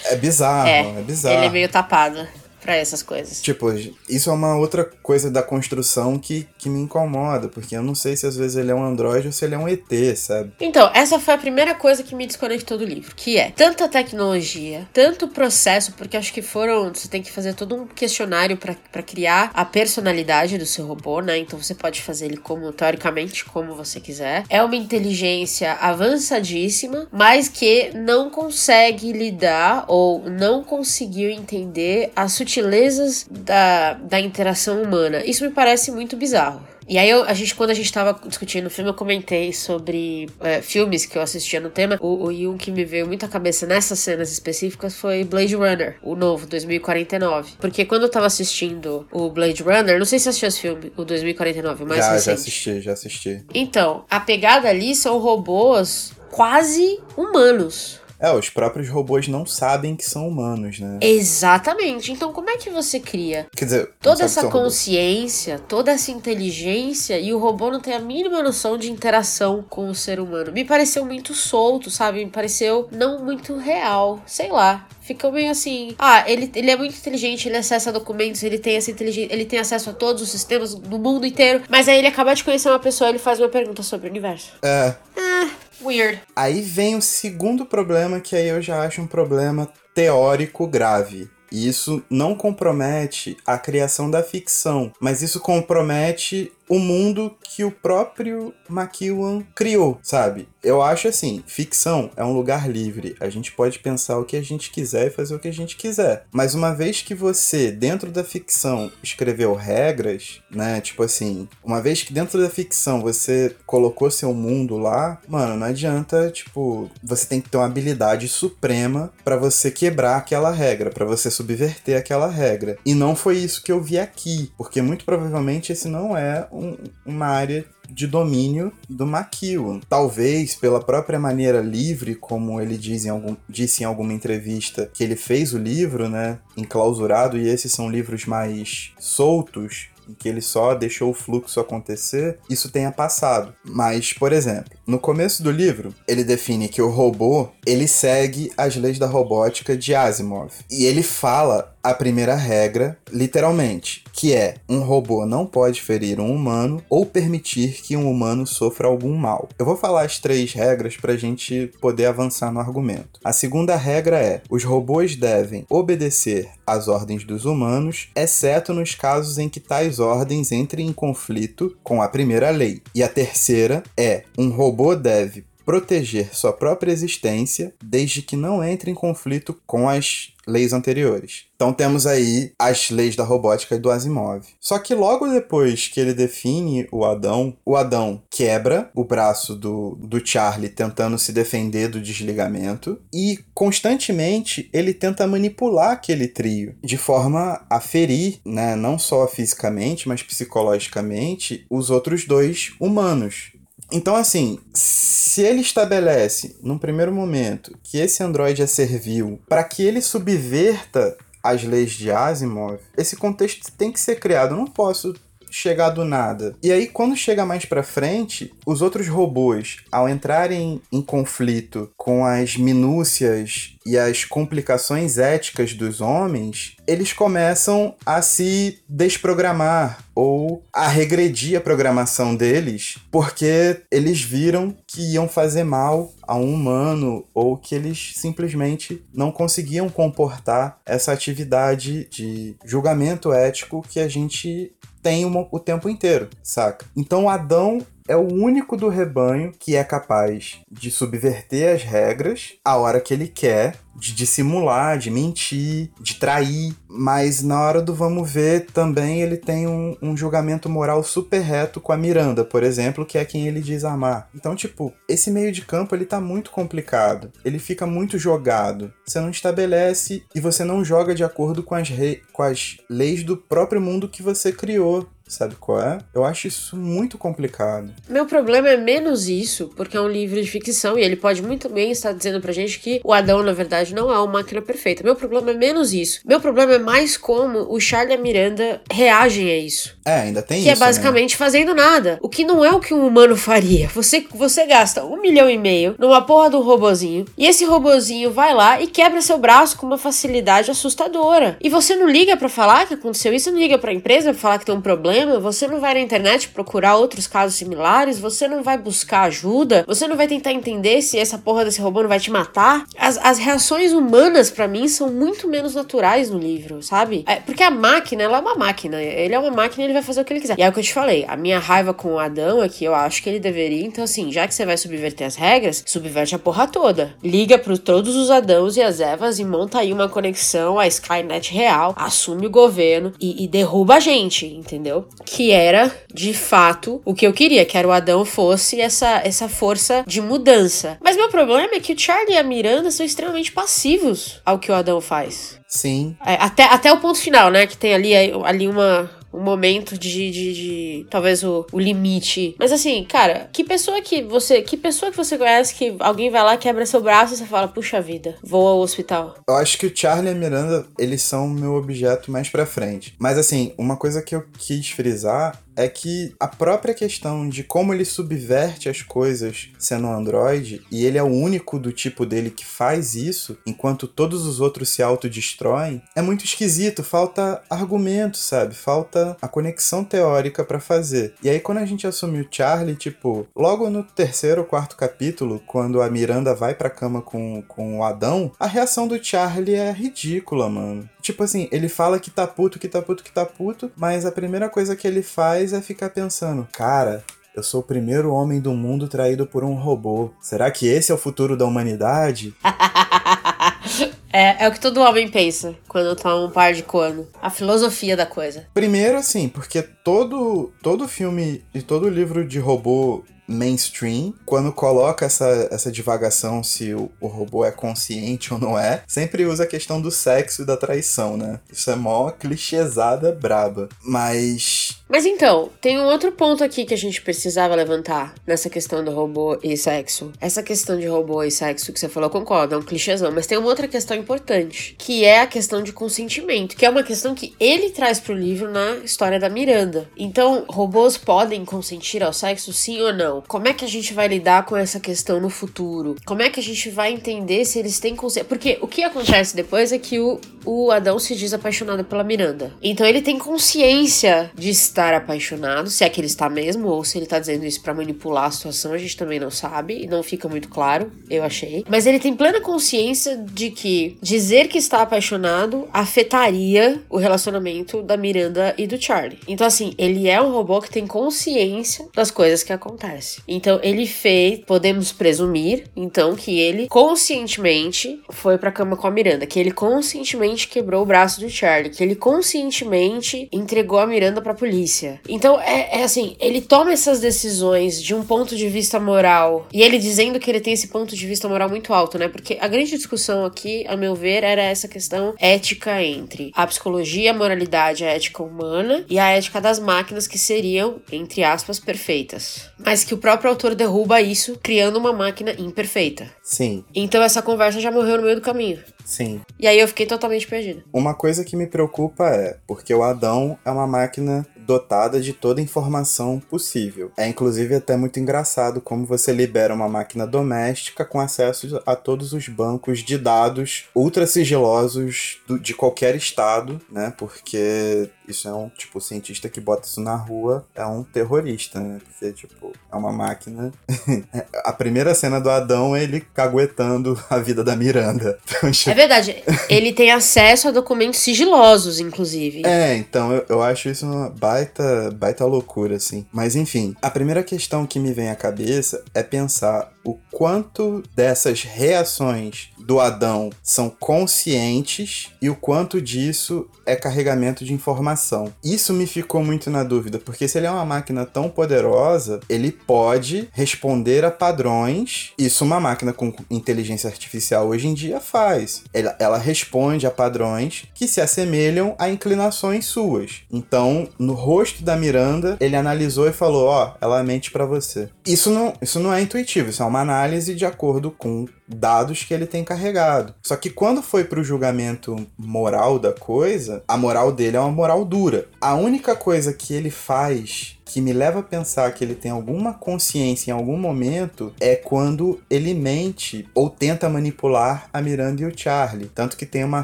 é 0.05 0.15
bizarro, 0.15 0.67
é, 0.69 0.99
é 0.99 1.01
bizarro. 1.01 1.35
Ele 1.37 1.45
é 1.45 1.49
meio 1.49 1.69
tapado 1.69 2.27
para 2.65 2.75
essas 2.75 3.03
coisas. 3.03 3.41
Tipo, 3.43 3.71
isso 4.09 4.31
é 4.31 4.33
uma 4.33 4.57
outra 4.57 4.83
coisa 5.03 5.29
da 5.29 5.43
construção 5.43 6.17
que, 6.17 6.47
que 6.57 6.67
me 6.67 6.81
incomoda, 6.81 7.47
porque 7.47 7.77
eu 7.77 7.83
não 7.83 7.93
sei 7.93 8.17
se 8.17 8.25
às 8.25 8.35
vezes 8.35 8.57
ele 8.57 8.71
é 8.71 8.75
um 8.75 8.83
androide 8.83 9.27
ou 9.27 9.31
se 9.31 9.45
ele 9.45 9.53
é 9.53 9.57
um 9.57 9.67
ET, 9.67 10.17
sabe? 10.17 10.51
Então, 10.59 10.89
essa 10.95 11.19
foi 11.19 11.35
a 11.35 11.37
primeira 11.37 11.75
coisa 11.75 12.01
que 12.01 12.15
me 12.15 12.25
desconectou 12.25 12.75
do 12.75 12.83
livro, 12.83 13.13
que 13.15 13.37
é 13.37 13.51
tanta 13.51 13.87
tecnologia, 13.87 14.87
tanto 14.91 15.27
processo, 15.27 15.93
porque 15.93 16.17
acho 16.17 16.33
que 16.33 16.41
foram. 16.41 16.91
Você 16.91 17.07
tem 17.07 17.21
que 17.21 17.31
fazer 17.31 17.53
todo 17.53 17.75
um 17.75 17.85
questionário 17.85 18.57
para 18.57 19.03
criar 19.03 19.51
a 19.53 19.63
personalidade 19.63 20.57
do 20.57 20.65
seu 20.65 20.87
robô, 20.87 21.21
né? 21.21 21.37
Então 21.37 21.61
você 21.61 21.75
pode 21.75 22.01
fazer 22.01 22.25
ele 22.25 22.37
como, 22.37 22.71
teoricamente, 22.71 23.45
como 23.45 23.75
você 23.75 23.99
quiser. 23.99 24.43
É 24.49 24.63
uma 24.63 24.75
inteligência 24.75 25.73
avançadíssima, 25.73 27.07
mas 27.11 27.47
que 27.47 27.91
não 27.93 28.31
consegue 28.31 29.11
lidar 29.11 29.85
ou 29.87 30.27
não 30.27 30.63
conseguiu 30.63 31.29
entender 31.29 32.11
a 32.15 32.27
sutileza 32.27 32.54
sutilezas 32.55 33.27
da, 33.29 33.93
da 33.93 34.19
interação 34.19 34.81
humana. 34.81 35.23
Isso 35.25 35.43
me 35.43 35.51
parece 35.51 35.91
muito 35.91 36.15
bizarro. 36.15 36.65
E 36.87 36.99
aí, 36.99 37.09
eu, 37.09 37.23
a 37.23 37.33
gente, 37.33 37.55
quando 37.55 37.71
a 37.71 37.73
gente 37.73 37.91
tava 37.91 38.15
discutindo 38.27 38.67
o 38.67 38.69
filme, 38.69 38.91
eu 38.91 38.93
comentei 38.93 39.51
sobre 39.51 40.29
é, 40.39 40.61
filmes 40.61 41.03
que 41.03 41.17
eu 41.17 41.21
assistia 41.21 41.59
no 41.59 41.71
tema. 41.71 41.97
O, 41.99 42.25
o, 42.25 42.31
e 42.31 42.47
um 42.47 42.55
que 42.57 42.69
me 42.69 42.85
veio 42.85 43.07
muito 43.07 43.25
à 43.25 43.27
cabeça 43.27 43.65
nessas 43.65 43.97
cenas 43.97 44.31
específicas 44.31 44.95
foi 44.95 45.23
Blade 45.23 45.55
Runner, 45.55 45.97
o 46.03 46.15
novo, 46.15 46.45
2049. 46.45 47.53
Porque 47.59 47.85
quando 47.85 48.03
eu 48.03 48.09
tava 48.09 48.27
assistindo 48.27 49.07
o 49.11 49.31
Blade 49.31 49.63
Runner, 49.63 49.97
não 49.97 50.05
sei 50.05 50.19
se 50.19 50.25
você 50.25 50.29
assistiu 50.29 50.47
esse 50.47 50.59
filme, 50.61 50.93
o 50.95 51.03
2049, 51.03 51.83
o 51.83 51.87
mais 51.87 52.05
já, 52.05 52.11
recente. 52.11 52.25
Já 52.25 52.33
assisti, 52.33 52.81
já 52.81 52.93
assisti. 52.93 53.45
Então, 53.51 54.05
a 54.07 54.19
pegada 54.19 54.69
ali 54.69 54.93
são 54.93 55.17
robôs 55.17 56.13
quase 56.29 56.99
humanos. 57.17 57.99
É, 58.19 58.31
os 58.31 58.49
próprios 58.49 58.89
robôs 58.89 59.27
não 59.27 59.45
sabem 59.45 59.95
que 59.95 60.05
são 60.05 60.27
humanos, 60.27 60.79
né? 60.79 60.99
Exatamente. 61.01 62.11
Então, 62.11 62.31
como 62.31 62.49
é 62.49 62.57
que 62.57 62.69
você 62.69 62.99
cria 62.99 63.47
Quer 63.55 63.65
dizer, 63.65 63.91
toda 64.01 64.23
essa 64.23 64.47
consciência, 64.47 65.59
toda 65.59 65.91
essa 65.91 66.11
inteligência 66.11 67.19
e 67.19 67.33
o 67.33 67.37
robô 67.37 67.69
não 67.69 67.79
tem 67.79 67.93
a 67.93 67.99
mínima 67.99 68.41
noção 68.41 68.77
de 68.77 68.91
interação 68.91 69.63
com 69.69 69.89
o 69.89 69.95
ser 69.95 70.19
humano? 70.19 70.51
Me 70.51 70.63
pareceu 70.63 71.05
muito 71.05 71.33
solto, 71.33 71.89
sabe? 71.89 72.23
Me 72.23 72.31
pareceu 72.31 72.87
não 72.91 73.23
muito 73.23 73.57
real. 73.57 74.21
Sei 74.25 74.49
lá. 74.49 74.87
Ficou 75.01 75.31
meio 75.31 75.51
assim. 75.51 75.93
Ah, 75.99 76.23
ele, 76.27 76.51
ele 76.55 76.71
é 76.71 76.75
muito 76.75 76.97
inteligente, 76.97 77.47
ele 77.47 77.57
acessa 77.57 77.91
documentos, 77.91 78.41
ele 78.41 78.57
tem 78.57 78.75
essa 78.75 78.89
inteligência, 78.89 79.31
ele 79.31 79.45
tem 79.45 79.59
acesso 79.59 79.91
a 79.91 79.93
todos 79.93 80.19
os 80.19 80.29
sistemas 80.29 80.73
do 80.73 80.97
mundo 80.97 81.27
inteiro. 81.27 81.61
Mas 81.69 81.87
aí 81.87 81.99
ele 81.99 82.07
acaba 82.07 82.33
de 82.33 82.43
conhecer 82.43 82.69
uma 82.69 82.79
pessoa 82.79 83.09
e 83.09 83.11
ele 83.11 83.19
faz 83.19 83.39
uma 83.39 83.47
pergunta 83.47 83.83
sobre 83.83 84.07
o 84.07 84.09
universo. 84.09 84.53
É. 84.63 84.95
Ah, 85.15 85.49
Weird. 85.81 86.21
Aí 86.35 86.61
vem 86.61 86.95
o 86.95 87.01
segundo 87.01 87.65
problema, 87.65 88.19
que 88.19 88.35
aí 88.35 88.47
eu 88.47 88.61
já 88.61 88.81
acho 88.81 89.01
um 89.01 89.07
problema 89.07 89.71
teórico 89.93 90.67
grave. 90.67 91.29
E 91.51 91.67
isso 91.67 92.03
não 92.09 92.35
compromete 92.35 93.37
a 93.45 93.57
criação 93.57 94.09
da 94.09 94.21
ficção, 94.21 94.91
mas 94.99 95.21
isso 95.21 95.39
compromete 95.39 96.51
o 96.69 96.79
mundo 96.79 97.35
que 97.43 97.63
o 97.63 97.71
próprio 97.71 98.53
McEwan 98.69 99.43
criou, 99.53 99.99
sabe? 100.01 100.47
Eu 100.63 100.81
acho 100.81 101.07
assim, 101.07 101.43
ficção 101.45 102.09
é 102.17 102.23
um 102.23 102.33
lugar 102.33 102.69
livre. 102.69 103.15
A 103.19 103.29
gente 103.29 103.51
pode 103.51 103.79
pensar 103.79 104.17
o 104.17 104.25
que 104.25 104.35
a 104.35 104.41
gente 104.41 104.71
quiser 104.71 105.07
e 105.07 105.11
fazer 105.11 105.35
o 105.35 105.39
que 105.39 105.47
a 105.47 105.53
gente 105.53 105.77
quiser. 105.77 106.25
Mas 106.31 106.55
uma 106.55 106.73
vez 106.73 107.01
que 107.01 107.13
você, 107.13 107.71
dentro 107.71 108.11
da 108.11 108.23
ficção, 108.23 108.91
escreveu 109.03 109.53
regras, 109.53 110.41
né? 110.49 110.81
Tipo 110.81 111.03
assim, 111.03 111.47
uma 111.63 111.81
vez 111.81 112.01
que 112.01 112.13
dentro 112.13 112.41
da 112.41 112.49
ficção 112.49 113.01
você 113.01 113.55
colocou 113.65 114.09
seu 114.09 114.33
mundo 114.33 114.77
lá, 114.77 115.21
mano, 115.27 115.55
não 115.55 115.67
adianta, 115.67 116.31
tipo, 116.31 116.89
você 117.03 117.27
tem 117.27 117.41
que 117.41 117.49
ter 117.49 117.57
uma 117.57 117.65
habilidade 117.65 118.27
suprema 118.27 119.13
para 119.23 119.37
você 119.37 119.69
quebrar 119.69 120.17
aquela 120.17 120.51
regra, 120.51 120.89
para 120.89 121.05
você 121.05 121.29
subverter 121.29 121.97
aquela 121.97 122.27
regra. 122.27 122.77
E 122.83 122.95
não 122.95 123.15
foi 123.15 123.37
isso 123.37 123.63
que 123.63 123.71
eu 123.71 123.81
vi 123.81 123.99
aqui, 123.99 124.51
porque 124.57 124.81
muito 124.81 125.05
provavelmente 125.05 125.71
esse 125.71 125.87
não 125.87 126.17
é 126.17 126.47
um, 126.55 126.77
uma 127.05 127.27
área 127.27 127.65
de 127.89 128.07
domínio 128.07 128.71
do 128.89 129.05
McEwan. 129.05 129.79
Talvez 129.87 130.55
pela 130.55 130.81
própria 130.81 131.19
maneira 131.19 131.61
livre, 131.61 132.15
como 132.15 132.59
ele 132.59 132.77
diz 132.77 133.05
em 133.05 133.09
algum, 133.09 133.35
disse 133.47 133.83
em 133.83 133.85
alguma 133.85 134.13
entrevista, 134.13 134.89
que 134.93 135.03
ele 135.03 135.15
fez 135.15 135.53
o 135.53 135.57
livro, 135.57 136.09
né, 136.09 136.39
enclausurado, 136.57 137.37
e 137.37 137.47
esses 137.47 137.71
são 137.71 137.89
livros 137.89 138.25
mais 138.25 138.91
soltos, 138.99 139.89
em 140.07 140.13
que 140.13 140.29
ele 140.29 140.41
só 140.41 140.73
deixou 140.75 141.11
o 141.11 141.13
fluxo 141.13 141.59
acontecer, 141.59 142.37
isso 142.49 142.71
tenha 142.71 142.91
passado. 142.91 143.53
Mas, 143.63 144.13
por 144.13 144.31
exemplo, 144.31 144.74
no 144.87 144.99
começo 144.99 145.41
do 145.41 145.49
livro, 145.49 145.93
ele 146.07 146.23
define 146.23 146.67
que 146.67 146.81
o 146.81 146.89
robô, 146.89 147.49
ele 147.65 147.87
segue 147.87 148.51
as 148.55 148.75
leis 148.75 148.99
da 148.99 149.07
robótica 149.07 149.75
de 149.75 149.95
Asimov. 149.95 150.51
E 150.69 150.85
ele 150.85 151.01
fala 151.01 151.75
a 151.85 151.93
primeira 151.93 152.33
regra, 152.33 152.97
literalmente, 153.11 154.03
que 154.11 154.33
é: 154.33 154.55
um 154.67 154.79
robô 154.79 155.23
não 155.25 155.45
pode 155.45 155.81
ferir 155.81 156.19
um 156.19 156.33
humano 156.33 156.83
ou 156.89 157.05
permitir 157.05 157.81
que 157.83 157.95
um 157.95 158.09
humano 158.09 158.47
sofra 158.47 158.87
algum 158.87 159.15
mal. 159.15 159.49
Eu 159.57 159.65
vou 159.65 159.77
falar 159.77 160.03
as 160.03 160.17
três 160.19 160.51
regras 160.53 160.97
para 160.97 161.13
a 161.13 161.17
gente 161.17 161.71
poder 161.79 162.07
avançar 162.07 162.51
no 162.51 162.59
argumento. 162.59 163.19
A 163.23 163.31
segunda 163.31 163.75
regra 163.75 164.17
é: 164.17 164.41
os 164.49 164.63
robôs 164.63 165.15
devem 165.15 165.65
obedecer 165.69 166.49
às 166.65 166.87
ordens 166.87 167.23
dos 167.23 167.45
humanos, 167.45 168.09
exceto 168.15 168.73
nos 168.73 168.95
casos 168.95 169.37
em 169.37 169.47
que 169.47 169.59
tais 169.59 169.99
ordens 169.99 170.51
entrem 170.51 170.87
em 170.87 170.93
conflito 170.93 171.77
com 171.83 172.01
a 172.01 172.07
primeira 172.07 172.49
lei. 172.49 172.81
E 172.95 173.03
a 173.03 173.07
terceira 173.07 173.83
é: 173.95 174.23
um 174.37 174.49
robô 174.49 174.74
deve 174.95 175.45
proteger 175.65 176.33
sua 176.33 176.53
própria 176.53 176.91
existência 176.91 177.73
desde 177.83 178.21
que 178.21 178.35
não 178.35 178.63
entre 178.63 178.91
em 178.91 178.93
conflito 178.93 179.59
com 179.65 179.89
as 179.89 180.35
leis 180.47 180.73
anteriores. 180.73 181.45
Então 181.55 181.73
temos 181.73 182.05
aí 182.05 182.51
as 182.59 182.91
leis 182.91 183.15
da 183.15 183.23
robótica 183.23 183.79
do 183.79 183.89
Asimov. 183.89 184.45
Só 184.59 184.77
que 184.77 184.93
logo 184.93 185.27
depois 185.27 185.87
que 185.87 185.99
ele 185.99 186.13
define 186.13 186.87
o 186.91 187.03
Adão, 187.03 187.57
o 187.65 187.75
Adão 187.75 188.21
quebra 188.29 188.91
o 188.93 189.03
braço 189.03 189.55
do, 189.55 189.97
do 189.99 190.25
Charlie 190.25 190.69
tentando 190.69 191.17
se 191.17 191.31
defender 191.31 191.87
do 191.87 192.01
desligamento 192.01 192.99
e 193.11 193.39
constantemente 193.53 194.69
ele 194.71 194.93
tenta 194.93 195.25
manipular 195.25 195.91
aquele 195.91 196.27
trio 196.27 196.75
de 196.83 196.97
forma 196.97 197.65
a 197.69 197.79
ferir, 197.79 198.39
né, 198.45 198.75
não 198.75 198.99
só 198.99 199.27
fisicamente, 199.27 200.07
mas 200.07 200.21
psicologicamente, 200.21 201.65
os 201.69 201.89
outros 201.89 202.25
dois 202.25 202.73
humanos. 202.79 203.54
Então, 203.91 204.15
assim, 204.15 204.59
se 204.73 205.41
ele 205.41 205.61
estabelece, 205.61 206.57
num 206.61 206.77
primeiro 206.77 207.13
momento, 207.13 207.77
que 207.83 207.97
esse 207.97 208.23
androide 208.23 208.61
é 208.61 208.67
servil 208.67 209.39
para 209.47 209.63
que 209.63 209.83
ele 209.83 210.01
subverta 210.01 211.15
as 211.43 211.63
leis 211.63 211.91
de 211.91 212.09
Asimov, 212.09 212.79
esse 212.97 213.15
contexto 213.15 213.71
tem 213.71 213.91
que 213.91 213.99
ser 213.99 214.19
criado. 214.19 214.53
Eu 214.53 214.57
não 214.57 214.65
posso 214.65 215.13
chegar 215.55 215.89
do 215.89 216.03
nada. 216.03 216.55
E 216.61 216.71
aí, 216.71 216.85
quando 216.85 217.15
chega 217.15 217.45
mais 217.45 217.65
pra 217.65 217.81
frente, 217.81 218.53
os 218.65 218.81
outros 218.81 219.07
robôs, 219.07 219.77
ao 219.89 220.09
entrarem 220.09 220.81
em 220.91 221.01
conflito 221.01 221.89
com 221.95 222.25
as 222.25 222.57
minúcias 222.57 223.75
e 223.85 223.97
as 223.97 224.25
complicações 224.25 225.17
éticas 225.17 225.73
dos 225.73 226.01
homens, 226.01 226.75
eles 226.85 227.13
começam 227.13 227.95
a 228.05 228.21
se 228.21 228.79
desprogramar 228.89 230.03
ou 230.13 230.63
a 230.73 230.87
regredir 230.87 231.57
a 231.57 231.61
programação 231.61 232.35
deles, 232.35 232.97
porque 233.11 233.81
eles 233.91 234.21
viram 234.21 234.75
que 234.87 235.13
iam 235.13 235.27
fazer 235.27 235.63
mal 235.63 236.11
a 236.23 236.35
um 236.35 236.53
humano 236.53 237.25
ou 237.33 237.57
que 237.57 237.75
eles 237.75 238.13
simplesmente 238.15 239.03
não 239.13 239.31
conseguiam 239.31 239.89
comportar 239.89 240.79
essa 240.85 241.11
atividade 241.11 242.07
de 242.09 242.55
julgamento 242.65 243.31
ético 243.31 243.85
que 243.87 243.99
a 243.99 244.07
gente 244.07 244.73
tem 245.05 245.23
uma, 245.23 245.47
o 245.51 245.59
tempo 245.59 245.87
inteiro, 245.87 246.27
saca? 246.41 246.87
Então 246.97 247.29
Adão 247.29 247.85
é 248.07 248.15
o 248.15 248.31
único 248.31 248.77
do 248.77 248.87
rebanho 248.87 249.51
que 249.57 249.75
é 249.75 249.83
capaz 249.83 250.59
de 250.71 250.91
subverter 250.91 251.73
as 251.73 251.83
regras 251.83 252.53
a 252.63 252.75
hora 252.77 253.01
que 253.01 253.13
ele 253.13 253.27
quer, 253.27 253.77
de 253.95 254.13
dissimular, 254.13 254.97
de 254.97 255.09
mentir, 255.09 255.89
de 255.99 256.15
trair, 256.15 256.75
mas 256.87 257.41
na 257.41 257.59
hora 257.61 257.81
do 257.81 257.93
vamos 257.93 258.29
ver 258.29 258.65
também 258.67 259.21
ele 259.21 259.37
tem 259.37 259.67
um, 259.67 259.95
um, 260.01 260.17
julgamento 260.17 260.69
moral 260.69 261.03
super 261.03 261.39
reto 261.39 261.79
com 261.79 261.91
a 261.91 261.97
Miranda, 261.97 262.43
por 262.43 262.61
exemplo, 262.61 263.05
que 263.05 263.17
é 263.17 263.25
quem 263.25 263.47
ele 263.47 263.61
diz 263.61 263.83
amar. 263.83 264.29
Então, 264.35 264.55
tipo, 264.55 264.93
esse 265.07 265.31
meio 265.31 265.51
de 265.51 265.61
campo 265.61 265.95
ele 265.95 266.05
tá 266.05 266.19
muito 266.19 266.51
complicado, 266.51 267.31
ele 267.43 267.57
fica 267.57 267.85
muito 267.85 268.19
jogado. 268.19 268.93
Você 269.05 269.19
não 269.19 269.29
estabelece 269.29 270.23
e 270.33 270.39
você 270.39 270.63
não 270.63 270.83
joga 270.83 271.15
de 271.15 271.23
acordo 271.23 271.63
com 271.63 271.75
as, 271.75 271.89
com 272.33 272.43
as 272.43 272.77
leis 272.89 273.23
do 273.23 273.37
próprio 273.37 273.81
mundo 273.81 274.09
que 274.09 274.21
você 274.21 274.51
criou. 274.51 275.07
Sabe 275.27 275.55
qual 275.55 275.81
é? 275.81 275.97
Eu 276.13 276.23
acho 276.23 276.47
isso 276.47 276.77
muito 276.77 277.17
complicado. 277.17 277.89
Meu 278.07 278.27
problema 278.27 278.69
é 278.69 278.77
menos 278.77 279.27
isso, 279.27 279.71
porque 279.75 279.97
é 279.97 280.01
um 280.01 280.07
livro 280.07 280.39
de 280.39 280.49
ficção 280.49 280.99
e 280.99 281.03
ele 281.03 281.15
pode 281.15 281.41
muito 281.41 281.67
bem 281.67 281.89
estar 281.89 282.11
dizendo 282.11 282.39
pra 282.39 282.53
gente 282.53 282.79
que 282.79 283.01
o 283.03 283.11
Adão, 283.11 283.41
na 283.41 283.51
verdade, 283.51 283.95
não 283.95 284.11
é 284.13 284.17
uma 284.19 284.33
máquina 284.33 284.61
perfeita. 284.61 285.03
Meu 285.03 285.15
problema 285.15 285.49
é 285.49 285.55
menos 285.55 285.93
isso. 285.93 286.21
Meu 286.23 286.39
problema 286.39 286.75
é 286.75 286.79
mais 286.79 287.17
como 287.17 287.73
o 287.73 287.79
Charlie 287.79 288.15
e 288.15 288.19
a 288.19 288.21
Miranda 288.21 288.81
reagem 288.91 289.49
a 289.49 289.57
isso. 289.57 289.97
É, 290.05 290.21
ainda 290.21 290.43
tem 290.43 290.61
que 290.61 290.69
isso. 290.69 290.77
Que 290.77 290.83
é 290.83 290.85
basicamente 290.85 291.31
né? 291.31 291.37
fazendo 291.37 291.73
nada. 291.73 292.19
O 292.21 292.29
que 292.29 292.45
não 292.45 292.63
é 292.63 292.71
o 292.71 292.79
que 292.79 292.93
um 292.93 293.07
humano 293.07 293.35
faria. 293.35 293.87
Você, 293.89 294.27
você 294.31 294.67
gasta 294.67 295.03
um 295.03 295.19
milhão 295.19 295.49
e 295.49 295.57
meio 295.57 295.95
numa 295.97 296.21
porra 296.21 296.51
do 296.51 296.61
robozinho 296.61 297.25
e 297.35 297.47
esse 297.47 297.65
robozinho 297.65 298.31
vai 298.31 298.53
lá 298.53 298.79
e 298.79 298.85
quebra 298.85 299.21
seu 299.21 299.39
braço 299.39 299.75
com 299.77 299.87
uma 299.87 299.97
facilidade 299.97 300.69
assustadora. 300.69 301.57
E 301.59 301.67
você 301.67 301.95
não 301.95 302.07
liga 302.07 302.37
para 302.37 302.47
falar 302.47 302.85
que 302.85 302.93
aconteceu 302.93 303.33
isso, 303.33 303.51
não 303.51 303.57
liga 303.57 303.79
pra 303.79 303.91
empresa 303.91 304.31
pra 304.31 304.39
falar 304.39 304.59
que 304.59 304.65
tem 304.65 304.75
um 304.75 304.81
problema 304.81 305.14
problema, 305.15 305.39
você 305.39 305.65
não 305.67 305.79
vai 305.79 305.93
na 305.93 306.01
internet 306.01 306.49
procurar 306.49 306.97
outros 306.97 307.25
casos 307.25 307.57
similares, 307.57 308.19
você 308.19 308.47
não 308.47 308.61
vai 308.61 308.77
buscar 308.77 309.23
ajuda, 309.23 309.85
você 309.87 310.07
não 310.07 310.17
vai 310.17 310.27
tentar 310.27 310.51
entender 310.51 311.01
se 311.01 311.17
essa 311.17 311.37
porra 311.37 311.63
desse 311.63 311.79
robô 311.79 312.01
não 312.01 312.09
vai 312.09 312.19
te 312.19 312.29
matar. 312.29 312.85
As, 312.97 313.17
as 313.17 313.37
reações 313.37 313.93
humanas, 313.93 314.51
para 314.51 314.67
mim, 314.67 314.87
são 314.89 315.09
muito 315.09 315.47
menos 315.47 315.73
naturais 315.73 316.29
no 316.29 316.37
livro, 316.37 316.83
sabe? 316.83 317.23
É, 317.27 317.35
porque 317.35 317.63
a 317.63 317.71
máquina, 317.71 318.23
ela 318.23 318.37
é 318.37 318.41
uma 318.41 318.55
máquina. 318.55 319.01
Ele 319.01 319.33
é 319.33 319.39
uma 319.39 319.51
máquina 319.51 319.85
ele 319.85 319.93
vai 319.93 320.01
fazer 320.01 320.21
o 320.21 320.25
que 320.25 320.33
ele 320.33 320.41
quiser. 320.41 320.59
E 320.59 320.63
é 320.63 320.67
o 320.67 320.73
que 320.73 320.79
eu 320.79 320.83
te 320.83 320.93
falei. 320.93 321.25
A 321.27 321.37
minha 321.37 321.59
raiva 321.59 321.93
com 321.93 322.13
o 322.13 322.19
Adão 322.19 322.61
é 322.61 322.67
que 322.67 322.83
eu 322.83 322.93
acho 322.93 323.23
que 323.23 323.29
ele 323.29 323.39
deveria, 323.39 323.85
então, 323.85 324.03
assim, 324.03 324.31
já 324.31 324.47
que 324.47 324.53
você 324.53 324.65
vai 324.65 324.77
subverter 324.77 325.27
as 325.27 325.35
regras, 325.35 325.83
subverte 325.85 326.35
a 326.35 326.39
porra 326.39 326.67
toda. 326.67 327.15
Liga 327.23 327.57
para 327.57 327.77
todos 327.77 328.15
os 328.15 328.29
Adãos 328.29 328.75
e 328.75 328.81
as 328.81 328.99
Evas 328.99 329.39
e 329.39 329.45
monta 329.45 329.79
aí 329.79 329.93
uma 329.93 330.09
conexão 330.09 330.77
à 330.79 330.87
Skynet 330.87 331.53
real, 331.53 331.93
assume 331.95 332.47
o 332.47 332.49
governo 332.49 333.13
e, 333.19 333.43
e 333.43 333.47
derruba 333.47 333.95
a 333.95 333.99
gente, 333.99 334.45
entendeu? 334.45 335.04
Que 335.25 335.51
era, 335.51 335.91
de 336.13 336.33
fato, 336.33 337.01
o 337.03 337.13
que 337.13 337.25
eu 337.25 337.33
queria, 337.33 337.65
que 337.65 337.77
era 337.77 337.87
o 337.87 337.91
Adão 337.91 338.23
fosse 338.23 338.79
essa, 338.79 339.21
essa 339.23 339.49
força 339.49 340.03
de 340.05 340.21
mudança. 340.21 340.97
Mas 341.03 341.15
meu 341.15 341.29
problema 341.29 341.73
é 341.73 341.79
que 341.79 341.93
o 341.93 341.99
Charlie 341.99 342.35
e 342.35 342.37
a 342.37 342.43
Miranda 342.43 342.91
são 342.91 343.05
extremamente 343.05 343.51
passivos 343.51 344.41
ao 344.45 344.59
que 344.59 344.71
o 344.71 344.75
Adão 344.75 345.01
faz. 345.01 345.59
Sim. 345.67 346.15
É, 346.25 346.35
até, 346.35 346.63
até 346.63 346.93
o 346.93 346.99
ponto 346.99 347.19
final, 347.19 347.49
né? 347.49 347.65
Que 347.65 347.77
tem 347.77 347.93
ali, 347.93 348.13
ali 348.15 348.67
uma, 348.67 349.09
um 349.35 349.43
momento 349.43 349.97
de, 349.97 350.31
de, 350.31 350.53
de 350.53 351.07
talvez 351.09 351.43
o, 351.43 351.65
o, 351.71 351.79
limite. 351.79 352.55
Mas 352.57 352.71
assim, 352.71 353.03
cara, 353.03 353.49
que 353.51 353.63
pessoa 353.63 354.01
que 354.01 354.21
você, 354.23 354.61
que 354.61 354.77
pessoa 354.77 355.11
que 355.11 355.17
você 355.17 355.37
conhece 355.37 355.75
que 355.75 355.95
alguém 355.99 356.29
vai 356.29 356.43
lá, 356.43 356.57
quebra 356.57 356.85
seu 356.85 357.01
braço 357.01 357.33
e 357.33 357.37
você 357.37 357.45
fala, 357.45 357.67
puxa 357.67 358.01
vida, 358.01 358.35
vou 358.43 358.67
ao 358.67 358.79
hospital. 358.79 359.35
Eu 359.47 359.55
acho 359.55 359.77
que 359.77 359.87
o 359.87 359.95
Charlie 359.95 360.31
e 360.31 360.35
a 360.35 360.37
Miranda, 360.37 360.85
eles 360.97 361.21
são 361.21 361.47
meu 361.47 361.75
objeto 361.75 362.31
mais 362.31 362.49
pra 362.49 362.65
frente. 362.65 363.13
Mas 363.19 363.37
assim, 363.37 363.73
uma 363.77 363.97
coisa 363.97 364.21
que 364.21 364.35
eu 364.35 364.43
quis 364.57 364.89
frisar 364.89 365.61
é 365.75 365.87
que 365.87 366.33
a 366.39 366.47
própria 366.47 366.93
questão 366.93 367.47
de 367.47 367.63
como 367.63 367.93
ele 367.93 368.05
subverte 368.05 368.89
as 368.89 369.01
coisas 369.01 369.69
sendo 369.77 370.07
um 370.07 370.13
androide, 370.13 370.81
e 370.91 371.05
ele 371.05 371.17
é 371.17 371.23
o 371.23 371.27
único 371.27 371.77
do 371.77 371.91
tipo 371.91 372.25
dele 372.25 372.49
que 372.49 372.65
faz 372.65 373.15
isso, 373.15 373.57
enquanto 373.65 374.07
todos 374.07 374.45
os 374.45 374.59
outros 374.59 374.89
se 374.89 375.03
autodestroem, 375.03 376.01
é 376.15 376.21
muito 376.21 376.45
esquisito. 376.45 377.03
Falta 377.03 377.61
argumento, 377.69 378.37
sabe? 378.37 378.75
Falta 378.75 379.37
a 379.41 379.47
conexão 379.47 380.03
teórica 380.03 380.63
para 380.63 380.79
fazer. 380.79 381.33
E 381.43 381.49
aí, 381.49 381.59
quando 381.59 381.79
a 381.79 381.85
gente 381.85 382.07
assume 382.07 382.41
o 382.41 382.47
Charlie, 382.49 382.95
tipo, 382.95 383.47
logo 383.55 383.89
no 383.89 384.03
terceiro 384.03 384.61
ou 384.61 384.67
quarto 384.67 384.95
capítulo, 384.95 385.61
quando 385.65 386.01
a 386.01 386.09
Miranda 386.09 386.53
vai 386.53 386.73
pra 386.73 386.89
cama 386.89 387.21
com, 387.21 387.61
com 387.67 387.99
o 387.99 388.03
Adão, 388.03 388.51
a 388.59 388.67
reação 388.67 389.07
do 389.07 389.23
Charlie 389.23 389.75
é 389.75 389.91
ridícula, 389.91 390.69
mano. 390.69 391.09
Tipo 391.25 391.43
assim, 391.43 391.67
ele 391.71 391.89
fala 391.89 392.19
que 392.19 392.29
tá 392.29 392.45
puto, 392.45 392.77
que 392.77 392.87
tá 392.87 393.01
puto, 393.01 393.23
que 393.23 393.31
tá 393.31 393.43
puto, 393.43 393.91
mas 393.97 394.27
a 394.27 394.31
primeira 394.31 394.69
coisa 394.69 394.95
que 394.95 395.07
ele 395.07 395.23
faz 395.23 395.73
é 395.73 395.81
ficar 395.81 396.11
pensando, 396.11 396.67
cara, 396.71 397.23
eu 397.55 397.63
sou 397.63 397.79
o 397.79 397.83
primeiro 397.83 398.31
homem 398.31 398.61
do 398.61 398.73
mundo 398.73 399.07
traído 399.07 399.47
por 399.47 399.63
um 399.63 399.73
robô. 399.73 400.29
Será 400.39 400.69
que 400.69 400.85
esse 400.87 401.11
é 401.11 401.15
o 401.15 401.17
futuro 401.17 401.57
da 401.57 401.65
humanidade? 401.65 402.53
É, 404.35 404.65
é 404.65 404.67
o 404.67 404.71
que 404.73 404.81
todo 404.81 404.99
homem 404.99 405.29
pensa 405.29 405.73
quando 405.87 406.13
toma 406.13 406.45
um 406.45 406.51
par 406.51 406.73
de 406.73 406.83
cono. 406.83 407.25
A 407.41 407.49
filosofia 407.49 408.17
da 408.17 408.25
coisa. 408.25 408.67
Primeiro, 408.73 409.17
assim, 409.17 409.47
porque 409.47 409.81
todo, 409.81 410.73
todo 410.83 411.07
filme 411.07 411.63
e 411.73 411.81
todo 411.81 412.09
livro 412.09 412.45
de 412.45 412.59
robô 412.59 413.23
mainstream, 413.47 414.33
quando 414.45 414.71
coloca 414.71 415.25
essa, 415.25 415.67
essa 415.71 415.91
divagação 415.91 416.63
se 416.63 416.93
o, 416.93 417.11
o, 417.19 417.27
robô 417.27 417.65
é 417.65 417.71
consciente 417.71 418.53
ou 418.53 418.59
não 418.59 418.77
é, 418.77 419.03
sempre 419.07 419.45
usa 419.45 419.63
a 419.63 419.67
questão 419.67 420.01
do 420.01 420.11
sexo 420.11 420.63
e 420.63 420.65
da 420.65 420.77
traição, 420.77 421.37
né? 421.37 421.59
Isso 421.71 421.89
é 421.91 421.95
mó 421.95 422.31
clichêsada 422.31 423.31
braba. 423.31 423.89
Mas. 424.03 424.97
Mas 425.07 425.25
então, 425.25 425.69
tem 425.79 425.99
um 425.99 426.05
outro 426.05 426.31
ponto 426.31 426.63
aqui 426.63 426.85
que 426.85 426.93
a 426.93 426.97
gente 426.97 427.21
precisava 427.21 427.75
levantar 427.75 428.33
nessa 428.45 428.69
questão 428.69 429.03
do 429.03 429.11
robô 429.11 429.57
e 429.61 429.77
sexo. 429.77 430.31
Essa 430.39 430.63
questão 430.63 430.97
de 430.97 431.07
robô 431.07 431.43
e 431.43 431.51
sexo 431.51 431.93
que 431.93 431.99
você 431.99 432.09
falou, 432.09 432.29
concordo, 432.29 432.75
é 432.75 432.77
um 432.77 432.81
clichêzão, 432.81 433.31
mas 433.31 433.45
tem 433.45 433.57
uma 433.57 433.67
outra 433.67 433.87
questão 433.87 434.17
importante, 434.25 434.95
que 434.97 435.23
é 435.23 435.41
a 435.41 435.47
questão 435.47 435.83
de 435.83 435.93
consentimento, 435.93 436.75
que 436.75 436.85
é 436.85 436.89
uma 436.89 437.03
questão 437.03 437.35
que 437.35 437.53
ele 437.59 437.91
traz 437.91 438.19
pro 438.19 438.33
livro 438.33 438.71
na 438.71 438.95
história 439.03 439.39
da 439.39 439.49
Miranda. 439.49 440.09
Então, 440.17 440.65
robôs 440.67 441.15
podem 441.15 441.63
consentir 441.63 442.23
ao 442.23 442.33
sexo, 442.33 442.73
sim 442.73 442.99
ou 443.01 443.13
não? 443.13 443.43
como 443.47 443.67
é 443.67 443.73
que 443.73 443.85
a 443.85 443.87
gente 443.87 444.13
vai 444.13 444.27
lidar 444.27 444.65
com 444.65 444.75
essa 444.75 444.99
questão 444.99 445.39
no 445.39 445.49
futuro? 445.49 446.15
Como 446.25 446.41
é 446.41 446.49
que 446.49 446.59
a 446.59 446.63
gente 446.63 446.89
vai 446.89 447.13
entender 447.13 447.63
se 447.65 447.79
eles 447.79 447.99
têm 447.99 448.15
consciência? 448.15 448.47
Porque 448.47 448.77
o 448.81 448.87
que 448.87 449.03
acontece 449.03 449.55
depois 449.55 449.91
é 449.91 449.99
que 449.99 450.19
o, 450.19 450.39
o 450.65 450.91
Adão 450.91 451.19
se 451.19 451.35
diz 451.35 451.53
apaixonado 451.53 452.03
pela 452.03 452.23
Miranda. 452.23 452.73
Então 452.81 453.05
ele 453.05 453.21
tem 453.21 453.37
consciência 453.37 454.51
de 454.55 454.69
estar 454.69 455.13
apaixonado, 455.13 455.89
se 455.89 456.03
é 456.03 456.09
que 456.09 456.19
ele 456.19 456.27
está 456.27 456.49
mesmo, 456.49 456.87
ou 456.87 457.03
se 457.03 457.17
ele 457.17 457.25
está 457.25 457.39
dizendo 457.39 457.65
isso 457.65 457.81
para 457.81 457.93
manipular 457.93 458.45
a 458.45 458.51
situação, 458.51 458.93
a 458.93 458.97
gente 458.97 459.17
também 459.17 459.39
não 459.39 459.51
sabe, 459.51 460.03
e 460.03 460.07
não 460.07 460.23
fica 460.23 460.47
muito 460.47 460.69
claro, 460.69 461.11
eu 461.29 461.43
achei. 461.43 461.85
Mas 461.87 462.05
ele 462.05 462.19
tem 462.19 462.35
plena 462.35 462.61
consciência 462.61 463.37
de 463.37 463.69
que 463.69 464.17
dizer 464.21 464.67
que 464.67 464.77
está 464.77 465.01
apaixonado 465.01 465.87
afetaria 465.93 467.01
o 467.09 467.17
relacionamento 467.17 468.01
da 468.01 468.17
Miranda 468.17 468.73
e 468.77 468.87
do 468.87 469.01
Charlie. 469.01 469.39
Então, 469.47 469.65
assim, 469.65 469.93
ele 469.97 470.27
é 470.27 470.41
um 470.41 470.51
robô 470.51 470.81
que 470.81 470.89
tem 470.89 471.05
consciência 471.05 472.07
das 472.13 472.31
coisas 472.31 472.63
que 472.63 472.73
acontecem 472.73 472.95
acontece. 472.95 473.41
Então 473.47 473.79
ele 473.83 474.05
fez, 474.05 474.59
podemos 474.59 475.11
presumir, 475.11 475.85
então, 475.95 476.35
que 476.35 476.59
ele 476.59 476.87
conscientemente 476.87 478.21
foi 478.29 478.57
pra 478.57 478.71
cama 478.71 478.95
com 478.95 479.07
a 479.07 479.11
Miranda, 479.11 479.45
que 479.45 479.59
ele 479.59 479.71
conscientemente 479.71 480.54
quebrou 480.63 481.03
o 481.03 481.05
braço 481.05 481.41
do 481.41 481.49
Charlie, 481.49 481.91
que 481.91 482.01
ele 482.01 482.15
conscientemente 482.15 483.49
entregou 483.51 483.99
a 483.99 484.07
Miranda 484.07 484.41
pra 484.41 484.53
polícia. 484.53 485.19
Então 485.27 485.59
é, 485.59 485.99
é 485.99 486.03
assim, 486.03 486.37
ele 486.39 486.61
toma 486.61 486.93
essas 486.93 487.19
decisões 487.19 488.01
de 488.01 488.15
um 488.15 488.23
ponto 488.23 488.55
de 488.55 488.69
vista 488.69 488.99
moral, 488.99 489.67
e 489.73 489.81
ele 489.81 489.97
dizendo 489.97 490.39
que 490.39 490.49
ele 490.49 490.61
tem 490.61 490.73
esse 490.73 490.87
ponto 490.87 491.15
de 491.15 491.27
vista 491.27 491.49
moral 491.49 491.67
muito 491.67 491.93
alto, 491.93 492.17
né? 492.17 492.27
Porque 492.29 492.57
a 492.61 492.67
grande 492.67 492.91
discussão 492.91 493.43
aqui, 493.43 493.83
a 493.87 493.97
meu 493.97 494.15
ver, 494.15 494.43
era 494.43 494.61
essa 494.61 494.87
questão 494.87 495.33
ética 495.39 496.01
entre 496.01 496.51
a 496.55 496.65
psicologia, 496.67 497.31
a 497.31 497.33
moralidade, 497.33 498.05
a 498.05 498.09
ética 498.09 498.43
humana 498.43 499.03
e 499.09 499.19
a 499.19 499.31
ética 499.31 499.59
das 499.59 499.79
máquinas 499.79 500.27
que 500.27 500.37
seriam, 500.37 501.01
entre 501.11 501.43
aspas, 501.43 501.79
perfeitas. 501.79 502.69
Mas 502.77 503.03
que 503.03 503.13
o 503.13 503.17
próprio 503.17 503.49
autor 503.49 503.73
derruba 503.73 504.21
isso, 504.21 504.59
criando 504.61 504.97
uma 504.97 505.11
máquina 505.11 505.55
imperfeita. 505.57 506.29
Sim. 506.43 506.83
Então 506.93 507.23
essa 507.23 507.41
conversa 507.41 507.79
já 507.79 507.91
morreu 507.91 508.17
no 508.17 508.23
meio 508.23 508.35
do 508.35 508.41
caminho. 508.41 508.79
Sim. 509.03 509.41
E 509.59 509.67
aí 509.67 509.79
eu 509.79 509.87
fiquei 509.87 510.05
totalmente 510.05 510.44
perdida. 510.45 510.83
Uma 510.93 511.13
coisa 511.13 511.43
que 511.43 511.55
me 511.55 511.67
preocupa 511.67 512.27
é, 512.29 512.57
porque 512.67 512.93
o 512.93 513.03
Adão 513.03 513.57
é 513.65 513.71
uma 513.71 513.87
máquina 513.87 514.45
dotada 514.65 515.21
de 515.21 515.33
toda 515.33 515.59
a 515.59 515.63
informação 515.63 516.39
possível. 516.39 517.11
É 517.17 517.27
inclusive 517.27 517.75
até 517.75 517.95
muito 517.95 518.19
engraçado 518.19 518.81
como 518.81 519.05
você 519.05 519.31
libera 519.31 519.73
uma 519.73 519.87
máquina 519.87 520.25
doméstica 520.25 521.05
com 521.05 521.19
acesso 521.19 521.81
a 521.85 521.95
todos 521.95 522.33
os 522.33 522.47
bancos 522.47 522.99
de 522.99 523.17
dados 523.17 523.85
ultra 523.95 524.25
sigilosos 524.25 525.39
do, 525.47 525.59
de 525.59 525.73
qualquer 525.73 526.15
estado, 526.15 526.81
né? 526.91 527.13
Porque 527.17 528.09
isso 528.27 528.47
é 528.47 528.53
um, 528.53 528.69
tipo, 528.69 528.99
cientista 528.99 529.49
que 529.49 529.59
bota 529.59 529.87
isso 529.87 530.01
na 530.01 530.15
rua 530.15 530.65
é 530.73 530.85
um 530.85 531.03
terrorista, 531.03 531.79
né? 531.79 531.99
Porque, 532.03 532.33
tipo, 532.33 532.73
é 532.91 532.95
uma 532.95 533.11
máquina. 533.11 533.71
a 534.63 534.73
primeira 534.73 535.13
cena 535.13 535.39
do 535.39 535.49
Adão 535.49 535.95
é 535.95 536.03
ele 536.03 536.21
caguetando 536.33 537.21
a 537.29 537.37
vida 537.37 537.63
da 537.63 537.75
Miranda. 537.75 538.37
Então, 538.55 538.71
tipo... 538.71 538.89
É 538.89 538.93
verdade. 538.93 539.43
Ele 539.69 539.91
tem 539.91 540.11
acesso 540.11 540.69
a 540.69 540.71
documentos 540.71 541.19
sigilosos, 541.19 541.99
inclusive. 541.99 542.65
É, 542.65 542.95
então 542.95 543.33
eu, 543.33 543.45
eu 543.49 543.61
acho 543.61 543.89
isso 543.89 544.05
uma 544.05 544.29
baita, 544.55 545.11
baita 545.11 545.45
loucura, 545.45 545.97
assim. 545.97 546.25
Mas 546.31 546.55
enfim, 546.55 546.95
a 547.01 547.09
primeira 547.09 547.43
questão 547.43 547.85
que 547.85 547.99
me 547.99 548.13
vem 548.13 548.29
à 548.29 548.35
cabeça 548.35 549.03
é 549.13 549.21
pensar 549.21 549.91
o 550.05 550.13
quanto 550.31 551.03
dessas 551.15 551.63
reações 551.63 552.69
do 552.85 552.99
Adão 552.99 553.49
são 553.63 553.89
conscientes 553.89 555.31
e 555.41 555.49
o 555.49 555.55
quanto 555.55 555.99
disso 555.99 556.69
é 556.85 556.95
carregamento 556.95 557.65
de 557.65 557.73
informação. 557.73 558.53
Isso 558.63 558.93
me 558.93 559.07
ficou 559.07 559.43
muito 559.43 559.71
na 559.71 559.83
dúvida, 559.83 560.19
porque 560.19 560.47
se 560.47 560.59
ele 560.59 560.67
é 560.67 560.71
uma 560.71 560.85
máquina 560.85 561.25
tão 561.25 561.49
poderosa, 561.49 562.39
ele 562.47 562.71
pode 562.71 563.49
responder 563.51 564.23
a 564.23 564.29
padrões. 564.29 565.33
Isso 565.37 565.65
uma 565.65 565.79
máquina 565.79 566.13
com 566.13 566.31
inteligência 566.49 567.09
artificial 567.09 567.67
hoje 567.67 567.87
em 567.87 567.93
dia 567.95 568.19
faz. 568.19 568.83
Ela, 568.93 569.15
ela 569.19 569.37
responde 569.39 570.05
a 570.05 570.11
padrões 570.11 570.83
que 570.93 571.07
se 571.07 571.19
assemelham 571.19 571.95
a 571.97 572.07
inclinações 572.07 572.85
suas. 572.85 573.41
Então, 573.51 574.07
no 574.19 574.33
rosto 574.33 574.83
da 574.83 574.95
Miranda, 574.95 575.57
ele 575.59 575.75
analisou 575.75 576.27
e 576.27 576.33
falou: 576.33 576.67
"Ó, 576.67 576.85
oh, 576.85 576.97
ela 577.01 577.23
mente 577.23 577.49
para 577.49 577.65
você". 577.65 578.09
Isso 578.25 578.51
não, 578.51 578.73
isso 578.79 578.99
não 578.99 579.11
é 579.11 579.21
intuitivo, 579.21 579.69
isso 579.69 579.81
é 579.81 579.85
uma 579.85 579.94
análise 580.01 580.55
de 580.55 580.65
acordo 580.65 581.11
com 581.11 581.45
dados 581.67 582.23
que 582.23 582.33
ele 582.33 582.45
tem 582.45 582.63
carregado. 582.63 583.33
Só 583.43 583.55
que 583.55 583.69
quando 583.69 584.01
foi 584.01 584.23
para 584.23 584.39
o 584.39 584.43
julgamento 584.43 585.15
moral 585.37 585.99
da 585.99 586.13
coisa, 586.13 586.83
a 586.87 586.97
moral 586.97 587.31
dele 587.31 587.57
é 587.57 587.59
uma 587.59 587.71
moral 587.71 588.05
dura. 588.05 588.47
A 588.59 588.75
única 588.75 589.15
coisa 589.15 589.53
que 589.53 589.73
ele 589.73 589.89
faz 589.89 590.75
que 590.85 591.01
me 591.01 591.11
leva 591.11 591.39
a 591.39 591.43
pensar 591.43 591.91
que 591.93 592.03
ele 592.03 592.15
tem 592.15 592.31
alguma 592.31 592.73
consciência 592.73 593.51
em 593.51 593.53
algum 593.53 593.77
momento 593.77 594.53
é 594.59 594.75
quando 594.75 595.41
ele 595.49 595.73
mente 595.73 596.47
ou 596.53 596.69
tenta 596.69 597.09
manipular 597.09 597.89
a 597.91 598.01
Miranda 598.01 598.43
e 598.43 598.45
o 598.45 598.53
Charlie. 598.55 599.11
Tanto 599.13 599.35
que 599.35 599.45
tem 599.45 599.63
uma 599.63 599.83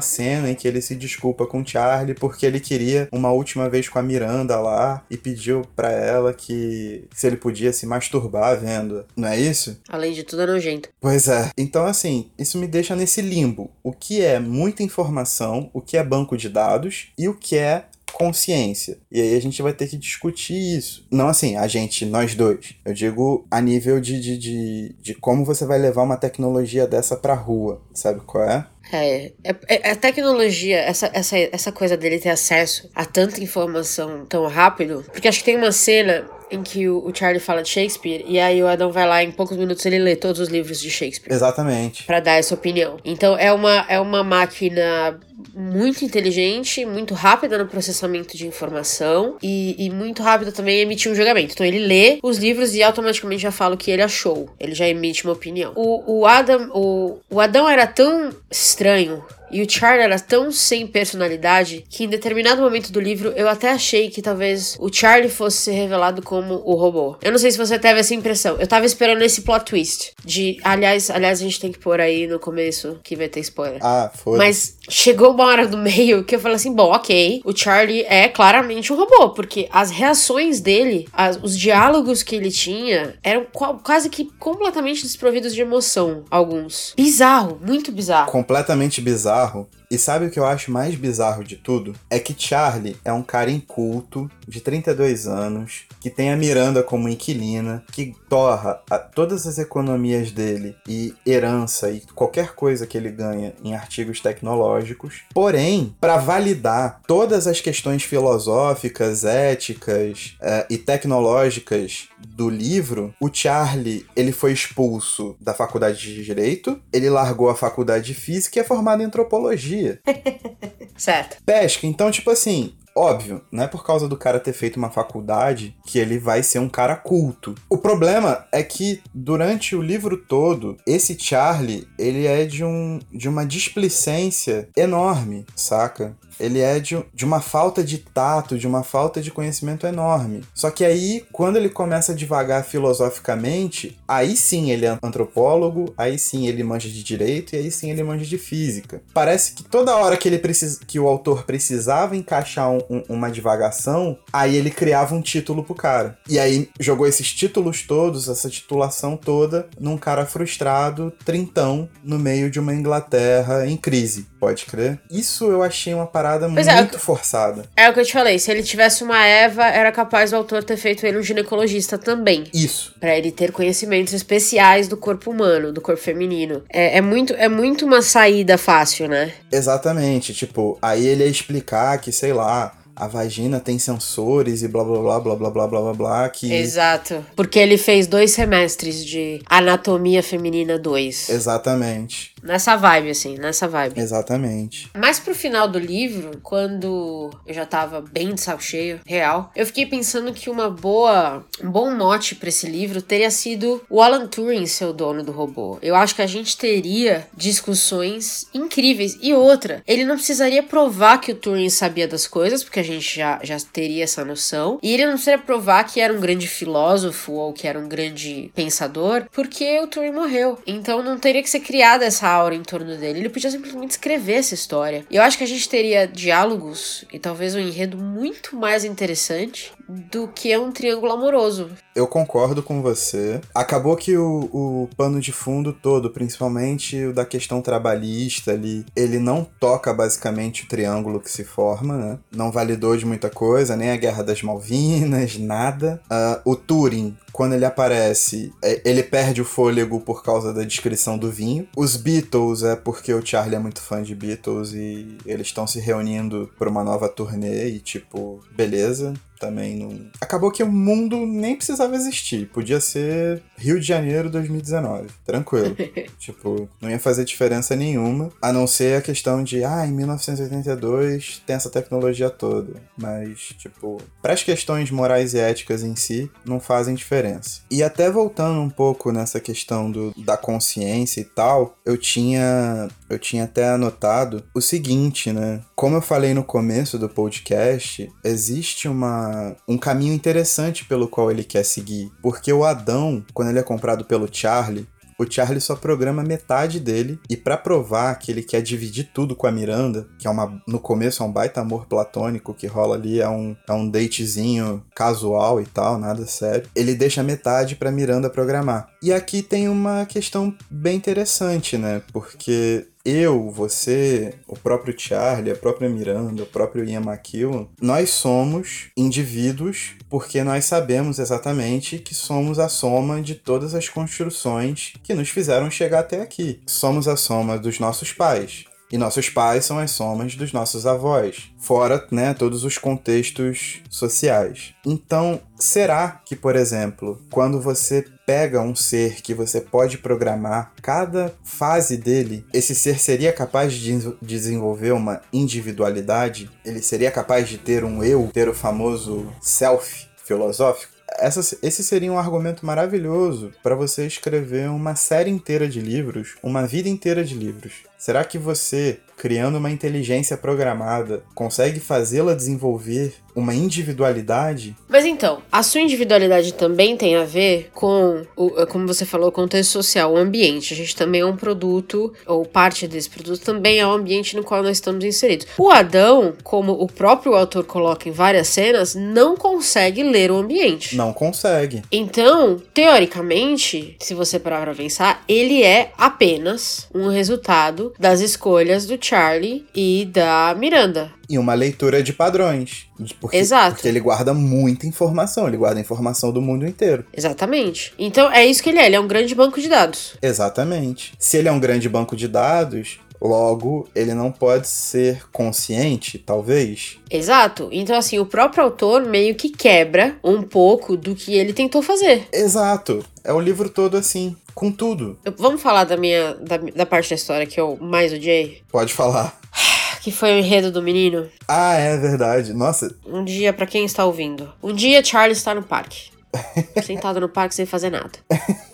cena 0.00 0.50
em 0.50 0.54
que 0.54 0.66
ele 0.66 0.80
se 0.80 0.94
desculpa 0.94 1.44
com 1.44 1.60
o 1.60 1.66
Charlie 1.66 2.14
porque 2.14 2.46
ele 2.46 2.60
queria 2.60 3.08
uma 3.10 3.32
última 3.32 3.68
vez 3.68 3.88
com 3.88 3.98
a 3.98 4.02
Miranda 4.02 4.58
lá 4.58 5.02
e 5.10 5.16
pediu 5.16 5.66
para 5.74 5.90
ela 5.90 6.32
que 6.32 7.04
se 7.12 7.26
ele 7.26 7.36
podia 7.36 7.72
se 7.72 7.84
masturbar 7.84 8.58
vendo. 8.58 9.04
Não 9.16 9.28
é 9.28 9.38
isso? 9.38 9.78
Além 9.88 10.12
de 10.12 10.22
tudo, 10.22 10.42
é 10.42 10.46
nojento. 10.46 10.88
Pois 11.00 11.28
é. 11.28 11.50
Então, 11.58 11.71
assim, 11.80 12.30
isso 12.38 12.58
me 12.58 12.66
deixa 12.66 12.94
nesse 12.94 13.20
limbo. 13.20 13.70
O 13.82 13.92
que 13.92 14.22
é 14.22 14.38
muita 14.38 14.82
informação, 14.82 15.70
o 15.72 15.80
que 15.80 15.96
é 15.96 16.04
banco 16.04 16.36
de 16.36 16.48
dados 16.48 17.08
e 17.16 17.28
o 17.28 17.34
que 17.34 17.56
é 17.56 17.84
consciência. 18.12 18.98
E 19.10 19.20
aí 19.20 19.34
a 19.34 19.40
gente 19.40 19.60
vai 19.62 19.72
ter 19.72 19.88
que 19.88 19.96
discutir 19.96 20.76
isso. 20.76 21.06
Não 21.10 21.28
assim, 21.28 21.56
a 21.56 21.66
gente, 21.66 22.04
nós 22.04 22.34
dois. 22.34 22.74
Eu 22.84 22.92
digo 22.92 23.46
a 23.50 23.60
nível 23.60 24.00
de, 24.00 24.20
de, 24.20 24.38
de, 24.38 24.96
de 25.00 25.14
como 25.14 25.44
você 25.44 25.64
vai 25.64 25.78
levar 25.78 26.02
uma 26.02 26.16
tecnologia 26.16 26.86
dessa 26.86 27.16
pra 27.16 27.34
rua. 27.34 27.80
Sabe 27.94 28.20
qual 28.20 28.44
é? 28.44 28.66
É, 28.92 29.32
é, 29.42 29.56
é, 29.68 29.90
a 29.92 29.96
tecnologia, 29.96 30.78
essa, 30.78 31.10
essa, 31.14 31.38
essa 31.38 31.72
coisa 31.72 31.96
dele 31.96 32.18
ter 32.18 32.28
acesso 32.28 32.90
a 32.94 33.06
tanta 33.06 33.42
informação 33.42 34.26
tão 34.26 34.46
rápido. 34.46 35.04
Porque 35.10 35.28
acho 35.28 35.38
que 35.38 35.46
tem 35.46 35.56
uma 35.56 35.72
cena 35.72 36.28
em 36.52 36.62
que 36.62 36.88
o, 36.88 36.98
o 37.06 37.14
Charlie 37.14 37.40
fala 37.40 37.62
de 37.62 37.68
Shakespeare 37.68 38.24
e 38.26 38.38
aí 38.38 38.62
o 38.62 38.68
Adam 38.68 38.92
vai 38.92 39.06
lá 39.06 39.22
em 39.22 39.30
poucos 39.30 39.56
minutos 39.56 39.84
ele 39.86 39.98
lê 39.98 40.14
todos 40.14 40.40
os 40.40 40.48
livros 40.48 40.80
de 40.80 40.90
Shakespeare. 40.90 41.32
Exatamente. 41.32 42.04
Para 42.04 42.20
dar 42.20 42.34
essa 42.34 42.54
opinião. 42.54 42.98
Então 43.04 43.36
é 43.36 43.52
uma, 43.52 43.86
é 43.88 43.98
uma 43.98 44.22
máquina 44.22 45.18
muito 45.54 46.04
inteligente, 46.04 46.84
muito 46.84 47.14
rápida 47.14 47.58
no 47.58 47.66
processamento 47.66 48.36
de 48.36 48.46
informação 48.46 49.36
e, 49.42 49.74
e 49.78 49.90
muito 49.90 50.22
rápida 50.22 50.52
também 50.52 50.78
em 50.78 50.82
emitir 50.82 51.10
um 51.10 51.14
julgamento. 51.14 51.52
Então 51.52 51.66
ele 51.66 51.80
lê 51.80 52.18
os 52.22 52.38
livros 52.38 52.74
e 52.74 52.82
automaticamente 52.82 53.42
já 53.42 53.50
fala 53.50 53.74
o 53.74 53.78
que 53.78 53.90
ele 53.90 54.02
achou. 54.02 54.48
Ele 54.58 54.74
já 54.74 54.86
emite 54.86 55.24
uma 55.24 55.32
opinião. 55.32 55.72
O, 55.74 56.20
o 56.20 56.26
Adam, 56.26 56.70
o, 56.74 57.18
o 57.30 57.40
Adão 57.40 57.68
era 57.68 57.86
tão 57.86 58.30
estranho 58.50 59.22
E 59.52 59.62
o 59.62 59.70
Charlie 59.70 60.04
era 60.04 60.18
tão 60.18 60.50
sem 60.50 60.86
personalidade 60.86 61.84
que 61.88 62.04
em 62.04 62.08
determinado 62.08 62.62
momento 62.62 62.90
do 62.90 63.00
livro 63.00 63.32
eu 63.36 63.48
até 63.48 63.70
achei 63.70 64.10
que 64.10 64.22
talvez 64.22 64.76
o 64.80 64.92
Charlie 64.92 65.28
fosse 65.28 65.58
ser 65.58 65.72
revelado 65.72 66.22
como 66.22 66.62
o 66.64 66.74
robô. 66.74 67.16
Eu 67.22 67.30
não 67.30 67.38
sei 67.38 67.50
se 67.50 67.58
você 67.58 67.78
teve 67.78 68.00
essa 68.00 68.14
impressão. 68.14 68.56
Eu 68.58 68.66
tava 68.66 68.86
esperando 68.86 69.22
esse 69.22 69.42
plot 69.42 69.64
twist. 69.64 70.12
De. 70.24 70.58
Aliás, 70.64 71.10
aliás, 71.10 71.40
a 71.40 71.44
gente 71.44 71.60
tem 71.60 71.70
que 71.70 71.78
pôr 71.78 72.00
aí 72.00 72.26
no 72.26 72.38
começo 72.38 72.98
que 73.02 73.14
vai 73.14 73.28
ter 73.28 73.40
spoiler. 73.40 73.78
Ah, 73.82 74.10
foi. 74.14 74.38
Mas 74.38 74.76
chegou 74.88 75.32
uma 75.32 75.44
hora 75.44 75.66
do 75.66 75.76
meio 75.76 76.24
que 76.24 76.34
eu 76.34 76.40
falei 76.40 76.56
assim: 76.56 76.74
bom, 76.74 76.90
ok, 76.92 77.42
o 77.44 77.56
Charlie 77.56 78.04
é 78.08 78.28
claramente 78.28 78.92
um 78.92 78.96
robô, 78.96 79.30
porque 79.30 79.68
as 79.70 79.90
reações 79.90 80.60
dele, 80.60 81.08
as, 81.12 81.38
os 81.42 81.58
diálogos 81.58 82.22
que 82.22 82.36
ele 82.36 82.50
tinha 82.50 83.14
eram 83.22 83.46
quase 83.82 84.08
que 84.08 84.30
completamente 84.38 85.02
desprovidos 85.02 85.54
de 85.54 85.60
emoção, 85.60 86.24
alguns. 86.30 86.94
Bizarro, 86.96 87.58
muito 87.62 87.92
bizarro. 87.92 88.30
Completamente 88.30 89.00
bizarro 89.00 89.41
carro. 89.42 89.68
E 89.92 89.98
sabe 89.98 90.24
o 90.24 90.30
que 90.30 90.38
eu 90.38 90.46
acho 90.46 90.72
mais 90.72 90.94
bizarro 90.94 91.44
de 91.44 91.54
tudo? 91.54 91.94
É 92.08 92.18
que 92.18 92.34
Charlie 92.34 92.96
é 93.04 93.12
um 93.12 93.22
cara 93.22 93.50
inculto, 93.50 94.30
de 94.48 94.62
32 94.62 95.26
anos, 95.26 95.84
que 96.00 96.08
tem 96.08 96.32
a 96.32 96.36
Miranda 96.36 96.82
como 96.82 97.10
inquilina, 97.10 97.84
que 97.92 98.16
torra 98.26 98.80
todas 99.14 99.46
as 99.46 99.58
economias 99.58 100.32
dele 100.32 100.74
e 100.88 101.12
herança 101.26 101.90
e 101.90 102.00
qualquer 102.14 102.54
coisa 102.54 102.86
que 102.86 102.96
ele 102.96 103.10
ganha 103.10 103.52
em 103.62 103.74
artigos 103.74 104.18
tecnológicos. 104.20 105.24
Porém, 105.34 105.94
para 106.00 106.16
validar 106.16 107.02
todas 107.06 107.46
as 107.46 107.60
questões 107.60 108.02
filosóficas, 108.02 109.24
éticas 109.24 110.38
uh, 110.40 110.64
e 110.70 110.78
tecnológicas 110.78 112.08
do 112.18 112.48
livro, 112.48 113.14
o 113.20 113.28
Charlie 113.30 114.06
ele 114.16 114.32
foi 114.32 114.52
expulso 114.52 115.36
da 115.38 115.52
faculdade 115.52 116.00
de 116.00 116.24
direito, 116.24 116.80
ele 116.90 117.10
largou 117.10 117.50
a 117.50 117.54
faculdade 117.54 118.06
de 118.06 118.14
física 118.14 118.58
e 118.58 118.62
é 118.62 118.64
formado 118.64 119.02
em 119.02 119.06
antropologia. 119.06 119.81
certo. 120.96 121.36
Pesca, 121.44 121.86
então 121.86 122.10
tipo 122.10 122.30
assim, 122.30 122.74
Óbvio, 122.94 123.42
não 123.50 123.64
é 123.64 123.66
por 123.66 123.84
causa 123.84 124.08
do 124.08 124.16
cara 124.16 124.38
ter 124.38 124.52
feito 124.52 124.76
uma 124.76 124.90
faculdade 124.90 125.76
que 125.86 125.98
ele 125.98 126.18
vai 126.18 126.42
ser 126.42 126.58
um 126.58 126.68
cara 126.68 126.96
culto. 126.96 127.54
O 127.68 127.78
problema 127.78 128.46
é 128.52 128.62
que 128.62 129.02
durante 129.14 129.74
o 129.74 129.82
livro 129.82 130.16
todo, 130.16 130.76
esse 130.86 131.18
Charlie, 131.18 131.88
ele 131.98 132.26
é 132.26 132.44
de, 132.44 132.64
um, 132.64 132.98
de 133.10 133.28
uma 133.28 133.46
displicência 133.46 134.68
enorme, 134.76 135.46
saca? 135.56 136.16
ele 136.42 136.60
é 136.60 136.80
de, 136.80 137.02
de 137.14 137.24
uma 137.24 137.40
falta 137.40 137.84
de 137.84 137.98
tato, 137.98 138.58
de 138.58 138.66
uma 138.66 138.82
falta 138.82 139.20
de 139.20 139.30
conhecimento 139.30 139.86
enorme. 139.86 140.42
Só 140.52 140.70
que 140.70 140.84
aí, 140.84 141.24
quando 141.32 141.56
ele 141.56 141.68
começa 141.68 142.12
a 142.12 142.14
devagar 142.14 142.64
filosoficamente, 142.64 143.98
aí 144.06 144.36
sim 144.36 144.70
ele 144.70 144.86
é 144.86 144.98
antropólogo, 145.02 145.94
aí 145.96 146.18
sim 146.18 146.48
ele 146.48 146.64
manja 146.64 146.88
de 146.88 147.02
direito 147.02 147.54
e 147.54 147.58
aí 147.58 147.70
sim 147.70 147.90
ele 147.90 148.02
manja 148.02 148.24
de 148.24 148.38
física. 148.38 149.02
Parece 149.14 149.52
que 149.52 149.62
toda 149.62 149.96
hora 149.96 150.16
que 150.16 150.28
ele 150.28 150.38
precisa, 150.38 150.80
que 150.84 150.98
o 150.98 151.06
autor 151.06 151.44
precisava 151.44 152.16
encaixar 152.16 152.70
um, 152.70 152.80
um, 152.88 153.02
uma 153.08 153.30
divagação, 153.30 154.18
aí 154.32 154.56
ele 154.56 154.70
criava 154.70 155.14
um 155.14 155.22
título 155.22 155.64
pro 155.64 155.74
cara. 155.74 156.18
E 156.28 156.38
aí 156.38 156.68
jogou 156.78 157.06
esses 157.06 157.32
títulos 157.32 157.82
todos, 157.82 158.28
essa 158.28 158.48
titulação 158.48 159.16
toda, 159.16 159.68
num 159.78 159.96
cara 159.96 160.26
frustrado, 160.26 161.12
trintão, 161.24 161.88
no 162.02 162.18
meio 162.18 162.50
de 162.50 162.60
uma 162.60 162.74
Inglaterra 162.74 163.66
em 163.66 163.76
crise. 163.76 164.31
Pode 164.42 164.66
crer? 164.66 164.98
Isso 165.08 165.44
eu 165.44 165.62
achei 165.62 165.94
uma 165.94 166.04
parada 166.04 166.50
pois 166.52 166.66
é, 166.66 166.74
muito 166.74 166.96
é, 166.96 166.98
forçada. 166.98 167.64
É 167.76 167.88
o 167.88 167.94
que 167.94 168.00
eu 168.00 168.04
te 168.04 168.12
falei. 168.12 168.40
Se 168.40 168.50
ele 168.50 168.64
tivesse 168.64 169.04
uma 169.04 169.24
Eva, 169.24 169.64
era 169.66 169.92
capaz 169.92 170.32
o 170.32 170.36
autor 170.36 170.64
ter 170.64 170.76
feito 170.76 171.06
ele 171.06 171.16
um 171.16 171.22
ginecologista 171.22 171.96
também. 171.96 172.42
Isso. 172.52 172.92
para 172.98 173.16
ele 173.16 173.30
ter 173.30 173.52
conhecimentos 173.52 174.12
especiais 174.12 174.88
do 174.88 174.96
corpo 174.96 175.30
humano, 175.30 175.72
do 175.72 175.80
corpo 175.80 176.02
feminino. 176.02 176.64
É, 176.68 176.98
é, 176.98 177.00
muito, 177.00 177.32
é 177.34 177.48
muito 177.48 177.86
uma 177.86 178.02
saída 178.02 178.58
fácil, 178.58 179.06
né? 179.06 179.32
Exatamente. 179.52 180.34
Tipo, 180.34 180.76
aí 180.82 181.06
ele 181.06 181.22
ia 181.22 181.30
explicar 181.30 181.98
que, 181.98 182.10
sei 182.10 182.32
lá, 182.32 182.76
a 182.96 183.06
vagina 183.06 183.60
tem 183.60 183.78
sensores 183.78 184.62
e 184.62 184.68
blá 184.68 184.82
blá 184.82 184.98
blá 184.98 185.20
blá 185.20 185.36
blá 185.36 185.50
blá 185.50 185.66
blá 185.68 185.80
blá 185.80 185.94
blá 185.94 186.28
que 186.28 186.52
Exato. 186.52 187.24
Porque 187.36 187.60
ele 187.60 187.78
fez 187.78 188.08
dois 188.08 188.32
semestres 188.32 189.04
de 189.04 189.40
Anatomia 189.46 190.20
Feminina 190.20 190.78
2. 190.78 191.28
Exatamente. 191.30 192.31
Nessa 192.42 192.76
vibe, 192.76 193.10
assim, 193.10 193.36
nessa 193.38 193.68
vibe. 193.68 194.00
Exatamente. 194.00 194.90
Mais 194.96 195.18
pro 195.20 195.34
final 195.34 195.68
do 195.68 195.78
livro, 195.78 196.40
quando 196.42 197.30
eu 197.46 197.54
já 197.54 197.64
tava 197.64 198.00
bem 198.00 198.34
de 198.34 198.40
saco 198.40 198.62
cheio, 198.62 199.00
real, 199.06 199.50
eu 199.54 199.64
fiquei 199.64 199.86
pensando 199.86 200.32
que 200.32 200.50
uma 200.50 200.68
boa, 200.68 201.44
um 201.62 201.70
bom 201.70 201.94
mote 201.94 202.34
para 202.34 202.48
esse 202.48 202.66
livro 202.66 203.00
teria 203.00 203.30
sido 203.30 203.82
o 203.88 204.02
Alan 204.02 204.26
Turing 204.26 204.66
ser 204.66 204.86
o 204.86 204.92
dono 204.92 205.22
do 205.22 205.32
robô. 205.32 205.78
Eu 205.80 205.94
acho 205.94 206.14
que 206.14 206.22
a 206.22 206.26
gente 206.26 206.56
teria 206.56 207.26
discussões 207.36 208.46
incríveis. 208.52 209.16
E 209.20 209.32
outra, 209.32 209.82
ele 209.86 210.04
não 210.04 210.16
precisaria 210.16 210.62
provar 210.62 211.18
que 211.18 211.32
o 211.32 211.36
Turing 211.36 211.70
sabia 211.70 212.08
das 212.08 212.26
coisas, 212.26 212.64
porque 212.64 212.80
a 212.80 212.84
gente 212.84 213.16
já, 213.16 213.38
já 213.42 213.56
teria 213.72 214.04
essa 214.04 214.24
noção. 214.24 214.78
E 214.82 214.92
ele 214.92 215.04
não 215.04 215.12
precisaria 215.12 215.44
provar 215.44 215.84
que 215.84 216.00
era 216.00 216.12
um 216.12 216.20
grande 216.20 216.48
filósofo 216.48 217.32
ou 217.32 217.52
que 217.52 217.68
era 217.68 217.78
um 217.78 217.88
grande 217.88 218.50
pensador, 218.54 219.26
porque 219.32 219.80
o 219.80 219.86
Turing 219.86 220.12
morreu. 220.12 220.58
Então 220.66 221.02
não 221.02 221.18
teria 221.18 221.42
que 221.42 221.50
ser 221.50 221.60
criada 221.60 222.04
essa 222.04 222.31
aura 222.32 222.54
em 222.54 222.62
torno 222.62 222.96
dele. 222.96 223.20
Ele 223.20 223.28
podia 223.28 223.50
simplesmente 223.50 223.92
escrever 223.92 224.34
essa 224.34 224.54
história. 224.54 225.04
Eu 225.10 225.22
acho 225.22 225.38
que 225.38 225.44
a 225.44 225.46
gente 225.46 225.68
teria 225.68 226.06
diálogos 226.06 227.04
e 227.12 227.18
talvez 227.18 227.54
um 227.54 227.60
enredo 227.60 227.96
muito 227.96 228.56
mais 228.56 228.84
interessante 228.84 229.72
do 229.88 230.28
que 230.28 230.56
um 230.56 230.70
triângulo 230.70 231.12
amoroso. 231.12 231.70
Eu 231.94 232.06
concordo 232.06 232.62
com 232.62 232.80
você. 232.80 233.40
Acabou 233.54 233.96
que 233.96 234.16
o, 234.16 234.48
o 234.52 234.88
pano 234.96 235.20
de 235.20 235.32
fundo 235.32 235.72
todo, 235.72 236.10
principalmente 236.10 237.04
o 237.04 237.12
da 237.12 237.24
questão 237.24 237.60
trabalhista 237.60 238.52
ali, 238.52 238.84
ele 238.96 239.18
não 239.18 239.44
toca 239.44 239.92
basicamente 239.92 240.64
o 240.64 240.68
triângulo 240.68 241.20
que 241.20 241.30
se 241.30 241.44
forma, 241.44 241.96
né? 241.96 242.18
Não 242.34 242.50
validou 242.50 242.96
de 242.96 243.04
muita 243.04 243.28
coisa, 243.28 243.76
nem 243.76 243.90
a 243.90 243.96
Guerra 243.96 244.22
das 244.22 244.42
Malvinas, 244.42 245.36
nada. 245.38 246.00
Uh, 246.10 246.50
o 246.50 246.56
Turing 246.56 247.16
quando 247.32 247.54
ele 247.54 247.64
aparece, 247.64 248.52
é, 248.62 248.82
ele 248.84 249.02
perde 249.02 249.40
o 249.40 249.44
fôlego 249.44 249.98
por 250.00 250.22
causa 250.22 250.52
da 250.52 250.62
descrição 250.62 251.16
do 251.16 251.30
vinho. 251.30 251.66
Os 251.74 251.96
Beatles 251.96 252.62
é 252.62 252.76
porque 252.76 253.12
o 253.12 253.24
Charlie 253.24 253.56
é 253.56 253.58
muito 253.58 253.80
fã 253.80 254.02
de 254.02 254.14
Beatles 254.14 254.74
e 254.74 255.16
eles 255.24 255.46
estão 255.46 255.66
se 255.66 255.80
reunindo 255.80 256.50
para 256.58 256.68
uma 256.68 256.84
nova 256.84 257.08
turnê 257.08 257.68
e 257.68 257.80
tipo, 257.80 258.44
beleza 258.54 259.14
também 259.42 259.76
não. 259.76 260.08
Acabou 260.20 260.52
que 260.52 260.62
o 260.62 260.70
mundo 260.70 261.26
nem 261.26 261.56
precisava 261.56 261.96
existir. 261.96 262.48
Podia 262.48 262.78
ser 262.78 263.42
Rio 263.58 263.80
de 263.80 263.86
Janeiro 263.86 264.30
2019. 264.30 265.08
Tranquilo. 265.26 265.76
tipo, 266.16 266.68
não 266.80 266.88
ia 266.88 267.00
fazer 267.00 267.24
diferença 267.24 267.74
nenhuma. 267.74 268.30
A 268.40 268.52
não 268.52 268.68
ser 268.68 268.98
a 268.98 269.02
questão 269.02 269.42
de, 269.42 269.64
ah, 269.64 269.84
em 269.84 269.90
1982 269.90 271.42
tem 271.44 271.56
essa 271.56 271.68
tecnologia 271.68 272.30
toda. 272.30 272.74
Mas, 272.96 273.52
tipo, 273.58 274.00
para 274.22 274.32
as 274.32 274.44
questões 274.44 274.92
morais 274.92 275.34
e 275.34 275.38
éticas 275.38 275.82
em 275.82 275.96
si, 275.96 276.30
não 276.44 276.60
fazem 276.60 276.94
diferença. 276.94 277.62
E 277.68 277.82
até 277.82 278.08
voltando 278.08 278.60
um 278.60 278.70
pouco 278.70 279.10
nessa 279.10 279.40
questão 279.40 279.90
do, 279.90 280.14
da 280.18 280.36
consciência 280.36 281.20
e 281.20 281.24
tal, 281.24 281.76
eu 281.84 281.98
tinha. 281.98 282.88
Eu 283.10 283.18
tinha 283.18 283.44
até 283.44 283.68
anotado 283.68 284.44
o 284.54 284.60
seguinte, 284.60 285.32
né? 285.32 285.60
Como 285.74 285.96
eu 285.96 286.00
falei 286.00 286.32
no 286.32 286.44
começo 286.44 286.98
do 286.98 287.08
podcast, 287.08 288.10
existe 288.24 288.88
uma 288.88 289.31
um 289.68 289.78
caminho 289.78 290.12
interessante 290.12 290.84
pelo 290.84 291.08
qual 291.08 291.30
ele 291.30 291.44
quer 291.44 291.64
seguir. 291.64 292.10
Porque 292.22 292.52
o 292.52 292.64
Adão, 292.64 293.24
quando 293.32 293.48
ele 293.50 293.58
é 293.58 293.62
comprado 293.62 294.04
pelo 294.04 294.28
Charlie, 294.30 294.86
o 295.22 295.30
Charlie 295.30 295.60
só 295.60 295.76
programa 295.76 296.22
metade 296.22 296.80
dele 296.80 297.20
e 297.28 297.36
para 297.36 297.56
provar 297.56 298.18
que 298.18 298.30
ele 298.30 298.42
quer 298.42 298.60
dividir 298.60 299.10
tudo 299.14 299.36
com 299.36 299.46
a 299.46 299.52
Miranda, 299.52 300.08
que 300.18 300.26
é 300.26 300.30
uma 300.30 300.60
no 300.66 300.80
começo 300.80 301.22
é 301.22 301.26
um 301.26 301.32
baita 301.32 301.60
amor 301.60 301.86
platônico 301.86 302.54
que 302.54 302.66
rola 302.66 302.96
ali, 302.96 303.20
é 303.20 303.28
um, 303.28 303.56
é 303.68 303.72
um 303.72 303.88
datezinho 303.88 304.84
casual 304.94 305.60
e 305.60 305.66
tal, 305.66 305.98
nada 305.98 306.26
sério. 306.26 306.68
Ele 306.74 306.94
deixa 306.94 307.22
metade 307.22 307.76
para 307.76 307.92
Miranda 307.92 308.28
programar. 308.28 308.88
E 309.02 309.12
aqui 309.12 309.42
tem 309.42 309.68
uma 309.68 310.06
questão 310.06 310.54
bem 310.70 310.96
interessante, 310.96 311.76
né? 311.76 312.02
Porque 312.12 312.88
eu, 313.04 313.50
você, 313.50 314.34
o 314.46 314.56
próprio 314.56 314.94
Charlie, 314.96 315.52
a 315.52 315.56
própria 315.56 315.88
Miranda, 315.88 316.42
o 316.42 316.46
próprio 316.46 316.84
Ian 316.84 317.02
McEwan, 317.02 317.66
nós 317.80 318.10
somos 318.10 318.90
indivíduos 318.96 319.92
porque 320.08 320.44
nós 320.44 320.64
sabemos 320.64 321.18
exatamente 321.18 321.98
que 321.98 322.14
somos 322.14 322.58
a 322.58 322.68
soma 322.68 323.20
de 323.20 323.34
todas 323.34 323.74
as 323.74 323.88
construções 323.88 324.92
que 325.02 325.14
nos 325.14 325.28
fizeram 325.28 325.70
chegar 325.70 326.00
até 326.00 326.20
aqui. 326.20 326.60
Somos 326.66 327.08
a 327.08 327.16
soma 327.16 327.58
dos 327.58 327.78
nossos 327.78 328.12
pais, 328.12 328.64
e 328.92 328.98
nossos 328.98 329.30
pais 329.30 329.64
são 329.64 329.78
as 329.78 329.90
somas 329.90 330.36
dos 330.36 330.52
nossos 330.52 330.84
avós, 330.84 331.50
fora, 331.58 332.06
né, 332.10 332.34
todos 332.34 332.62
os 332.62 332.76
contextos 332.76 333.80
sociais. 333.88 334.74
Então, 334.84 335.40
será 335.56 336.20
que, 336.26 336.36
por 336.36 336.54
exemplo, 336.54 337.18
quando 337.30 337.58
você 337.58 338.04
pega 338.32 338.62
um 338.62 338.74
ser 338.74 339.20
que 339.20 339.34
você 339.34 339.60
pode 339.60 339.98
programar 339.98 340.72
cada 340.80 341.34
fase 341.44 341.98
dele, 341.98 342.46
esse 342.50 342.74
ser 342.74 342.98
seria 342.98 343.30
capaz 343.30 343.74
de 343.74 344.10
desenvolver 344.22 344.92
uma 344.92 345.20
individualidade? 345.30 346.50
Ele 346.64 346.80
seria 346.80 347.10
capaz 347.10 347.46
de 347.46 347.58
ter 347.58 347.84
um 347.84 348.02
eu, 348.02 348.30
ter 348.32 348.48
o 348.48 348.54
famoso 348.54 349.30
self 349.38 350.06
filosófico? 350.24 350.92
essa, 351.18 351.58
esse 351.62 351.84
seria 351.84 352.10
um 352.10 352.18
argumento 352.18 352.64
maravilhoso 352.64 353.52
para 353.62 353.74
você 353.74 354.06
escrever 354.06 354.70
uma 354.70 354.94
série 354.94 355.30
inteira 355.30 355.68
de 355.68 355.78
livros, 355.78 356.36
uma 356.42 356.66
vida 356.66 356.88
inteira 356.88 357.22
de 357.22 357.34
livros. 357.34 357.74
Será 358.02 358.24
que 358.24 358.36
você, 358.36 358.98
criando 359.16 359.58
uma 359.58 359.70
inteligência 359.70 360.36
programada, 360.36 361.22
consegue 361.36 361.78
fazê-la 361.78 362.34
desenvolver 362.34 363.14
uma 363.32 363.54
individualidade? 363.54 364.76
Mas 364.88 365.04
então, 365.04 365.40
a 365.50 365.62
sua 365.62 365.80
individualidade 365.80 366.52
também 366.52 366.96
tem 366.96 367.14
a 367.14 367.24
ver 367.24 367.70
com, 367.72 368.26
o, 368.36 368.66
como 368.66 368.88
você 368.88 369.06
falou, 369.06 369.28
o 369.28 369.32
contexto 369.32 369.70
social, 369.70 370.12
o 370.12 370.16
ambiente. 370.16 370.74
A 370.74 370.76
gente 370.76 370.96
também 370.96 371.20
é 371.20 371.24
um 371.26 371.36
produto, 371.36 372.12
ou 372.26 372.44
parte 372.44 372.88
desse 372.88 373.08
produto 373.08 373.40
também 373.40 373.78
é 373.78 373.86
o 373.86 373.92
ambiente 373.92 374.34
no 374.34 374.42
qual 374.42 374.64
nós 374.64 374.78
estamos 374.78 375.04
inseridos. 375.04 375.46
O 375.56 375.70
Adão, 375.70 376.34
como 376.42 376.72
o 376.72 376.88
próprio 376.88 377.34
autor 377.34 377.62
coloca 377.64 378.08
em 378.08 378.12
várias 378.12 378.48
cenas, 378.48 378.96
não 378.96 379.36
consegue 379.36 380.02
ler 380.02 380.32
o 380.32 380.36
ambiente. 380.36 380.96
Não 380.96 381.12
consegue. 381.12 381.82
Então, 381.92 382.60
teoricamente, 382.74 383.96
se 384.00 384.12
você 384.12 384.40
parar 384.40 384.62
pra 384.62 384.74
pensar, 384.74 385.22
ele 385.28 385.62
é 385.62 385.92
apenas 385.96 386.88
um 386.92 387.06
resultado 387.06 387.91
das 387.98 388.20
escolhas 388.20 388.86
do 388.86 388.98
Charlie 389.00 389.66
e 389.74 390.08
da 390.12 390.54
Miranda. 390.58 391.10
E 391.28 391.38
uma 391.38 391.54
leitura 391.54 392.02
de 392.02 392.12
padrões. 392.12 392.86
Porque, 393.20 393.36
Exato. 393.36 393.76
Porque 393.76 393.88
ele 393.88 394.00
guarda 394.00 394.34
muita 394.34 394.86
informação, 394.86 395.48
ele 395.48 395.56
guarda 395.56 395.80
informação 395.80 396.30
do 396.32 396.40
mundo 396.40 396.66
inteiro. 396.66 397.04
Exatamente. 397.12 397.92
Então 397.98 398.30
é 398.30 398.44
isso 398.44 398.62
que 398.62 398.70
ele 398.70 398.78
é, 398.78 398.86
ele 398.86 398.96
é 398.96 399.00
um 399.00 399.08
grande 399.08 399.34
banco 399.34 399.60
de 399.60 399.68
dados. 399.68 400.14
Exatamente. 400.20 401.12
Se 401.18 401.36
ele 401.38 401.48
é 401.48 401.52
um 401.52 401.60
grande 401.60 401.88
banco 401.88 402.14
de 402.16 402.28
dados, 402.28 403.00
Logo, 403.22 403.88
ele 403.94 404.14
não 404.14 404.32
pode 404.32 404.66
ser 404.66 405.22
consciente, 405.30 406.18
talvez. 406.18 406.98
Exato. 407.08 407.68
Então, 407.70 407.96
assim, 407.96 408.18
o 408.18 408.26
próprio 408.26 408.64
autor 408.64 409.06
meio 409.06 409.34
que 409.36 409.48
quebra 409.48 410.16
um 410.24 410.42
pouco 410.42 410.96
do 410.96 411.14
que 411.14 411.34
ele 411.34 411.52
tentou 411.52 411.80
fazer. 411.82 412.26
Exato. 412.32 413.04
É 413.22 413.32
o 413.32 413.38
livro 413.40 413.68
todo 413.70 413.96
assim, 413.96 414.36
com 414.54 414.72
tudo. 414.72 415.16
Eu- 415.24 415.32
vamos 415.38 415.62
falar 415.62 415.84
da 415.84 415.96
minha. 415.96 416.34
Da, 416.34 416.56
da 416.56 416.84
parte 416.84 417.10
da 417.10 417.14
história 417.14 417.46
que 417.46 417.60
eu 417.60 417.78
mais 417.80 418.12
odiei? 418.12 418.60
Pode 418.70 418.92
falar. 418.92 419.38
Que 420.02 420.10
foi 420.10 420.32
o 420.32 420.38
enredo 420.40 420.72
do 420.72 420.82
menino. 420.82 421.28
Ah, 421.46 421.74
é 421.74 421.96
verdade. 421.96 422.52
Nossa, 422.52 422.92
Um 423.06 423.22
dia, 423.24 423.52
pra 423.52 423.66
quem 423.68 423.84
está 423.84 424.04
ouvindo. 424.04 424.52
Um 424.60 424.72
dia, 424.74 425.04
Charlie 425.04 425.30
está 425.36 425.54
no 425.54 425.62
parque. 425.62 426.10
Sentado 426.84 427.20
no 427.20 427.28
parque 427.28 427.54
sem 427.54 427.64
fazer 427.66 427.90
nada. 427.90 428.10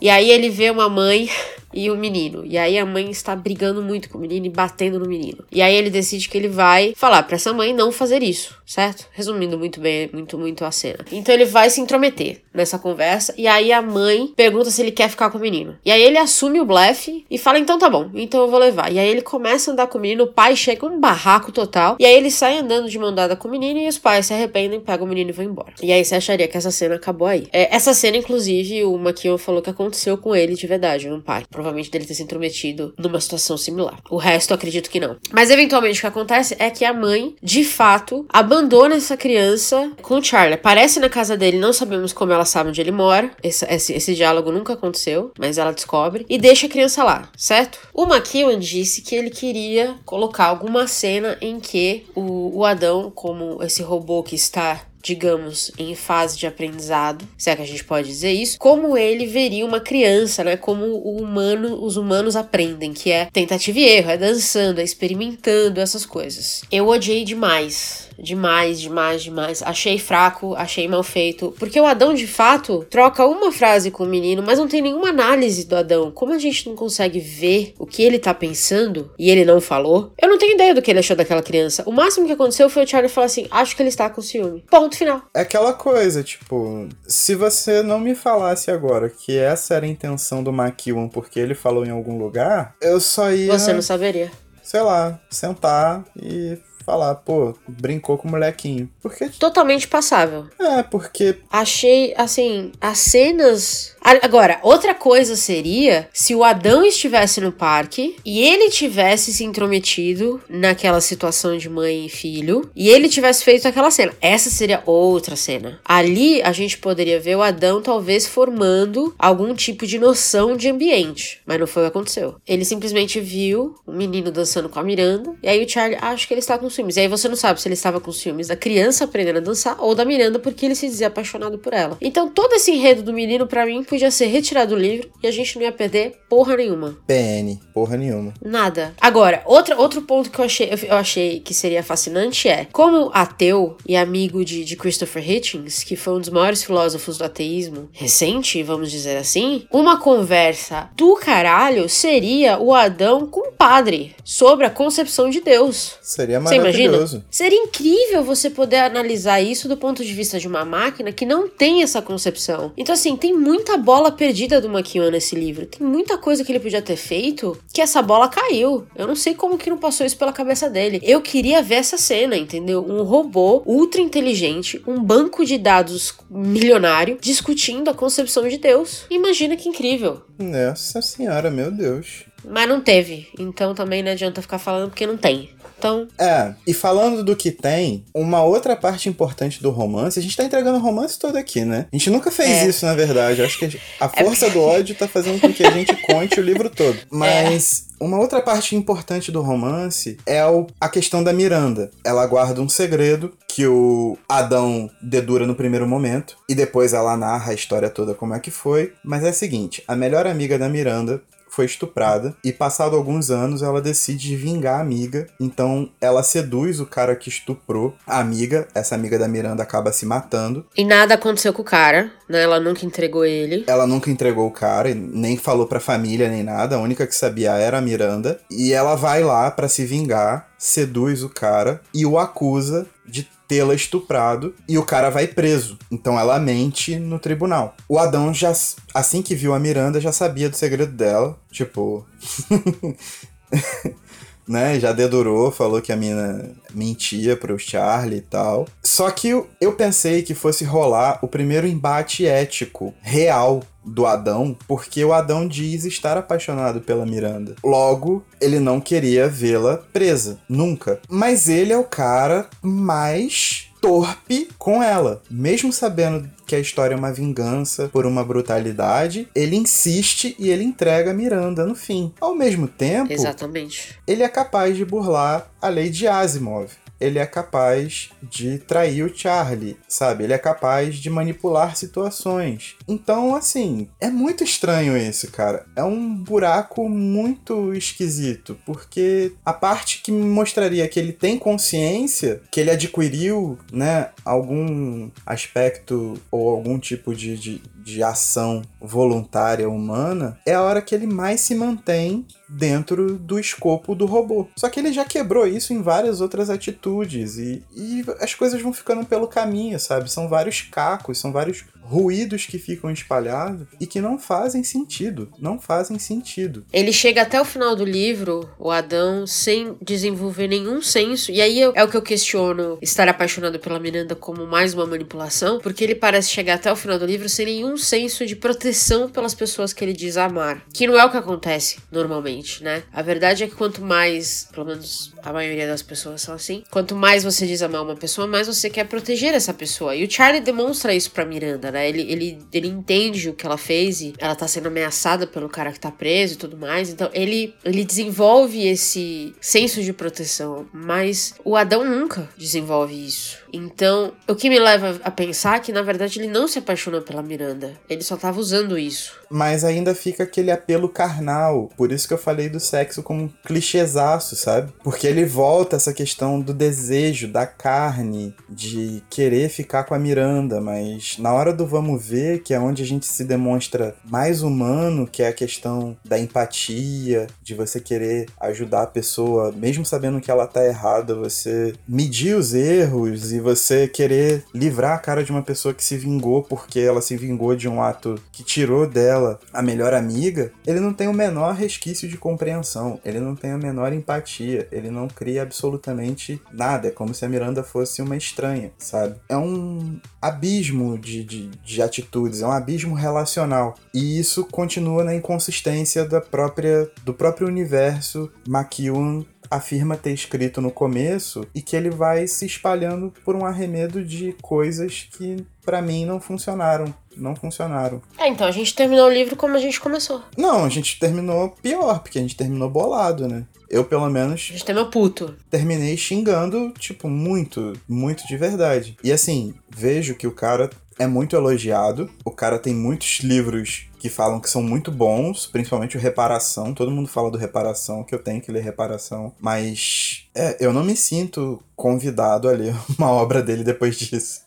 E 0.00 0.08
aí 0.08 0.30
ele 0.30 0.48
vê 0.48 0.70
uma 0.70 0.88
mãe 0.88 1.28
e 1.72 1.90
o 1.90 1.96
menino. 1.96 2.44
E 2.44 2.56
aí 2.56 2.78
a 2.78 2.86
mãe 2.86 3.10
está 3.10 3.34
brigando 3.34 3.82
muito 3.82 4.08
com 4.08 4.18
o 4.18 4.20
menino 4.20 4.46
e 4.46 4.50
batendo 4.50 4.98
no 4.98 5.06
menino. 5.06 5.44
E 5.50 5.62
aí 5.62 5.74
ele 5.74 5.90
decide 5.90 6.28
que 6.28 6.36
ele 6.36 6.48
vai 6.48 6.92
falar 6.96 7.22
pra 7.22 7.36
essa 7.36 7.52
mãe 7.52 7.72
não 7.72 7.92
fazer 7.92 8.22
isso, 8.22 8.56
certo? 8.66 9.06
Resumindo 9.12 9.58
muito 9.58 9.80
bem, 9.80 10.08
muito, 10.12 10.38
muito 10.38 10.64
a 10.64 10.70
cena. 10.70 11.04
Então 11.12 11.34
ele 11.34 11.44
vai 11.44 11.70
se 11.70 11.80
intrometer 11.80 12.42
nessa 12.52 12.78
conversa. 12.78 13.34
E 13.36 13.46
aí 13.46 13.72
a 13.72 13.80
mãe 13.80 14.32
pergunta 14.36 14.70
se 14.70 14.82
ele 14.82 14.90
quer 14.90 15.08
ficar 15.08 15.30
com 15.30 15.38
o 15.38 15.40
menino. 15.40 15.76
E 15.84 15.90
aí 15.90 16.02
ele 16.02 16.18
assume 16.18 16.60
o 16.60 16.64
blefe 16.64 17.24
e 17.30 17.38
fala: 17.38 17.58
então 17.58 17.78
tá 17.78 17.88
bom, 17.88 18.10
então 18.14 18.40
eu 18.40 18.48
vou 18.48 18.58
levar. 18.58 18.92
E 18.92 18.98
aí 18.98 19.08
ele 19.08 19.22
começa 19.22 19.70
a 19.70 19.72
andar 19.72 19.86
com 19.86 19.98
o 19.98 20.00
menino, 20.00 20.24
o 20.24 20.32
pai 20.32 20.56
chega 20.56 20.86
um 20.86 20.98
barraco 20.98 21.52
total. 21.52 21.96
E 21.98 22.06
aí 22.06 22.14
ele 22.14 22.30
sai 22.30 22.58
andando 22.58 22.88
de 22.88 22.98
mão 22.98 23.14
dada 23.14 23.36
com 23.36 23.48
o 23.48 23.50
menino 23.50 23.78
e 23.80 23.88
os 23.88 23.98
pais 23.98 24.26
se 24.26 24.34
arrependem, 24.34 24.80
pegam 24.80 25.06
o 25.06 25.08
menino 25.08 25.30
e 25.30 25.32
vão 25.32 25.44
embora. 25.44 25.72
E 25.82 25.92
aí 25.92 26.04
você 26.04 26.16
acharia 26.16 26.48
que 26.48 26.56
essa 26.56 26.70
cena 26.70 26.96
acabou 26.96 27.28
aí. 27.28 27.48
É, 27.52 27.74
essa 27.74 27.94
cena, 27.94 28.16
inclusive, 28.16 28.84
o 28.84 28.96
Maquion 28.98 29.38
falou 29.38 29.62
que 29.62 29.70
aconteceu 29.70 30.18
com 30.18 30.34
ele 30.34 30.54
de 30.54 30.66
verdade, 30.66 31.08
no 31.08 31.22
pai. 31.22 31.44
Provavelmente 31.58 31.90
dele 31.90 32.04
ter 32.04 32.14
se 32.14 32.22
intrometido 32.22 32.94
numa 32.96 33.20
situação 33.20 33.56
similar. 33.58 33.98
O 34.08 34.16
resto 34.16 34.54
acredito 34.54 34.88
que 34.88 35.00
não. 35.00 35.16
Mas 35.32 35.50
eventualmente 35.50 35.98
o 35.98 36.00
que 36.02 36.06
acontece 36.06 36.54
é 36.56 36.70
que 36.70 36.84
a 36.84 36.94
mãe, 36.94 37.34
de 37.42 37.64
fato, 37.64 38.24
abandona 38.28 38.94
essa 38.94 39.16
criança 39.16 39.90
com 40.00 40.18
o 40.18 40.22
Charlie. 40.22 40.54
Aparece 40.54 41.00
na 41.00 41.08
casa 41.08 41.36
dele, 41.36 41.58
não 41.58 41.72
sabemos 41.72 42.12
como 42.12 42.32
ela 42.32 42.44
sabe 42.44 42.70
onde 42.70 42.80
ele 42.80 42.92
mora. 42.92 43.32
Esse, 43.42 43.64
esse, 43.64 43.92
esse 43.92 44.14
diálogo 44.14 44.52
nunca 44.52 44.74
aconteceu, 44.74 45.32
mas 45.36 45.58
ela 45.58 45.72
descobre. 45.72 46.24
E 46.28 46.38
deixa 46.38 46.66
a 46.66 46.70
criança 46.70 47.02
lá, 47.02 47.28
certo? 47.36 47.80
O 47.92 48.06
McEwan 48.06 48.60
disse 48.60 49.02
que 49.02 49.16
ele 49.16 49.30
queria 49.30 49.96
colocar 50.04 50.46
alguma 50.46 50.86
cena 50.86 51.36
em 51.40 51.58
que 51.58 52.06
o, 52.14 52.58
o 52.58 52.64
Adão, 52.64 53.10
como 53.12 53.60
esse 53.64 53.82
robô 53.82 54.22
que 54.22 54.36
está 54.36 54.86
digamos, 55.08 55.72
em 55.78 55.94
fase 55.94 56.36
de 56.36 56.46
aprendizado, 56.46 57.26
se 57.36 57.48
é 57.48 57.56
que 57.56 57.62
a 57.62 57.66
gente 57.66 57.82
pode 57.82 58.08
dizer 58.08 58.32
isso, 58.32 58.58
como 58.58 58.96
ele 58.96 59.26
veria 59.26 59.64
uma 59.64 59.80
criança, 59.80 60.44
né? 60.44 60.56
Como 60.56 60.84
o 60.84 61.16
humano, 61.16 61.82
os 61.82 61.96
humanos 61.96 62.36
aprendem, 62.36 62.92
que 62.92 63.10
é 63.10 63.24
tentativa 63.32 63.78
e 63.78 63.84
erro, 63.84 64.10
é 64.10 64.18
dançando, 64.18 64.80
é 64.80 64.84
experimentando 64.84 65.80
essas 65.80 66.04
coisas. 66.04 66.62
Eu 66.70 66.88
odiei 66.88 67.24
demais. 67.24 68.07
Demais, 68.18 68.80
demais, 68.80 69.22
demais. 69.22 69.62
Achei 69.62 69.98
fraco, 69.98 70.54
achei 70.54 70.88
mal 70.88 71.02
feito. 71.02 71.54
Porque 71.58 71.80
o 71.80 71.86
Adão, 71.86 72.12
de 72.14 72.26
fato, 72.26 72.84
troca 72.90 73.24
uma 73.26 73.52
frase 73.52 73.90
com 73.90 74.04
o 74.04 74.06
menino, 74.08 74.42
mas 74.44 74.58
não 74.58 74.66
tem 74.68 74.82
nenhuma 74.82 75.08
análise 75.10 75.64
do 75.64 75.76
Adão. 75.76 76.10
Como 76.10 76.32
a 76.32 76.38
gente 76.38 76.68
não 76.68 76.74
consegue 76.74 77.20
ver 77.20 77.74
o 77.78 77.86
que 77.86 78.02
ele 78.02 78.18
tá 78.18 78.34
pensando 78.34 79.10
e 79.18 79.30
ele 79.30 79.44
não 79.44 79.60
falou, 79.60 80.12
eu 80.20 80.28
não 80.28 80.38
tenho 80.38 80.54
ideia 80.54 80.74
do 80.74 80.82
que 80.82 80.90
ele 80.90 80.98
achou 81.00 81.16
daquela 81.16 81.42
criança. 81.42 81.82
O 81.86 81.92
máximo 81.92 82.26
que 82.26 82.32
aconteceu 82.32 82.68
foi 82.68 82.84
o 82.84 82.86
Charlie 82.88 83.10
falar 83.10 83.26
assim: 83.26 83.46
acho 83.50 83.76
que 83.76 83.82
ele 83.82 83.88
está 83.88 84.10
com 84.10 84.20
ciúme. 84.20 84.64
Ponto 84.70 84.96
final. 84.96 85.22
é 85.34 85.40
aquela 85.40 85.72
coisa, 85.72 86.22
tipo, 86.22 86.88
se 87.06 87.34
você 87.34 87.82
não 87.82 87.98
me 88.00 88.14
falasse 88.14 88.70
agora 88.70 89.08
que 89.08 89.36
essa 89.36 89.74
era 89.74 89.86
a 89.86 89.88
intenção 89.88 90.42
do 90.42 90.50
McEwan 90.52 91.08
porque 91.08 91.38
ele 91.38 91.54
falou 91.54 91.84
em 91.86 91.90
algum 91.90 92.18
lugar, 92.18 92.74
eu 92.80 93.00
só 93.00 93.30
ia, 93.32 93.58
Você 93.58 93.72
não 93.72 93.82
saberia. 93.82 94.30
sei 94.62 94.80
lá, 94.80 95.18
sentar 95.30 96.04
e 96.20 96.58
falar, 96.88 97.16
pô, 97.16 97.54
brincou 97.68 98.16
com 98.16 98.26
o 98.26 98.30
molequinho. 98.30 98.88
Porque, 99.02 99.28
Totalmente 99.28 99.86
passável. 99.86 100.46
é, 100.58 100.82
porque 100.82 101.36
Achei, 101.50 102.14
assim, 102.16 102.72
as 102.80 102.98
cenas. 102.98 103.94
Agora, 104.22 104.58
outra 104.62 104.94
coisa 104.94 105.36
seria 105.36 106.08
se 106.14 106.34
o 106.34 106.42
Adão 106.42 106.82
estivesse 106.82 107.42
no 107.42 107.52
parque 107.52 108.16
e 108.24 108.40
ele 108.40 108.70
tivesse 108.70 109.34
se 109.34 109.44
intrometido 109.44 110.40
naquela 110.48 110.98
situação 111.02 111.58
de 111.58 111.68
mãe 111.68 112.06
e 112.06 112.08
filho 112.08 112.70
e 112.74 112.88
ele 112.88 113.06
tivesse 113.06 113.44
feito 113.44 113.68
aquela 113.68 113.90
cena. 113.90 114.14
Essa 114.18 114.48
seria 114.48 114.82
outra 114.86 115.36
cena. 115.36 115.78
Ali 115.84 116.40
a 116.40 116.52
gente 116.52 116.78
poderia 116.78 117.20
ver 117.20 117.36
o 117.36 117.42
Adão 117.42 117.82
talvez 117.82 118.26
formando 118.26 119.14
algum 119.18 119.54
tipo 119.54 119.86
de 119.86 119.98
noção 119.98 120.56
de 120.56 120.70
ambiente, 120.70 121.42
mas 121.44 121.60
não 121.60 121.66
foi 121.66 121.82
o 121.82 121.84
que 121.84 121.90
aconteceu. 121.90 122.36
Ele 122.46 122.64
simplesmente 122.64 123.20
viu 123.20 123.74
o 123.86 123.92
menino 123.92 124.30
dançando 124.30 124.70
com 124.70 124.78
a 124.78 124.82
Miranda 124.82 125.34
e 125.42 125.48
aí 125.48 125.62
o 125.62 125.68
Charlie 125.68 125.98
acha 126.00 126.26
que 126.26 126.32
ele 126.32 126.40
está 126.40 126.56
com 126.56 126.70
ciúmes. 126.70 126.96
E 126.96 127.00
aí 127.00 127.08
você 127.08 127.28
não 127.28 127.36
sabe 127.36 127.60
se 127.60 127.68
ele 127.68 127.74
estava 127.74 128.00
com 128.00 128.10
ciúmes 128.10 128.48
da 128.48 128.56
criança 128.56 129.04
aprendendo 129.04 129.36
a 129.36 129.42
dançar 129.42 129.76
ou 129.78 129.94
da 129.94 130.06
Miranda 130.06 130.38
porque 130.38 130.64
ele 130.64 130.74
se 130.74 130.88
dizia 130.88 131.08
apaixonado 131.08 131.58
por 131.58 131.74
ela. 131.74 131.98
Então 132.00 132.30
todo 132.30 132.54
esse 132.54 132.70
enredo 132.70 133.02
do 133.02 133.12
menino 133.12 133.46
pra 133.46 133.66
mim 133.66 133.84
podia 133.84 133.97
ser 134.10 134.26
retirado 134.26 134.74
do 134.74 134.80
livro 134.80 135.10
e 135.22 135.26
a 135.26 135.30
gente 135.30 135.56
não 135.56 135.62
ia 135.62 135.72
perder 135.72 136.18
porra 136.28 136.56
nenhuma. 136.56 136.98
PN, 137.06 137.58
porra 137.72 137.96
nenhuma. 137.96 138.34
Nada. 138.44 138.94
Agora, 139.00 139.42
outra, 139.46 139.76
outro 139.76 140.02
ponto 140.02 140.30
que 140.30 140.38
eu 140.38 140.44
achei, 140.44 140.70
eu 140.88 140.96
achei 140.96 141.40
que 141.40 141.54
seria 141.54 141.82
fascinante 141.82 142.48
é 142.48 142.66
como 142.72 143.10
ateu 143.14 143.76
e 143.86 143.96
amigo 143.96 144.44
de, 144.44 144.64
de 144.64 144.76
Christopher 144.76 145.28
Hitchens, 145.28 145.82
que 145.82 145.96
foi 145.96 146.14
um 146.14 146.20
dos 146.20 146.28
maiores 146.28 146.62
filósofos 146.62 147.18
do 147.18 147.24
ateísmo 147.24 147.88
recente, 147.92 148.62
vamos 148.62 148.90
dizer 148.90 149.16
assim, 149.16 149.66
uma 149.72 149.98
conversa 149.98 150.90
do 150.96 151.14
caralho 151.14 151.88
seria 151.88 152.58
o 152.58 152.74
Adão 152.74 153.26
com 153.26 153.48
o 153.48 153.52
padre 153.52 154.14
sobre 154.24 154.66
a 154.66 154.70
concepção 154.70 155.30
de 155.30 155.40
Deus. 155.40 155.94
Seria 156.02 156.40
maravilhoso. 156.40 157.24
Seria 157.30 157.58
incrível 157.58 158.22
você 158.22 158.50
poder 158.50 158.80
analisar 158.80 159.40
isso 159.40 159.68
do 159.68 159.76
ponto 159.76 160.04
de 160.04 160.12
vista 160.12 160.38
de 160.38 160.46
uma 160.46 160.64
máquina 160.64 161.12
que 161.12 161.24
não 161.24 161.48
tem 161.48 161.82
essa 161.82 162.02
concepção. 162.02 162.72
Então, 162.76 162.92
assim, 162.92 163.16
tem 163.16 163.32
muita 163.32 163.77
bola 163.78 164.10
perdida 164.10 164.60
do 164.60 164.68
Maquion 164.68 165.10
nesse 165.10 165.34
livro. 165.34 165.66
Tem 165.66 165.86
muita 165.86 166.18
coisa 166.18 166.44
que 166.44 166.52
ele 166.52 166.60
podia 166.60 166.82
ter 166.82 166.96
feito 166.96 167.58
que 167.72 167.80
essa 167.80 168.02
bola 168.02 168.28
caiu. 168.28 168.86
Eu 168.94 169.06
não 169.06 169.16
sei 169.16 169.34
como 169.34 169.58
que 169.58 169.70
não 169.70 169.78
passou 169.78 170.06
isso 170.06 170.16
pela 170.16 170.32
cabeça 170.32 170.68
dele. 170.68 171.00
Eu 171.02 171.20
queria 171.20 171.62
ver 171.62 171.76
essa 171.76 171.96
cena, 171.96 172.36
entendeu? 172.36 172.84
Um 172.86 173.02
robô 173.02 173.62
ultra 173.64 174.00
inteligente, 174.00 174.82
um 174.86 175.02
banco 175.02 175.44
de 175.44 175.58
dados 175.58 176.14
milionário 176.30 177.18
discutindo 177.20 177.88
a 177.88 177.94
concepção 177.94 178.48
de 178.48 178.58
Deus. 178.58 179.04
Imagina 179.10 179.56
que 179.56 179.68
incrível. 179.68 180.22
Nossa 180.38 181.00
senhora, 181.02 181.50
meu 181.50 181.70
Deus. 181.70 182.24
Mas 182.44 182.68
não 182.68 182.80
teve. 182.80 183.28
Então 183.38 183.74
também 183.74 184.02
não 184.02 184.12
adianta 184.12 184.42
ficar 184.42 184.58
falando 184.58 184.90
porque 184.90 185.06
não 185.06 185.16
tem. 185.16 185.50
Então, 185.78 186.08
É, 186.18 186.54
e 186.66 186.74
falando 186.74 187.22
do 187.22 187.36
que 187.36 187.50
tem, 187.50 188.04
uma 188.12 188.42
outra 188.42 188.74
parte 188.74 189.08
importante 189.08 189.62
do 189.62 189.70
romance, 189.70 190.18
a 190.18 190.22
gente 190.22 190.36
tá 190.36 190.44
entregando 190.44 190.78
o 190.78 190.82
romance 190.82 191.18
todo 191.18 191.36
aqui, 191.36 191.64
né? 191.64 191.86
A 191.92 191.96
gente 191.96 192.10
nunca 192.10 192.30
fez 192.30 192.48
É. 192.48 192.66
isso, 192.66 192.84
na 192.84 192.94
verdade. 192.94 193.42
Acho 193.42 193.58
que 193.58 193.80
a 194.00 194.08
força 194.08 194.50
do 194.50 194.60
ódio 194.60 194.94
tá 194.94 195.06
fazendo 195.06 195.40
com 195.40 195.52
que 195.52 195.64
a 195.64 195.70
gente 195.70 195.94
conte 196.02 196.40
o 196.40 196.42
livro 196.42 196.68
todo. 196.68 196.98
Mas 197.10 197.86
uma 198.00 198.18
outra 198.18 198.40
parte 198.40 198.74
importante 198.76 199.30
do 199.32 199.40
romance 199.40 200.18
é 200.26 200.40
a 200.80 200.88
questão 200.88 201.22
da 201.22 201.32
Miranda. 201.32 201.90
Ela 202.04 202.26
guarda 202.26 202.60
um 202.60 202.68
segredo 202.68 203.32
que 203.48 203.66
o 203.66 204.16
Adão 204.28 204.88
dedura 205.02 205.46
no 205.46 205.54
primeiro 205.54 205.86
momento 205.86 206.36
e 206.48 206.54
depois 206.54 206.92
ela 206.92 207.16
narra 207.16 207.50
a 207.50 207.54
história 207.54 207.90
toda 207.90 208.14
como 208.14 208.34
é 208.34 208.38
que 208.40 208.50
foi. 208.50 208.92
Mas 209.04 209.24
é 209.24 209.30
o 209.30 209.34
seguinte, 209.34 209.82
a 209.88 209.96
melhor 209.96 210.26
amiga 210.26 210.58
da 210.58 210.68
Miranda 210.68 211.20
foi 211.58 211.64
estuprada 211.64 212.36
e 212.44 212.52
passado 212.52 212.94
alguns 212.94 213.32
anos 213.32 213.62
ela 213.62 213.82
decide 213.82 214.36
vingar 214.36 214.78
a 214.78 214.80
amiga. 214.80 215.26
Então 215.40 215.90
ela 216.00 216.22
seduz 216.22 216.78
o 216.78 216.86
cara 216.86 217.16
que 217.16 217.28
estuprou 217.28 217.96
a 218.06 218.20
amiga. 218.20 218.68
Essa 218.72 218.94
amiga 218.94 219.18
da 219.18 219.26
Miranda 219.26 219.64
acaba 219.64 219.90
se 219.90 220.06
matando. 220.06 220.64
E 220.76 220.84
nada 220.84 221.14
aconteceu 221.14 221.52
com 221.52 221.62
o 221.62 221.64
cara, 221.64 222.12
né? 222.28 222.42
Ela 222.42 222.60
nunca 222.60 222.86
entregou 222.86 223.24
ele. 223.24 223.64
Ela 223.66 223.88
nunca 223.88 224.08
entregou 224.08 224.46
o 224.46 224.52
cara, 224.52 224.94
nem 224.94 225.36
falou 225.36 225.66
pra 225.66 225.80
família 225.80 226.28
nem 226.28 226.44
nada. 226.44 226.76
A 226.76 226.80
única 226.80 227.08
que 227.08 227.14
sabia 227.14 227.54
era 227.54 227.78
a 227.78 227.82
Miranda. 227.82 228.38
E 228.48 228.72
ela 228.72 228.94
vai 228.94 229.24
lá 229.24 229.50
para 229.50 229.66
se 229.66 229.84
vingar, 229.84 230.47
seduz 230.58 231.22
o 231.22 231.28
cara 231.28 231.80
e 231.94 232.04
o 232.04 232.18
acusa 232.18 232.86
de 233.06 233.28
tê-la 233.46 233.74
estuprado 233.74 234.54
e 234.68 234.76
o 234.76 234.84
cara 234.84 235.08
vai 235.08 235.26
preso. 235.26 235.78
Então 235.90 236.18
ela 236.18 236.38
mente 236.38 236.96
no 236.96 237.18
tribunal. 237.18 237.74
O 237.88 237.98
Adão 237.98 238.34
já 238.34 238.52
assim 238.94 239.22
que 239.22 239.34
viu 239.34 239.54
a 239.54 239.58
Miranda 239.58 240.00
já 240.00 240.12
sabia 240.12 240.50
do 240.50 240.56
segredo 240.56 240.92
dela, 240.92 241.38
tipo 241.50 242.06
né, 244.48 244.80
já 244.80 244.92
dedurou, 244.92 245.50
falou 245.50 245.82
que 245.82 245.92
a 245.92 245.96
mina 245.96 246.50
mentia 246.74 247.36
pro 247.36 247.58
Charlie 247.58 248.18
e 248.18 248.22
tal. 248.22 248.66
Só 248.82 249.10
que 249.10 249.28
eu 249.60 249.72
pensei 249.72 250.22
que 250.22 250.34
fosse 250.34 250.64
rolar 250.64 251.18
o 251.22 251.28
primeiro 251.28 251.66
embate 251.66 252.26
ético 252.26 252.94
real 253.02 253.62
do 253.84 254.06
Adão, 254.06 254.56
porque 254.66 255.04
o 255.04 255.12
Adão 255.12 255.48
diz 255.48 255.84
estar 255.84 256.16
apaixonado 256.16 256.80
pela 256.80 257.06
Miranda. 257.06 257.54
Logo, 257.64 258.22
ele 258.40 258.60
não 258.60 258.80
queria 258.80 259.28
vê-la 259.28 259.78
presa, 259.92 260.38
nunca. 260.48 261.00
Mas 261.08 261.48
ele 261.48 261.72
é 261.72 261.78
o 261.78 261.84
cara 261.84 262.46
mais 262.62 263.67
torpe 263.80 264.48
com 264.58 264.82
ela. 264.82 265.22
Mesmo 265.30 265.72
sabendo 265.72 266.28
que 266.46 266.54
a 266.54 266.60
história 266.60 266.94
é 266.94 266.98
uma 266.98 267.12
vingança 267.12 267.88
por 267.88 268.06
uma 268.06 268.24
brutalidade, 268.24 269.28
ele 269.34 269.56
insiste 269.56 270.34
e 270.38 270.50
ele 270.50 270.64
entrega 270.64 271.10
a 271.10 271.14
Miranda 271.14 271.66
no 271.66 271.74
fim. 271.74 272.12
Ao 272.20 272.34
mesmo 272.34 272.66
tempo, 272.66 273.12
Exatamente. 273.12 273.98
ele 274.06 274.22
é 274.22 274.28
capaz 274.28 274.76
de 274.76 274.84
burlar 274.84 275.50
a 275.60 275.68
lei 275.68 275.90
de 275.90 276.06
Asimov 276.06 276.70
ele 277.00 277.18
é 277.18 277.26
capaz 277.26 278.10
de 278.22 278.58
trair 278.58 279.04
o 279.04 279.14
Charlie, 279.14 279.76
sabe? 279.88 280.24
Ele 280.24 280.32
é 280.32 280.38
capaz 280.38 280.96
de 280.96 281.08
manipular 281.10 281.76
situações. 281.76 282.76
Então, 282.86 283.34
assim, 283.34 283.88
é 284.00 284.08
muito 284.10 284.42
estranho 284.44 284.96
isso, 284.96 285.30
cara. 285.30 285.66
É 285.76 285.84
um 285.84 286.14
buraco 286.14 286.88
muito 286.88 287.72
esquisito, 287.74 288.58
porque 288.66 289.32
a 289.44 289.52
parte 289.52 290.02
que 290.02 290.12
me 290.12 290.24
mostraria 290.24 290.88
que 290.88 290.98
ele 290.98 291.12
tem 291.12 291.38
consciência, 291.38 292.42
que 292.50 292.60
ele 292.60 292.70
adquiriu, 292.70 293.58
né, 293.72 294.10
algum 294.24 295.10
aspecto 295.24 296.20
ou 296.30 296.50
algum 296.50 296.78
tipo 296.78 297.14
de, 297.14 297.36
de, 297.36 297.62
de 297.76 298.02
ação 298.02 298.62
voluntária 298.80 299.68
humana, 299.68 300.38
é 300.44 300.54
a 300.54 300.62
hora 300.62 300.82
que 300.82 300.94
ele 300.94 301.06
mais 301.06 301.40
se 301.40 301.54
mantém 301.54 302.26
dentro 302.48 303.18
do 303.18 303.38
escopo 303.38 303.94
do 303.94 304.06
robô. 304.06 304.48
Só 304.56 304.68
que 304.68 304.80
ele 304.80 304.92
já 304.92 305.04
quebrou 305.04 305.46
isso 305.46 305.72
em 305.72 305.82
várias 305.82 306.20
outras 306.20 306.50
atitudes 306.50 307.38
e, 307.38 307.62
e 307.74 308.04
as 308.20 308.34
coisas 308.34 308.60
vão 308.60 308.72
ficando 308.72 309.04
pelo 309.04 309.28
caminho, 309.28 309.78
sabe? 309.78 310.10
São 310.10 310.28
vários 310.28 310.62
cacos, 310.62 311.18
são 311.18 311.32
vários 311.32 311.64
ruídos 311.88 312.44
que 312.44 312.58
ficam 312.58 312.90
espalhados 312.90 313.66
e 313.80 313.86
que 313.86 314.00
não 314.00 314.18
fazem 314.18 314.62
sentido. 314.62 315.32
Não 315.38 315.58
fazem 315.58 315.98
sentido. 315.98 316.64
Ele 316.72 316.92
chega 316.92 317.22
até 317.22 317.40
o 317.40 317.44
final 317.44 317.74
do 317.74 317.84
livro, 317.84 318.48
o 318.58 318.70
Adão, 318.70 319.26
sem 319.26 319.74
desenvolver 319.82 320.48
nenhum 320.48 320.82
senso. 320.82 321.32
E 321.32 321.40
aí 321.40 321.62
é 321.62 321.82
o 321.84 321.88
que 321.88 321.96
eu 321.96 322.02
questiono 322.02 322.78
estar 322.82 323.08
apaixonado 323.08 323.58
pela 323.58 323.80
Miranda 323.80 324.14
como 324.14 324.46
mais 324.46 324.74
uma 324.74 324.86
manipulação, 324.86 325.58
porque 325.60 325.82
ele 325.82 325.94
parece 325.94 326.30
chegar 326.30 326.54
até 326.54 326.70
o 326.70 326.76
final 326.76 326.98
do 326.98 327.06
livro 327.06 327.28
sem 327.28 327.46
nenhum 327.46 327.76
senso 327.78 328.26
de 328.26 328.36
proteção 328.36 329.08
pelas 329.08 329.34
pessoas 329.34 329.72
que 329.72 329.82
ele 329.82 329.94
diz 329.94 330.16
amar. 330.16 330.62
Que 330.72 330.86
não 330.86 330.98
é 330.98 331.04
o 331.04 331.10
que 331.10 331.16
acontece 331.16 331.78
normalmente, 331.90 332.37
né? 332.62 332.82
A 332.92 333.02
verdade 333.02 333.44
é 333.44 333.48
que 333.48 333.54
quanto 333.54 333.82
mais, 333.82 334.48
pelo 334.52 334.66
menos 334.66 335.12
a 335.28 335.32
maioria 335.32 335.66
das 335.66 335.82
pessoas 335.82 336.22
são 336.22 336.34
assim, 336.34 336.64
quanto 336.70 336.96
mais 336.96 337.22
você 337.22 337.46
diz 337.46 337.60
amar 337.60 337.82
uma 337.82 337.94
pessoa, 337.94 338.26
mais 338.26 338.46
você 338.46 338.70
quer 338.70 338.84
proteger 338.84 339.34
essa 339.34 339.52
pessoa. 339.52 339.94
E 339.94 340.02
o 340.02 340.10
Charlie 340.10 340.40
demonstra 340.40 340.94
isso 340.94 341.10
pra 341.10 341.26
Miranda, 341.26 341.70
né? 341.70 341.86
Ele, 341.86 342.00
ele, 342.10 342.38
ele 342.50 342.68
entende 342.68 343.28
o 343.28 343.34
que 343.34 343.44
ela 343.44 343.58
fez 343.58 344.00
e 344.00 344.14
ela 344.16 344.34
tá 344.34 344.48
sendo 344.48 344.68
ameaçada 344.68 345.26
pelo 345.26 345.46
cara 345.46 345.70
que 345.70 345.78
tá 345.78 345.90
preso 345.90 346.32
e 346.32 346.36
tudo 346.38 346.56
mais. 346.56 346.88
Então 346.88 347.10
ele, 347.12 347.54
ele 347.62 347.84
desenvolve 347.84 348.66
esse 348.66 349.34
senso 349.38 349.82
de 349.82 349.92
proteção, 349.92 350.66
mas 350.72 351.34
o 351.44 351.56
Adão 351.56 351.84
nunca 351.84 352.26
desenvolve 352.38 352.94
isso. 352.94 353.36
Então, 353.52 354.12
o 354.26 354.34
que 354.34 354.48
me 354.48 354.58
leva 354.58 354.98
a 355.04 355.10
pensar 355.10 355.56
é 355.56 355.60
que 355.60 355.72
na 355.72 355.82
verdade 355.82 356.18
ele 356.18 356.28
não 356.28 356.48
se 356.48 356.58
apaixonou 356.58 357.02
pela 357.02 357.22
Miranda. 357.22 357.74
Ele 357.88 358.02
só 358.02 358.16
tava 358.16 358.40
usando 358.40 358.78
isso. 358.78 359.12
Mas 359.30 359.62
ainda 359.62 359.94
fica 359.94 360.22
aquele 360.22 360.50
apelo 360.50 360.88
carnal. 360.88 361.70
Por 361.76 361.92
isso 361.92 362.08
que 362.08 362.14
eu 362.14 362.18
falei 362.18 362.48
do 362.48 362.60
sexo 362.60 363.02
como 363.02 363.24
um 363.24 363.30
clichêzaço, 363.44 364.36
sabe? 364.36 364.72
Porque 364.82 365.06
ele 365.06 365.17
volta 365.24 365.76
essa 365.76 365.92
questão 365.92 366.40
do 366.40 366.52
desejo, 366.52 367.28
da 367.28 367.46
carne, 367.46 368.34
de 368.48 369.02
querer 369.10 369.48
ficar 369.48 369.84
com 369.84 369.94
a 369.94 369.98
Miranda, 369.98 370.60
mas 370.60 371.16
na 371.18 371.32
hora 371.32 371.52
do 371.52 371.66
vamos 371.66 372.04
ver, 372.04 372.42
que 372.42 372.54
é 372.54 372.60
onde 372.60 372.82
a 372.82 372.86
gente 372.86 373.06
se 373.06 373.24
demonstra 373.24 373.94
mais 374.04 374.42
humano, 374.42 375.06
que 375.06 375.22
é 375.22 375.28
a 375.28 375.32
questão 375.32 375.96
da 376.04 376.18
empatia, 376.18 377.26
de 377.42 377.54
você 377.54 377.80
querer 377.80 378.26
ajudar 378.40 378.82
a 378.82 378.86
pessoa, 378.86 379.52
mesmo 379.52 379.84
sabendo 379.84 380.20
que 380.20 380.30
ela 380.30 380.46
tá 380.46 380.64
errada, 380.64 381.14
você 381.14 381.74
medir 381.86 382.36
os 382.36 382.54
erros 382.54 383.32
e 383.32 383.40
você 383.40 383.86
querer 383.86 384.44
livrar 384.54 384.94
a 384.94 384.98
cara 384.98 385.22
de 385.22 385.30
uma 385.30 385.42
pessoa 385.42 385.74
que 385.74 385.84
se 385.84 385.96
vingou 385.96 386.42
porque 386.42 386.80
ela 386.80 387.00
se 387.00 387.16
vingou 387.16 387.54
de 387.54 387.68
um 387.68 387.82
ato 387.82 388.16
que 388.32 388.42
tirou 388.42 388.86
dela 388.86 389.38
a 389.52 389.62
melhor 389.62 389.94
amiga, 389.94 390.52
ele 390.66 390.80
não 390.80 390.92
tem 390.92 391.08
o 391.08 391.12
menor 391.12 391.54
resquício 391.54 392.08
de 392.08 392.16
compreensão, 392.16 392.98
ele 393.04 393.20
não 393.20 393.36
tem 393.36 393.52
a 393.52 393.58
menor 393.58 393.92
empatia, 393.92 394.66
ele 394.72 394.90
não 394.90 394.97
cria 395.06 395.42
absolutamente 395.42 396.40
nada, 396.52 396.88
é 396.88 396.90
como 396.90 397.14
se 397.14 397.24
a 397.24 397.28
Miranda 397.28 397.62
fosse 397.62 398.02
uma 398.02 398.16
estranha, 398.16 398.72
sabe? 398.78 399.16
É 399.28 399.36
um 399.36 400.00
abismo 400.20 400.98
de, 400.98 401.22
de, 401.22 401.48
de 401.48 401.82
atitudes, 401.82 402.42
é 402.42 402.46
um 402.46 402.52
abismo 402.52 402.94
relacional. 402.94 403.74
E 403.94 404.18
isso 404.18 404.44
continua 404.46 405.04
na 405.04 405.14
inconsistência 405.14 406.04
da 406.04 406.20
própria, 406.20 406.90
do 407.04 407.14
próprio 407.14 407.46
universo 407.46 408.30
McEwan 408.46 409.24
afirma 409.50 409.96
ter 409.96 410.12
escrito 410.12 410.60
no 410.60 410.70
começo 410.70 411.46
e 411.54 411.62
que 411.62 411.74
ele 411.74 411.90
vai 411.90 412.26
se 412.26 412.46
espalhando 412.46 413.12
por 413.24 413.34
um 413.34 413.44
arremedo 413.44 414.04
de 414.04 414.34
coisas 414.42 415.08
que 415.10 415.44
para 415.64 415.82
mim 415.82 416.04
não 416.04 416.20
funcionaram. 416.20 416.92
Não 417.16 417.34
funcionaram. 417.34 418.00
É, 418.16 418.28
então 418.28 418.46
a 418.46 418.50
gente 418.52 418.74
terminou 418.74 419.06
o 419.06 419.12
livro 419.12 419.34
como 419.34 419.56
a 419.56 419.58
gente 419.58 419.80
começou. 419.80 420.22
Não, 420.36 420.64
a 420.64 420.68
gente 420.68 421.00
terminou 421.00 421.50
pior, 421.60 421.98
porque 422.00 422.18
a 422.18 422.22
gente 422.22 422.36
terminou 422.36 422.70
bolado, 422.70 423.26
né? 423.26 423.44
Eu, 423.70 423.84
pelo 423.84 424.08
menos. 424.08 424.48
A 424.48 424.52
gente 424.52 424.64
terminou 424.64 424.90
puto. 424.90 425.34
Terminei 425.50 425.96
xingando, 425.96 426.72
tipo, 426.78 427.08
muito, 427.08 427.74
muito 427.88 428.26
de 428.26 428.36
verdade. 428.36 428.96
E 429.02 429.12
assim, 429.12 429.54
vejo 429.68 430.14
que 430.14 430.26
o 430.26 430.32
cara 430.32 430.70
é 430.98 431.06
muito 431.06 431.36
elogiado. 431.36 432.10
O 432.24 432.30
cara 432.30 432.58
tem 432.58 432.74
muitos 432.74 433.20
livros 433.20 433.86
que 433.98 434.08
falam 434.08 434.40
que 434.40 434.48
são 434.48 434.62
muito 434.62 434.90
bons, 434.90 435.46
principalmente 435.46 435.96
o 435.96 436.00
Reparação. 436.00 436.74
Todo 436.74 436.90
mundo 436.90 437.08
fala 437.08 437.30
do 437.30 437.38
Reparação, 437.38 438.04
que 438.04 438.14
eu 438.14 438.18
tenho 438.18 438.40
que 438.40 438.50
ler 438.50 438.62
Reparação. 438.62 439.32
Mas 439.40 440.28
é, 440.34 440.56
eu 440.60 440.72
não 440.72 440.84
me 440.84 440.96
sinto 440.96 441.62
convidado 441.74 442.48
a 442.48 442.52
ler 442.52 442.74
uma 442.98 443.10
obra 443.10 443.42
dele 443.42 443.64
depois 443.64 443.96
disso. 443.96 444.42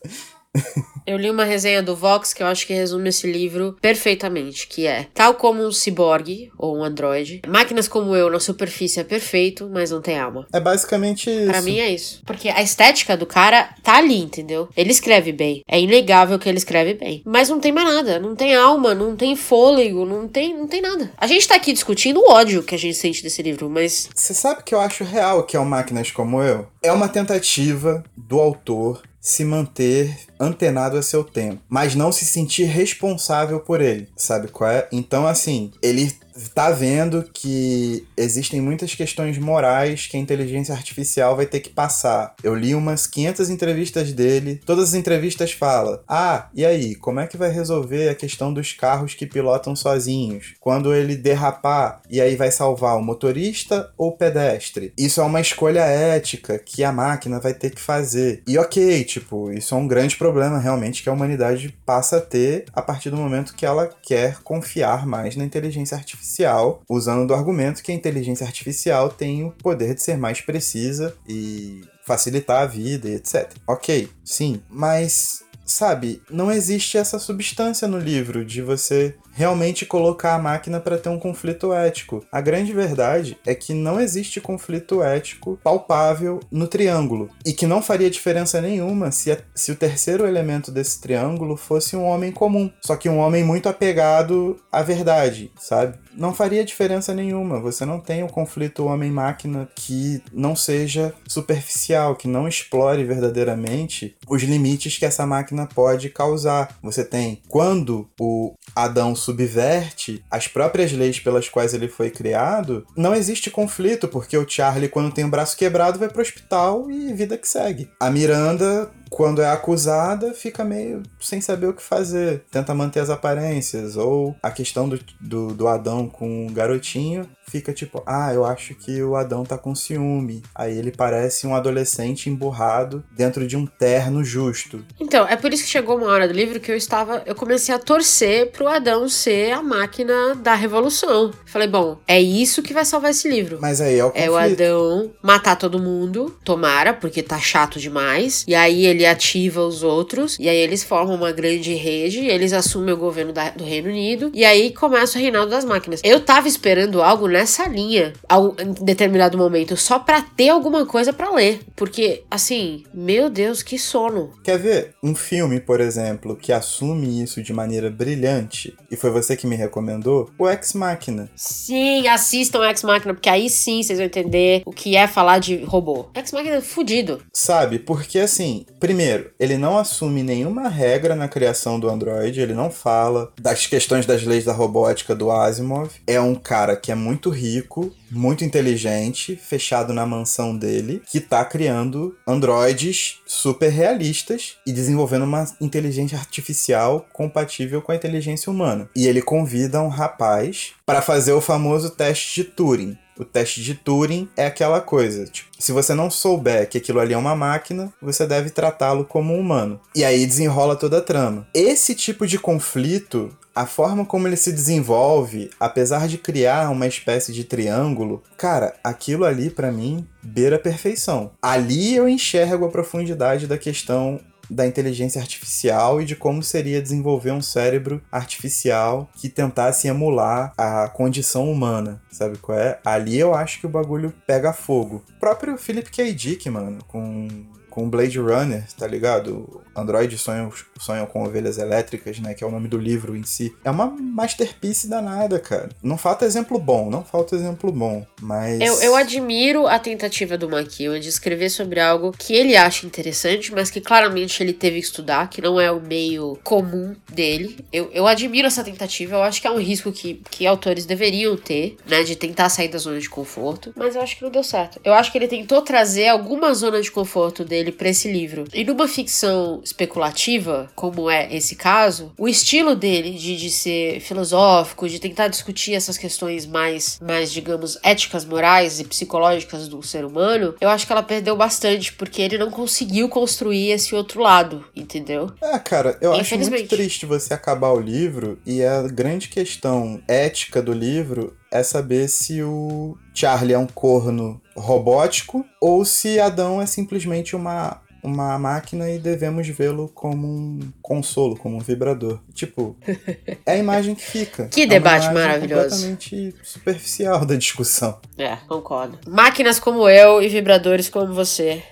Eu 1.06 1.18
li 1.18 1.30
uma 1.30 1.43
resenha 1.43 1.82
do 1.82 1.95
Vox 1.95 2.34
que 2.34 2.43
eu 2.43 2.47
acho 2.47 2.68
que 2.68 2.74
resume 2.74 3.10
esse 3.10 3.30
livro 3.30 3.76
perfeitamente, 3.82 4.68
que 4.68 4.86
é 4.86 5.08
tal 5.14 5.34
como 5.36 5.66
um 5.66 5.72
ciborgue 5.72 6.52
ou 6.58 6.78
um 6.78 6.84
androide, 6.84 7.41
máquinas 7.47 7.88
como 7.88 8.16
eu 8.16 8.30
na 8.30 8.39
superfície 8.39 8.99
é 8.99 9.04
perfeito, 9.04 9.70
mas 9.72 9.91
não 9.91 10.02
tem 10.02 10.20
alma. 10.20 10.45
É 10.54 10.60
basicamente 10.60 11.30
isso. 11.30 11.47
Pra 11.47 11.62
mim 11.62 11.80
é 11.80 11.89
isso. 11.89 12.22
Porque 12.26 12.49
a 12.49 12.62
estética 12.62 13.18
do 13.18 13.26
cara 13.26 13.74
tá 13.82 13.97
ali, 13.97 14.20
entendeu? 14.20 14.70
Ele 14.76 14.91
escreve 14.91 15.32
bem. 15.32 15.64
É 15.68 15.80
inegável 15.80 16.38
que 16.38 16.47
ele 16.47 16.58
escreve 16.58 16.93
bem. 16.93 17.22
Mas 17.26 17.49
não 17.49 17.60
tem 17.60 17.72
mais 17.72 17.88
nada. 17.88 18.20
Não 18.20 18.36
tem 18.36 18.56
alma, 18.56 18.93
não 18.93 19.16
tem 19.16 19.36
fôlego, 19.36 20.06
não 20.06 20.28
tem, 20.28 20.56
não 20.56 20.68
tem 20.68 20.82
nada. 20.82 21.12
A 21.18 21.28
gente 21.28 21.47
tá 21.47 21.56
aqui 21.56 21.74
discutindo 21.74 22.20
o 22.20 22.30
ódio 22.30 22.64
que 22.64 22.76
a 22.76 22.78
gente 22.78 22.95
sente 22.95 23.24
desse 23.24 23.41
livro, 23.41 23.70
mas. 23.70 24.10
Você 24.14 24.34
sabe 24.34 24.64
que 24.64 24.76
eu 24.76 24.80
acho 24.80 25.04
real 25.04 25.43
que 25.43 25.58
é 25.58 25.60
o 25.60 25.66
Máquinas 25.66 26.12
Como 26.12 26.41
Eu? 26.41 26.68
É 26.84 26.91
uma 26.91 27.10
tentativa 27.10 28.04
do 28.16 28.39
autor 28.39 29.02
se 29.22 29.45
manter 29.45 30.17
antenado 30.39 30.97
a 30.97 31.03
seu 31.03 31.24
tempo, 31.24 31.61
mas 31.69 31.93
não 31.93 32.11
se 32.11 32.26
sentir 32.26 32.63
responsável 32.63 33.59
por 33.59 33.80
ele, 33.80 34.09
sabe 34.15 34.47
qual 34.47 34.72
é? 34.72 34.88
Então, 34.91 35.28
assim, 35.28 35.72
ele 35.82 36.11
tá 36.53 36.71
vendo 36.71 37.23
que 37.34 38.05
existem 38.15 38.61
muitas 38.61 38.95
questões 38.95 39.38
morais 39.38 40.07
que 40.07 40.17
a 40.17 40.19
inteligência 40.19 40.73
artificial 40.73 41.36
vai 41.36 41.45
ter 41.45 41.59
que 41.59 41.69
passar. 41.69 42.36
Eu 42.43 42.55
li 42.55 42.73
umas 42.73 43.07
500 43.07 43.49
entrevistas 43.49 44.13
dele, 44.13 44.61
todas 44.65 44.89
as 44.89 44.93
entrevistas 44.93 45.51
falam: 45.51 45.99
"Ah, 46.07 46.49
e 46.53 46.65
aí, 46.65 46.95
como 46.95 47.19
é 47.19 47.27
que 47.27 47.38
vai 47.38 47.51
resolver 47.51 48.09
a 48.09 48.15
questão 48.15 48.53
dos 48.53 48.73
carros 48.73 49.13
que 49.13 49.25
pilotam 49.25 49.75
sozinhos? 49.75 50.53
Quando 50.59 50.93
ele 50.93 51.15
derrapar, 51.15 52.01
e 52.09 52.21
aí 52.21 52.36
vai 52.36 52.51
salvar 52.51 52.97
o 52.97 53.03
motorista 53.03 53.91
ou 53.97 54.09
o 54.09 54.17
pedestre?". 54.17 54.93
Isso 54.97 55.21
é 55.21 55.23
uma 55.23 55.41
escolha 55.41 55.82
ética 55.82 56.59
que 56.59 56.84
a 56.84 56.91
máquina 56.91 57.39
vai 57.39 57.53
ter 57.53 57.71
que 57.71 57.82
fazer. 57.82 58.43
E 58.47 58.57
OK, 58.57 59.03
tipo, 59.03 59.51
isso 59.51 59.73
é 59.73 59.77
um 59.77 59.88
grande 59.88 60.15
problema 60.15 60.59
realmente 60.59 61.03
que 61.03 61.09
a 61.09 61.13
humanidade 61.13 61.75
passa 61.86 62.17
a 62.17 62.21
ter 62.21 62.65
a 62.73 62.82
partir 62.82 63.09
do 63.09 63.17
momento 63.17 63.55
que 63.55 63.65
ela 63.65 63.89
quer 64.01 64.38
confiar 64.43 65.05
mais 65.05 65.36
na 65.36 65.43
inteligência 65.43 65.97
artificial 65.97 66.21
artificial, 66.32 66.82
usando 66.88 67.27
do 67.27 67.34
argumento 67.34 67.84
que 67.84 67.91
a 67.91 67.95
inteligência 67.95 68.45
artificial 68.45 69.09
tem 69.09 69.43
o 69.43 69.51
poder 69.51 69.93
de 69.93 70.01
ser 70.01 70.17
mais 70.17 70.41
precisa 70.41 71.15
e 71.27 71.82
facilitar 72.05 72.61
a 72.61 72.65
vida 72.65 73.09
e 73.09 73.15
etc. 73.15 73.51
Ok, 73.67 74.09
sim, 74.23 74.61
mas 74.69 75.43
sabe, 75.65 76.21
não 76.29 76.51
existe 76.51 76.97
essa 76.97 77.19
substância 77.19 77.88
no 77.88 77.97
livro 77.97 78.43
de 78.43 78.61
você 78.61 79.15
realmente 79.34 79.86
colocar 79.86 80.36
a 80.36 80.39
máquina 80.39 80.79
para 80.79 80.97
ter 80.97 81.09
um 81.09 81.19
conflito 81.19 81.73
ético. 81.73 82.25
A 82.32 82.41
grande 82.41 82.73
verdade 82.73 83.38
é 83.45 83.55
que 83.55 83.73
não 83.73 83.99
existe 83.99 84.41
conflito 84.41 85.01
ético 85.01 85.57
palpável 85.63 86.39
no 86.51 86.67
triângulo 86.67 87.29
e 87.45 87.53
que 87.53 87.65
não 87.65 87.82
faria 87.82 88.09
diferença 88.09 88.61
nenhuma 88.61 89.11
se, 89.11 89.32
a, 89.32 89.38
se 89.55 89.71
o 89.71 89.75
terceiro 89.75 90.27
elemento 90.27 90.71
desse 90.71 90.99
triângulo 90.99 91.55
fosse 91.55 91.95
um 91.95 92.03
homem 92.03 92.32
comum, 92.32 92.69
só 92.82 92.95
que 92.95 93.07
um 93.07 93.19
homem 93.19 93.43
muito 93.43 93.69
apegado 93.69 94.59
à 94.71 94.82
verdade, 94.82 95.51
sabe? 95.57 95.97
Não 96.16 96.34
faria 96.34 96.64
diferença 96.64 97.14
nenhuma. 97.14 97.59
Você 97.59 97.86
não 97.86 97.99
tem 97.99 98.24
o 98.24 98.26
um 98.26 98.30
conflito 98.30 98.86
homem-máquina 98.86 99.70
que 99.76 100.22
não 100.34 100.55
seja 100.55 101.14
superficial, 101.28 102.16
que 102.16 102.28
não 102.28 102.47
explore 102.47 103.03
verdadeiramente 103.03 104.16
os 104.28 104.43
limites 104.43 104.97
que 104.97 105.05
essa 105.05 105.26
máquina 105.26 105.68
pode 105.68 106.09
causar. 106.09 106.78
Você 106.82 107.03
tem 107.03 107.41
quando 107.47 108.09
o 108.20 108.53
Adão 108.76 109.16
subverte 109.16 110.24
as 110.30 110.47
próprias 110.47 110.91
leis 110.91 111.20
pelas 111.20 111.49
quais 111.49 111.74
ele 111.74 111.88
foi 111.88 112.09
criado, 112.09 112.86
não 112.95 113.16
existe 113.16 113.49
conflito, 113.49 114.07
porque 114.07 114.38
o 114.38 114.47
Charlie, 114.47 114.89
quando 114.89 115.14
tem 115.14 115.26
o 115.26 115.30
braço 115.30 115.57
quebrado, 115.57 115.99
vai 115.99 116.09
pro 116.09 116.22
hospital 116.22 116.89
e 116.89 117.14
vida 117.14 117.38
que 117.38 117.47
segue. 117.47 117.89
A 117.99 118.09
Miranda 118.09 118.89
quando 119.12 119.41
é 119.41 119.49
acusada, 119.51 120.34
fica 120.34 120.64
meio 120.64 121.03
sem 121.20 121.41
saber 121.41 121.68
o 121.68 121.74
que 121.74 121.84
fazer. 121.84 122.45
Tenta 122.49 122.74
manter 122.74 123.01
as 123.01 123.09
aparências. 123.09 123.97
Ou 123.97 124.34
a 124.41 124.49
questão 124.49 124.88
do, 124.88 124.97
do, 125.20 125.53
do 125.53 125.68
Adão 125.68 126.07
com 126.07 126.47
o 126.47 126.49
garotinho 126.49 127.30
fica 127.51 127.74
tipo, 127.74 128.01
ah, 128.05 128.34
eu 128.34 128.45
acho 128.45 128.74
que 128.74 129.03
o 129.03 129.18
Adão 129.18 129.43
tá 129.43 129.57
com 129.57 129.76
ciúme. 129.76 130.41
Aí 130.55 130.78
ele 130.78 130.91
parece 130.91 131.45
um 131.45 131.53
adolescente 131.53 132.30
emburrado 132.30 133.03
dentro 133.12 133.45
de 133.45 133.57
um 133.57 133.66
terno 133.66 134.24
justo. 134.24 134.86
Então, 134.97 135.28
é 135.28 135.36
por 135.36 135.51
isso 135.53 135.64
que 135.64 135.70
chegou 135.70 135.97
uma 135.97 136.07
hora 136.07 136.30
do 136.30 136.34
livro 136.34 136.62
que 136.62 136.72
eu 136.72 136.78
estava. 136.78 137.22
Eu 137.26 137.36
comecei 137.36 137.76
a 137.76 137.80
torcer 137.80 138.51
pro 138.51 138.70
Adão 138.70 139.09
ser 139.09 139.51
a 139.51 139.62
máquina 139.62 140.36
da 140.36 140.55
revolução. 140.55 141.32
Falei, 141.45 141.68
bom, 141.68 141.99
é 142.07 142.22
isso 142.22 142.64
que 142.64 142.74
vai 142.74 142.86
salvar 142.86 143.12
esse 143.12 143.28
livro. 143.28 143.57
Mas 143.59 143.82
aí 143.82 143.99
é 143.99 144.05
o 144.05 144.12
conflito. 144.12 144.26
É 144.26 144.32
o 144.32 144.38
Adão 144.38 145.12
matar 145.22 145.57
todo 145.57 145.78
mundo, 145.78 146.34
tomara, 146.45 146.93
porque 146.93 147.22
tá 147.22 147.39
chato 147.39 147.80
demais. 147.80 148.45
E 148.47 148.55
aí 148.55 148.86
ele 148.86 149.01
ativa 149.06 149.62
os 149.62 149.84
outros. 149.84 150.38
E 150.39 150.47
aí 150.47 150.58
eles 150.58 150.84
formam 150.84 151.16
uma 151.16 151.32
grande 151.32 151.74
rede. 151.74 152.26
Eles 152.26 152.54
assumem 152.54 152.93
o 152.93 152.97
governo 152.97 153.34
da, 153.34 153.49
do 153.49 153.64
Reino 153.64 153.89
Unido. 153.89 154.32
E 154.34 154.43
aí 154.43 154.72
começa 154.72 155.18
o 155.18 155.22
reinado 155.22 155.49
das 155.49 155.66
máquinas. 155.66 156.02
Eu 156.04 156.20
tava 156.20 156.47
esperando 156.47 157.02
algo 157.02 157.28
nessa 157.28 157.68
linha 157.68 158.14
em 158.60 158.86
determinado 158.86 159.38
momento, 159.38 159.76
só 159.78 159.99
para 159.99 160.22
ter 160.22 160.49
alguma 160.49 160.86
coisa 160.86 161.14
para 161.14 161.34
ler. 161.34 161.62
Porque, 161.76 162.24
assim, 162.30 162.84
meu 162.93 163.30
Deus, 163.30 163.64
que 163.64 163.78
sono. 163.78 164.32
Quer 164.43 164.58
ver 164.58 164.95
um 165.04 165.16
filme, 165.16 165.60
por 165.60 165.80
exemplo, 165.80 166.36
que 166.36 166.52
assume 166.52 167.22
isso 167.22 167.41
de 167.41 167.54
maneira 167.54 167.89
brilhante? 167.89 168.76
E 168.89 168.95
foi 168.95 169.10
você 169.10 169.36
que 169.36 169.47
me 169.47 169.56
recomendou? 169.56 170.30
O 170.38 170.49
Ex 170.49 170.74
Machina. 170.74 171.30
Sim, 171.36 172.08
assistam 172.08 172.64
Ex 172.64 172.84
Machina, 172.84 173.14
porque 173.14 173.30
aí 173.30 173.49
sim 173.49 173.82
vocês 173.82 173.99
vão 173.99 174.06
entender 174.06 174.62
o 174.66 174.72
que 174.72 174.95
é 174.95 175.08
falar 175.08 175.39
de 175.39 175.64
robô. 175.64 176.08
Ex 176.16 176.32
Machina 176.32 176.56
é 176.56 176.62
fudido. 176.62 177.22
Sabe, 177.34 177.80
porque 177.80 178.20
assim, 178.20 178.66
primeiro, 178.92 179.32
ele 179.39 179.58
não 179.58 179.78
assume 179.78 180.22
nenhuma 180.22 180.68
regra 180.68 181.16
na 181.16 181.30
criação 181.30 181.80
do 181.80 181.89
Android, 181.89 182.42
ele 182.42 182.54
não 182.54 182.70
fala 182.70 183.32
das 183.39 183.66
questões 183.66 184.06
das 184.06 184.24
leis 184.24 184.44
da 184.44 184.52
robótica 184.52 185.16
do 185.16 185.32
Asimov. 185.32 185.92
É 186.06 186.20
um 186.20 186.36
cara 186.36 186.76
que 186.76 186.92
é 186.92 186.96
muito 186.96 187.30
rico, 187.30 187.96
muito 188.12 188.44
inteligente, 188.44 189.38
fechado 189.38 189.94
na 189.94 190.06
mansão 190.06 190.58
dele, 190.58 191.02
que 191.10 191.22
tá 191.22 191.46
criando 191.46 192.18
androides 192.28 193.22
super 193.26 193.70
realistas 193.70 194.58
e 194.68 194.74
desenvolvendo 194.74 195.24
uma 195.24 195.48
inteligência 195.62 196.18
artificial 196.18 197.06
compatível 197.14 197.82
com 197.82 197.94
a 197.94 197.96
inteligência 197.96 198.52
humana. 198.52 198.89
E 198.94 199.08
ele 199.08 199.22
convida 199.22 199.82
um 199.82 199.88
rapaz 199.88 200.74
para 200.86 201.02
fazer 201.02 201.32
o 201.32 201.39
famoso 201.39 201.92
teste 201.92 202.44
de 202.44 202.50
Turing. 202.50 202.98
O 203.22 203.26
teste 203.26 203.61
de 203.61 203.76
Turing 203.76 204.28
é 204.36 204.47
aquela 204.47 204.82
coisa, 204.82 205.26
tipo, 205.26 205.47
se 205.59 205.72
você 205.72 205.93
não 205.93 206.09
souber 206.09 206.67
que 206.67 206.80
aquilo 206.80 206.99
ali 206.99 207.13
é 207.13 207.17
uma 207.17 207.36
máquina, 207.36 207.93
você 208.01 208.26
deve 208.26 208.49
tratá-lo 208.49 209.05
como 209.05 209.36
um 209.36 209.39
humano. 209.39 209.80
E 209.95 210.03
aí 210.03 210.26
desenrola 210.26 210.76
toda 210.76 210.97
a 210.97 211.01
trama. 211.01 211.47
Esse 211.53 211.93
tipo 211.93 212.26
de 212.26 212.39
conflito 212.39 213.32
a 213.53 213.65
forma 213.65 214.05
como 214.05 214.28
ele 214.28 214.38
se 214.38 214.51
desenvolve, 214.51 215.49
apesar 215.59 216.07
de 216.07 216.17
criar 216.17 216.72
uma 216.72 216.88
espécie 216.88 217.34
de 217.34 217.43
triângulo, 217.43 218.24
cara, 218.38 218.74
aquilo 218.84 219.26
ali 219.26 219.49
para 219.49 219.72
mim 219.72 220.07
beira 220.24 220.55
a 220.55 220.59
perfeição. 220.59 221.32
Ali 221.41 221.95
eu 221.95 222.07
enxergo 222.07 222.65
a 222.65 222.69
profundidade 222.69 223.47
da 223.47 223.57
questão 223.57 224.19
da 224.52 224.68
inteligência 224.68 225.22
artificial 225.22 226.02
e 226.02 226.06
de 226.06 226.16
como 226.16 226.43
seria 226.43 226.82
desenvolver 226.82 227.32
um 227.32 227.41
cérebro 227.41 228.02
artificial 228.12 229.10
que 229.16 229.30
tentasse 229.30 229.88
emular 229.88 230.54
a 230.58 230.89
condição 230.89 231.49
humana, 231.49 232.02
sabe 232.12 232.38
qual 232.38 232.58
é? 232.60 232.80
Ali 232.84 233.18
eu 233.18 233.34
acho 233.34 233.60
que 233.60 233.66
o 233.66 233.70
bagulho 233.70 234.14
pega 234.28 234.52
fogo. 234.52 235.04
O 235.10 235.20
próprio 235.20 235.58
Philip 235.58 235.89
K. 235.89 236.14
Dick, 236.14 236.49
mano, 236.49 236.80
com 236.88 237.28
com 237.72 237.89
Blade 237.89 238.19
Runner, 238.19 238.63
tá 238.78 238.86
ligado? 238.86 239.63
Android 239.76 240.15
sonham, 240.17 240.51
sonham 240.78 241.05
com 241.07 241.24
ovelhas 241.24 241.57
elétricas, 241.57 242.19
né? 242.19 242.34
Que 242.34 242.43
é 242.43 242.47
o 242.47 242.51
nome 242.51 242.67
do 242.67 242.78
livro 242.78 243.15
em 243.15 243.24
si. 243.24 243.55
É 243.63 243.72
uma 243.72 243.88
masterpiece 243.88 244.88
danada, 244.88 245.39
cara. 245.39 245.69
Não 245.82 245.97
falta 245.97 246.26
exemplo 246.26 246.59
bom, 246.59 246.89
não 246.89 247.03
falta 247.03 247.36
exemplo 247.36 247.72
bom, 247.72 248.05
mas... 248.22 248.59
Eu, 248.59 248.80
eu 248.82 248.95
admiro 248.95 249.65
a 249.65 249.80
tentativa 249.80 250.38
do 250.38 250.49
McKeown 250.49 250.99
de 250.99 251.07
escrever 251.07 251.49
sobre 251.49 251.80
algo 251.80 252.11
que 252.11 252.34
ele 252.34 252.55
acha 252.55 252.86
interessante, 252.86 253.51
mas 253.53 253.72
que 253.72 253.80
claramente 253.80 254.43
ele 254.43 254.53
teve 254.53 254.80
que 254.80 254.86
estudar, 254.86 255.30
que 255.30 255.41
não 255.41 255.59
é 255.59 255.72
o 255.72 255.80
meio 255.80 256.38
comum 256.43 256.93
dele. 257.09 257.57
Eu, 257.72 257.89
eu 257.93 258.05
admiro 258.05 258.47
essa 258.47 258.63
tentativa, 258.63 259.15
eu 259.15 259.24
acho 259.24 259.39
que 259.39 259.47
é 259.47 259.51
um 259.51 259.59
risco 259.59 259.91
que, 259.91 260.22
que 260.30 260.45
autores 260.45 260.86
deveriam 260.86 261.38
ter, 261.38 261.78
né? 261.88 262.03
De 262.03 262.15
tentar 262.17 262.49
sair 262.49 262.67
da 262.67 262.78
zona 262.78 262.99
de 262.99 263.09
conforto, 263.09 263.74
mas 263.78 263.95
eu 263.95 264.01
acho 264.01 264.17
que 264.17 264.24
não 264.24 264.30
deu 264.30 264.43
certo. 264.43 264.82
Eu 264.84 264.93
acho 264.93 265.11
que 265.11 265.17
ele 265.17 265.28
tentou 265.28 265.61
trazer 265.61 266.09
alguma 266.09 266.53
zona 266.53 266.82
de 266.82 266.91
conforto 266.91 267.45
dele 267.45 267.61
dele 267.62 267.72
para 267.72 267.89
esse 267.89 268.12
livro. 268.12 268.45
E 268.53 268.64
numa 268.64 268.88
ficção 268.88 269.62
especulativa, 269.64 270.70
como 270.76 271.09
é 271.09 271.34
esse 271.34 271.55
caso, 271.55 272.12
o 272.18 272.28
estilo 272.28 272.76
dele 272.76 273.12
de, 273.12 273.38
de 273.38 273.49
ser 273.49 273.99
filosófico, 273.99 274.89
de 274.89 274.99
tentar 274.99 275.28
discutir 275.28 275.74
essas 275.74 275.97
questões 275.97 276.45
mais, 276.45 276.99
mais, 277.01 277.32
digamos, 277.32 277.78
éticas, 277.84 278.26
morais 278.26 278.80
e 278.80 278.84
psicológicas 278.84 279.68
do 279.68 279.82
ser 279.84 280.03
humano, 280.03 280.55
eu 280.59 280.70
acho 280.70 280.86
que 280.86 280.91
ela 280.91 281.03
perdeu 281.03 281.36
bastante, 281.36 281.93
porque 281.93 282.22
ele 282.22 282.38
não 282.38 282.49
conseguiu 282.49 283.07
construir 283.07 283.72
esse 283.72 283.93
outro 283.95 284.22
lado, 284.22 284.66
entendeu? 284.76 285.32
É, 285.41 285.57
cara, 285.59 285.97
eu 286.01 286.14
acho 286.14 286.38
muito 286.38 286.68
triste 286.68 287.05
você 287.05 287.34
acabar 287.34 287.72
o 287.72 287.80
livro 287.80 288.39
e 288.45 288.64
a 288.64 288.82
grande 288.84 289.28
questão 289.28 290.01
ética 290.07 290.62
do 290.62 290.74
livro 290.74 291.36
é 291.52 291.62
saber 291.64 292.08
se 292.08 292.41
o 292.41 292.97
Charlie 293.14 293.54
é 293.54 293.60
um 293.60 293.68
corno 293.68 294.41
robótico 294.56 295.45
ou 295.60 295.84
se 295.84 296.20
Adão 296.20 296.62
é 296.62 296.66
simplesmente 296.66 297.36
uma 297.36 297.82
uma 298.04 298.38
máquina 298.38 298.89
e 298.89 298.99
devemos 298.99 299.47
vê-lo 299.47 299.89
como 299.93 300.28
um 300.28 300.60
consolo, 300.82 301.36
como 301.36 301.58
um 301.58 301.60
vibrador. 301.60 302.20
Tipo, 302.34 302.76
é 303.45 303.54
a 303.54 303.58
imagem 303.58 303.95
que 303.95 304.04
fica. 304.04 304.47
Que 304.47 304.62
é 304.62 304.68
debate 304.68 305.12
maravilhoso. 305.14 305.70
completamente 305.70 306.36
superficial 306.43 307.26
da 307.26 307.36
discussão. 307.36 307.99
É, 308.18 308.36
concordo. 308.47 308.99
Máquinas 309.08 309.60
como 309.60 309.88
eu 309.88 310.22
e 310.22 310.28
vibradores 310.28 310.89
como 310.89 311.14
você. 311.14 311.64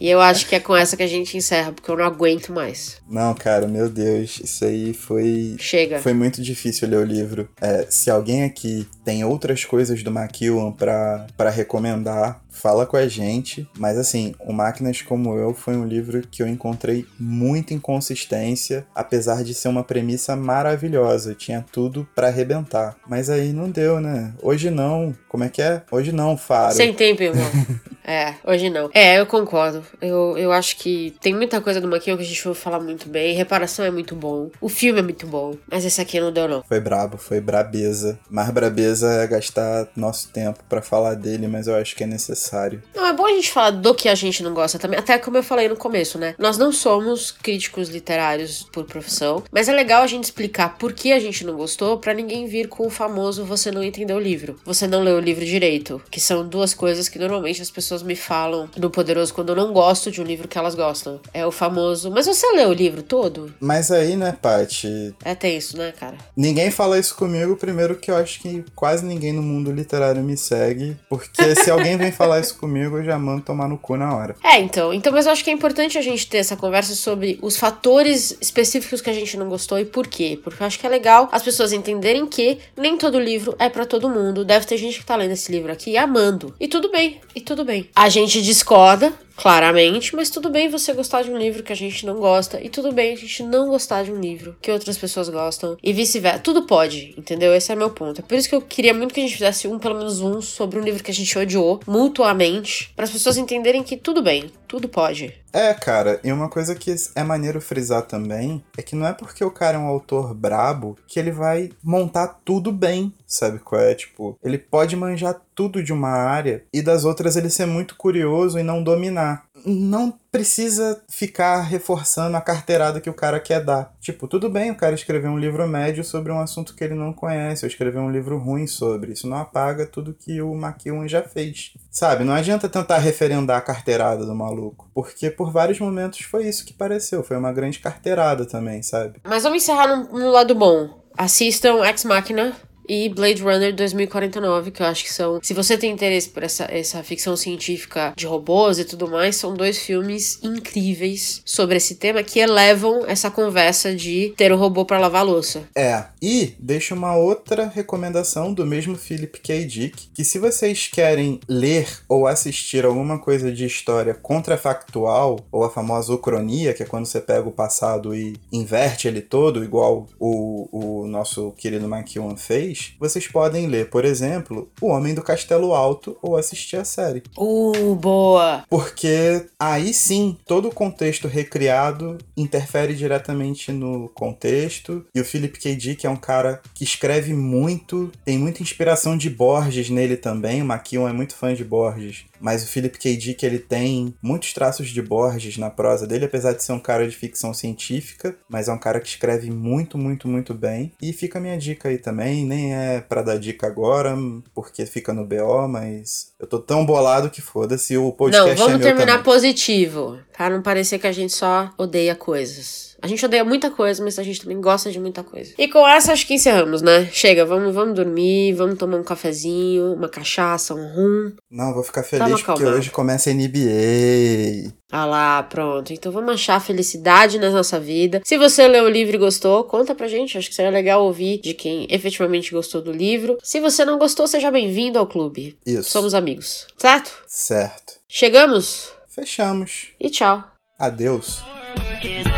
E 0.00 0.10
eu 0.10 0.20
acho 0.20 0.46
que 0.46 0.54
é 0.54 0.60
com 0.60 0.76
essa 0.76 0.96
que 0.96 1.02
a 1.02 1.06
gente 1.08 1.36
encerra, 1.36 1.72
porque 1.72 1.90
eu 1.90 1.96
não 1.96 2.04
aguento 2.04 2.52
mais. 2.52 2.96
Não, 3.08 3.34
cara, 3.34 3.66
meu 3.66 3.88
Deus, 3.88 4.40
isso 4.42 4.64
aí 4.64 4.92
foi. 4.92 5.56
Chega. 5.58 5.98
Foi 5.98 6.12
muito 6.12 6.42
difícil 6.42 6.88
ler 6.88 6.98
o 6.98 7.04
livro. 7.04 7.48
É, 7.60 7.86
se 7.88 8.10
alguém 8.10 8.44
aqui 8.44 8.86
tem 9.04 9.24
outras 9.24 9.64
coisas 9.64 10.02
do 10.02 10.10
McEwan 10.10 10.72
pra 10.72 11.50
recomendar, 11.50 12.42
fala 12.54 12.86
com 12.86 12.96
a 12.96 13.06
gente. 13.06 13.68
Mas 13.78 13.98
assim, 13.98 14.34
o 14.38 14.52
Máquinas 14.52 15.02
Como 15.02 15.36
Eu 15.36 15.52
foi 15.52 15.76
um 15.76 15.84
livro 15.84 16.22
que 16.30 16.42
eu 16.42 16.48
encontrei 16.48 17.04
muita 17.18 17.74
inconsistência, 17.74 18.86
apesar 18.94 19.42
de 19.44 19.52
ser 19.52 19.68
uma 19.68 19.84
premissa 19.84 20.34
maravilhosa. 20.36 21.34
Tinha 21.34 21.64
tudo 21.72 22.08
para 22.14 22.28
arrebentar. 22.28 22.96
Mas 23.06 23.28
aí 23.28 23.52
não 23.52 23.70
deu, 23.70 24.00
né? 24.00 24.32
Hoje 24.40 24.70
não. 24.70 25.14
Como 25.28 25.44
é 25.44 25.48
que 25.48 25.60
é? 25.60 25.82
Hoje 25.90 26.12
não, 26.12 26.36
Faro. 26.36 26.74
Sem 26.74 26.94
tempo, 26.94 27.22
irmão. 27.22 27.44
É, 28.04 28.34
hoje 28.44 28.68
não. 28.68 28.90
É, 28.92 29.18
eu 29.18 29.26
concordo. 29.26 29.84
Eu, 30.00 30.36
eu 30.36 30.52
acho 30.52 30.76
que 30.76 31.14
tem 31.20 31.34
muita 31.34 31.60
coisa 31.60 31.80
do 31.80 31.88
Maquinho 31.88 32.16
que 32.16 32.22
a 32.22 32.26
gente 32.26 32.44
vai 32.44 32.54
falar 32.54 32.80
muito 32.80 33.08
bem. 33.08 33.34
Reparação 33.34 33.84
é 33.84 33.90
muito 33.90 34.14
bom. 34.14 34.50
O 34.60 34.68
filme 34.68 35.00
é 35.00 35.02
muito 35.02 35.26
bom. 35.26 35.56
Mas 35.70 35.84
esse 35.84 36.00
aqui 36.00 36.20
não 36.20 36.32
deu, 36.32 36.46
não. 36.46 36.62
Foi 36.62 36.80
brabo, 36.80 37.16
foi 37.16 37.40
brabeza. 37.40 38.18
Mais 38.28 38.50
brabeza 38.50 39.10
é 39.10 39.26
gastar 39.26 39.88
nosso 39.96 40.28
tempo 40.28 40.60
para 40.68 40.82
falar 40.82 41.14
dele, 41.14 41.48
mas 41.48 41.66
eu 41.66 41.74
acho 41.74 41.96
que 41.96 42.04
é 42.04 42.06
necessário. 42.06 42.82
Não, 42.94 43.06
é 43.06 43.12
bom 43.12 43.26
a 43.26 43.30
gente 43.30 43.50
falar 43.50 43.70
do 43.70 43.94
que 43.94 44.08
a 44.08 44.14
gente 44.14 44.42
não 44.42 44.52
gosta 44.52 44.78
também. 44.78 44.98
Até 44.98 45.18
como 45.18 45.38
eu 45.38 45.42
falei 45.42 45.68
no 45.68 45.76
começo, 45.76 46.18
né? 46.18 46.34
Nós 46.38 46.58
não 46.58 46.70
somos 46.72 47.30
críticos 47.30 47.88
literários 47.88 48.68
por 48.72 48.84
profissão, 48.84 49.42
mas 49.50 49.68
é 49.68 49.72
legal 49.72 50.02
a 50.02 50.06
gente 50.06 50.24
explicar 50.24 50.76
por 50.78 50.92
que 50.92 51.12
a 51.12 51.20
gente 51.20 51.44
não 51.44 51.56
gostou 51.56 51.98
para 51.98 52.12
ninguém 52.12 52.46
vir 52.46 52.68
com 52.68 52.86
o 52.86 52.90
famoso 52.90 53.44
você 53.44 53.70
não 53.70 53.82
entendeu 53.82 54.16
o 54.16 54.20
livro. 54.20 54.56
Você 54.64 54.86
não 54.86 55.02
leu 55.02 55.16
o 55.16 55.20
livro 55.20 55.44
direito. 55.44 56.02
Que 56.10 56.20
são 56.20 56.46
duas 56.46 56.74
coisas 56.74 57.08
que 57.08 57.18
normalmente 57.18 57.62
as 57.62 57.70
pessoas 57.70 57.93
me 58.02 58.16
falam 58.16 58.68
no 58.76 58.90
Poderoso 58.90 59.32
quando 59.32 59.50
eu 59.50 59.56
não 59.56 59.72
gosto 59.72 60.10
de 60.10 60.20
um 60.20 60.24
livro 60.24 60.48
que 60.48 60.58
elas 60.58 60.74
gostam. 60.74 61.20
É 61.32 61.46
o 61.46 61.50
famoso, 61.50 62.10
mas 62.10 62.26
você 62.26 62.46
leu 62.52 62.70
o 62.70 62.74
livro 62.74 63.02
todo? 63.02 63.54
Mas 63.60 63.90
aí, 63.90 64.16
né, 64.16 64.36
Paty? 64.40 65.14
É 65.24 65.34
tenso, 65.34 65.76
né, 65.76 65.92
cara? 65.92 66.16
Ninguém 66.36 66.70
fala 66.70 66.98
isso 66.98 67.14
comigo, 67.14 67.56
primeiro 67.56 67.96
que 67.96 68.10
eu 68.10 68.16
acho 68.16 68.40
que 68.40 68.64
quase 68.74 69.04
ninguém 69.04 69.32
no 69.32 69.42
mundo 69.42 69.70
literário 69.70 70.22
me 70.22 70.36
segue. 70.36 70.96
Porque 71.08 71.54
se 71.56 71.70
alguém 71.70 71.96
vem 71.96 72.12
falar 72.12 72.40
isso 72.40 72.56
comigo, 72.56 72.98
eu 72.98 73.04
já 73.04 73.18
mando 73.18 73.42
tomar 73.42 73.68
no 73.68 73.78
cu 73.78 73.96
na 73.96 74.14
hora. 74.14 74.36
É, 74.42 74.58
então. 74.60 74.92
Então, 74.92 75.12
mas 75.12 75.26
eu 75.26 75.32
acho 75.32 75.44
que 75.44 75.50
é 75.50 75.52
importante 75.52 75.98
a 75.98 76.02
gente 76.02 76.26
ter 76.26 76.38
essa 76.38 76.56
conversa 76.56 76.94
sobre 76.94 77.38
os 77.42 77.56
fatores 77.56 78.36
específicos 78.40 79.00
que 79.00 79.10
a 79.10 79.14
gente 79.14 79.36
não 79.36 79.48
gostou 79.48 79.78
e 79.78 79.84
por 79.84 80.06
quê. 80.06 80.38
Porque 80.42 80.62
eu 80.62 80.66
acho 80.66 80.78
que 80.78 80.86
é 80.86 80.90
legal 80.90 81.28
as 81.32 81.42
pessoas 81.42 81.72
entenderem 81.72 82.26
que 82.26 82.58
nem 82.76 82.96
todo 82.96 83.18
livro 83.18 83.54
é 83.58 83.68
para 83.68 83.86
todo 83.86 84.08
mundo. 84.08 84.44
Deve 84.44 84.66
ter 84.66 84.76
gente 84.76 84.98
que 84.98 85.06
tá 85.06 85.16
lendo 85.16 85.32
esse 85.32 85.50
livro 85.50 85.72
aqui 85.72 85.96
amando. 85.96 86.54
E 86.58 86.68
tudo 86.68 86.90
bem, 86.90 87.20
e 87.34 87.40
tudo 87.40 87.64
bem. 87.64 87.83
A 87.94 88.08
gente 88.08 88.40
discorda, 88.42 89.12
claramente, 89.36 90.14
mas 90.14 90.30
tudo 90.30 90.50
bem 90.50 90.68
você 90.68 90.92
gostar 90.92 91.22
de 91.22 91.30
um 91.30 91.36
livro 91.36 91.62
que 91.62 91.72
a 91.72 91.76
gente 91.76 92.06
não 92.06 92.16
gosta, 92.16 92.60
e 92.60 92.68
tudo 92.68 92.92
bem 92.92 93.12
a 93.12 93.16
gente 93.16 93.42
não 93.42 93.68
gostar 93.68 94.04
de 94.04 94.12
um 94.12 94.20
livro 94.20 94.56
que 94.60 94.70
outras 94.70 94.96
pessoas 94.96 95.28
gostam, 95.28 95.76
e 95.82 95.92
vice-versa. 95.92 96.38
Tudo 96.38 96.66
pode, 96.66 97.14
entendeu? 97.16 97.54
Esse 97.54 97.72
é 97.72 97.76
meu 97.76 97.90
ponto. 97.90 98.20
É 98.20 98.24
por 98.24 98.36
isso 98.36 98.48
que 98.48 98.54
eu 98.54 98.62
queria 98.62 98.94
muito 98.94 99.14
que 99.14 99.20
a 99.20 99.22
gente 99.22 99.34
fizesse 99.34 99.68
um, 99.68 99.78
pelo 99.78 99.96
menos 99.96 100.20
um, 100.20 100.40
sobre 100.40 100.78
um 100.78 100.82
livro 100.82 101.02
que 101.02 101.10
a 101.10 101.14
gente 101.14 101.38
odiou, 101.38 101.80
mutuamente, 101.86 102.92
para 102.94 103.04
as 103.04 103.10
pessoas 103.10 103.36
entenderem 103.36 103.82
que 103.82 103.96
tudo 103.96 104.22
bem, 104.22 104.50
tudo 104.68 104.88
pode. 104.88 105.34
É, 105.52 105.72
cara, 105.72 106.20
e 106.24 106.32
uma 106.32 106.48
coisa 106.48 106.74
que 106.74 106.92
é 107.14 107.22
maneiro 107.22 107.60
frisar 107.60 108.02
também 108.02 108.60
é 108.76 108.82
que 108.82 108.96
não 108.96 109.06
é 109.06 109.12
porque 109.12 109.44
o 109.44 109.52
cara 109.52 109.76
é 109.76 109.80
um 109.80 109.86
autor 109.86 110.34
brabo 110.34 110.98
que 111.06 111.16
ele 111.16 111.30
vai 111.30 111.70
montar 111.80 112.40
tudo 112.44 112.72
bem, 112.72 113.12
sabe 113.24 113.60
qual 113.60 113.80
é? 113.80 113.94
Tipo, 113.94 114.36
ele 114.42 114.58
pode 114.58 114.96
manjar 114.96 115.40
tudo 115.54 115.80
de 115.80 115.92
uma 115.92 116.08
área 116.10 116.64
e 116.72 116.82
das 116.82 117.04
outras 117.04 117.36
ele 117.36 117.48
ser 117.48 117.66
muito 117.66 117.94
curioso 117.94 118.58
e 118.58 118.64
não 118.64 118.82
dominar. 118.82 119.23
Não 119.64 120.12
precisa 120.30 121.02
ficar 121.08 121.60
reforçando 121.62 122.36
a 122.36 122.40
carteirada 122.40 123.00
que 123.00 123.08
o 123.08 123.14
cara 123.14 123.40
quer 123.40 123.64
dar. 123.64 123.94
Tipo, 124.00 124.26
tudo 124.26 124.50
bem 124.50 124.70
o 124.70 124.76
cara 124.76 124.94
escrever 124.94 125.28
um 125.28 125.38
livro 125.38 125.66
médio 125.66 126.04
sobre 126.04 126.32
um 126.32 126.40
assunto 126.40 126.74
que 126.74 126.84
ele 126.84 126.94
não 126.94 127.12
conhece, 127.12 127.64
ou 127.64 127.68
escrever 127.68 127.98
um 127.98 128.10
livro 128.10 128.38
ruim 128.38 128.66
sobre. 128.66 129.12
Isso 129.12 129.28
não 129.28 129.38
apaga 129.38 129.86
tudo 129.86 130.14
que 130.14 130.42
o 130.42 130.54
McEwan 130.54 131.08
já 131.08 131.22
fez. 131.22 131.72
Sabe, 131.90 132.24
não 132.24 132.34
adianta 132.34 132.68
tentar 132.68 132.98
referendar 132.98 133.58
a 133.58 133.62
carteirada 133.62 134.26
do 134.26 134.34
maluco. 134.34 134.90
Porque 134.92 135.30
por 135.30 135.50
vários 135.50 135.78
momentos 135.78 136.20
foi 136.20 136.46
isso 136.48 136.64
que 136.64 136.72
pareceu. 136.72 137.22
Foi 137.22 137.36
uma 137.36 137.52
grande 137.52 137.78
carteirada 137.78 138.44
também, 138.44 138.82
sabe? 138.82 139.20
Mas 139.24 139.44
vamos 139.44 139.62
encerrar 139.62 139.86
no, 139.86 140.18
no 140.18 140.30
lado 140.30 140.54
bom. 140.54 141.02
Assistam 141.16 141.84
Ex 141.84 142.04
Machina, 142.04 142.56
e 142.88 143.08
Blade 143.08 143.42
Runner 143.42 143.74
2049, 143.74 144.70
que 144.70 144.82
eu 144.82 144.86
acho 144.86 145.04
que 145.04 145.12
são. 145.12 145.40
Se 145.42 145.54
você 145.54 145.76
tem 145.76 145.90
interesse 145.90 146.28
por 146.28 146.42
essa, 146.42 146.64
essa 146.70 147.02
ficção 147.02 147.36
científica 147.36 148.12
de 148.16 148.26
robôs 148.26 148.78
e 148.78 148.84
tudo 148.84 149.08
mais, 149.08 149.36
são 149.36 149.54
dois 149.54 149.78
filmes 149.78 150.38
incríveis 150.42 151.42
sobre 151.44 151.76
esse 151.76 151.96
tema 151.96 152.22
que 152.22 152.38
elevam 152.38 153.04
essa 153.06 153.30
conversa 153.30 153.94
de 153.94 154.32
ter 154.36 154.52
um 154.52 154.56
robô 154.56 154.84
para 154.84 154.98
lavar 154.98 155.24
louça. 155.24 155.62
É, 155.76 156.04
e 156.20 156.54
deixa 156.58 156.94
uma 156.94 157.16
outra 157.16 157.66
recomendação 157.66 158.52
do 158.52 158.66
mesmo 158.66 158.96
Philip 158.96 159.40
K. 159.40 159.64
Dick, 159.64 160.08
que 160.14 160.24
se 160.24 160.38
vocês 160.38 160.88
querem 160.88 161.40
ler 161.48 161.88
ou 162.08 162.26
assistir 162.26 162.84
alguma 162.84 163.18
coisa 163.18 163.52
de 163.52 163.64
história 163.64 164.14
contrafactual, 164.14 165.40
ou 165.50 165.64
a 165.64 165.70
famosa 165.70 166.12
ucronia, 166.12 166.74
que 166.74 166.82
é 166.82 166.86
quando 166.86 167.06
você 167.06 167.20
pega 167.20 167.48
o 167.48 167.52
passado 167.52 168.14
e 168.14 168.36
inverte 168.52 169.08
ele 169.08 169.20
todo, 169.20 169.64
igual 169.64 170.06
o, 170.18 170.68
o 171.02 171.06
nosso 171.06 171.52
querido 171.52 171.86
McEwan 171.86 172.36
fez, 172.36 172.73
vocês 172.98 173.26
podem 173.26 173.66
ler, 173.66 173.90
por 173.90 174.04
exemplo, 174.04 174.70
O 174.80 174.88
Homem 174.88 175.14
do 175.14 175.22
Castelo 175.22 175.74
Alto 175.74 176.16
ou 176.22 176.36
assistir 176.36 176.76
a 176.76 176.84
série. 176.84 177.22
Uh, 177.36 177.94
boa! 177.94 178.64
Porque 178.68 179.46
aí 179.58 179.92
sim, 179.92 180.36
todo 180.46 180.68
o 180.68 180.74
contexto 180.74 181.28
recriado 181.28 182.18
interfere 182.36 182.94
diretamente 182.94 183.72
no 183.72 184.08
contexto. 184.10 185.04
E 185.14 185.20
o 185.20 185.24
Philip 185.24 185.58
K. 185.58 185.74
Dick 185.74 186.06
é 186.06 186.10
um 186.10 186.16
cara 186.16 186.60
que 186.74 186.84
escreve 186.84 187.32
muito, 187.34 188.10
tem 188.24 188.38
muita 188.38 188.62
inspiração 188.62 189.16
de 189.16 189.30
Borges 189.30 189.90
nele 189.90 190.16
também. 190.16 190.62
O 190.62 190.64
Maquion 190.64 191.08
é 191.08 191.12
muito 191.12 191.34
fã 191.34 191.54
de 191.54 191.64
Borges. 191.64 192.24
Mas 192.40 192.64
o 192.64 192.66
Philip 192.66 192.98
K. 192.98 193.16
Dick, 193.16 193.44
ele 193.44 193.58
tem 193.58 194.14
muitos 194.22 194.52
traços 194.52 194.88
de 194.88 195.00
Borges 195.02 195.56
na 195.56 195.70
prosa 195.70 196.06
dele, 196.06 196.24
apesar 196.24 196.52
de 196.52 196.62
ser 196.62 196.72
um 196.72 196.80
cara 196.80 197.08
de 197.08 197.16
ficção 197.16 197.54
científica, 197.54 198.36
mas 198.48 198.68
é 198.68 198.72
um 198.72 198.78
cara 198.78 199.00
que 199.00 199.08
escreve 199.08 199.50
muito, 199.50 199.96
muito, 199.98 200.28
muito 200.28 200.54
bem. 200.54 200.92
E 201.00 201.12
fica 201.12 201.38
a 201.38 201.40
minha 201.42 201.56
dica 201.56 201.88
aí 201.88 201.98
também, 201.98 202.44
nem 202.44 202.74
é 202.74 203.00
para 203.00 203.22
dar 203.22 203.38
dica 203.38 203.66
agora, 203.66 204.16
porque 204.54 204.84
fica 204.86 205.12
no 205.12 205.24
BO, 205.24 205.68
mas 205.68 206.32
eu 206.38 206.46
tô 206.46 206.58
tão 206.58 206.84
bolado 206.84 207.30
que 207.30 207.40
foda-se, 207.40 207.96
o 207.96 208.12
podcast 208.12 208.58
Não, 208.58 208.66
vamos 208.66 208.80
é 208.80 208.82
terminar 208.82 209.18
também. 209.18 209.24
positivo, 209.24 210.18
pra 210.36 210.50
não 210.50 210.60
parecer 210.60 210.98
que 210.98 211.06
a 211.06 211.12
gente 211.12 211.32
só 211.32 211.70
odeia 211.78 212.14
coisas. 212.14 212.94
A 213.00 213.06
gente 213.06 213.24
odeia 213.24 213.44
muita 213.44 213.70
coisa, 213.70 214.02
mas 214.02 214.18
a 214.18 214.22
gente 214.22 214.40
também 214.40 214.58
gosta 214.60 214.90
de 214.90 214.98
muita 214.98 215.22
coisa. 215.22 215.52
E 215.58 215.68
com 215.68 215.86
essa, 215.86 216.12
acho 216.12 216.26
que 216.26 216.34
encerramos, 216.34 216.80
né? 216.80 217.06
Chega, 217.12 217.44
vamos, 217.44 217.74
vamos 217.74 217.94
dormir, 217.94 218.54
vamos 218.54 218.78
tomar 218.78 218.96
um 218.96 219.04
cafezinho, 219.04 219.92
uma 219.92 220.08
cachaça, 220.08 220.74
um 220.74 220.86
rum. 220.94 221.32
Não, 221.50 221.74
vou 221.74 221.82
ficar 221.82 222.02
feliz 222.02 222.26
uma 222.26 222.36
porque 222.38 222.50
acalmada. 222.50 222.78
hoje 222.78 222.90
começa 222.90 223.28
a 223.28 223.34
NBA. 223.34 224.72
Ah 224.90 225.04
lá, 225.04 225.42
pronto. 225.42 225.92
Então 225.92 226.10
vamos 226.10 226.32
achar 226.32 226.58
felicidade 226.60 227.38
na 227.38 227.50
nossa 227.50 227.78
vida. 227.78 228.22
Se 228.24 228.38
você 228.38 228.66
leu 228.66 228.84
o 228.84 228.88
livro 228.88 229.16
e 229.16 229.18
gostou, 229.18 229.64
conta 229.64 229.94
pra 229.94 230.08
gente. 230.08 230.38
Acho 230.38 230.48
que 230.48 230.54
seria 230.54 230.70
legal 230.70 231.04
ouvir 231.04 231.42
de 231.42 231.52
quem 231.52 231.86
efetivamente 231.90 232.52
gostou 232.52 232.80
do 232.80 232.90
livro. 232.90 233.36
Se 233.42 233.60
você 233.60 233.84
não 233.84 233.98
gostou, 233.98 234.26
seja 234.26 234.50
bem-vindo 234.50 234.98
ao 234.98 235.06
clube. 235.06 235.58
Isso. 235.66 235.90
Somos 235.90 236.14
amigos, 236.14 236.66
certo? 236.78 237.12
Certo. 237.26 237.94
Chegamos 238.08 238.93
Fechamos. 239.14 239.88
e 240.00 240.10
tchau. 240.10 240.42
Adeus. 240.78 241.44
Work 241.78 242.04
it 242.04 242.34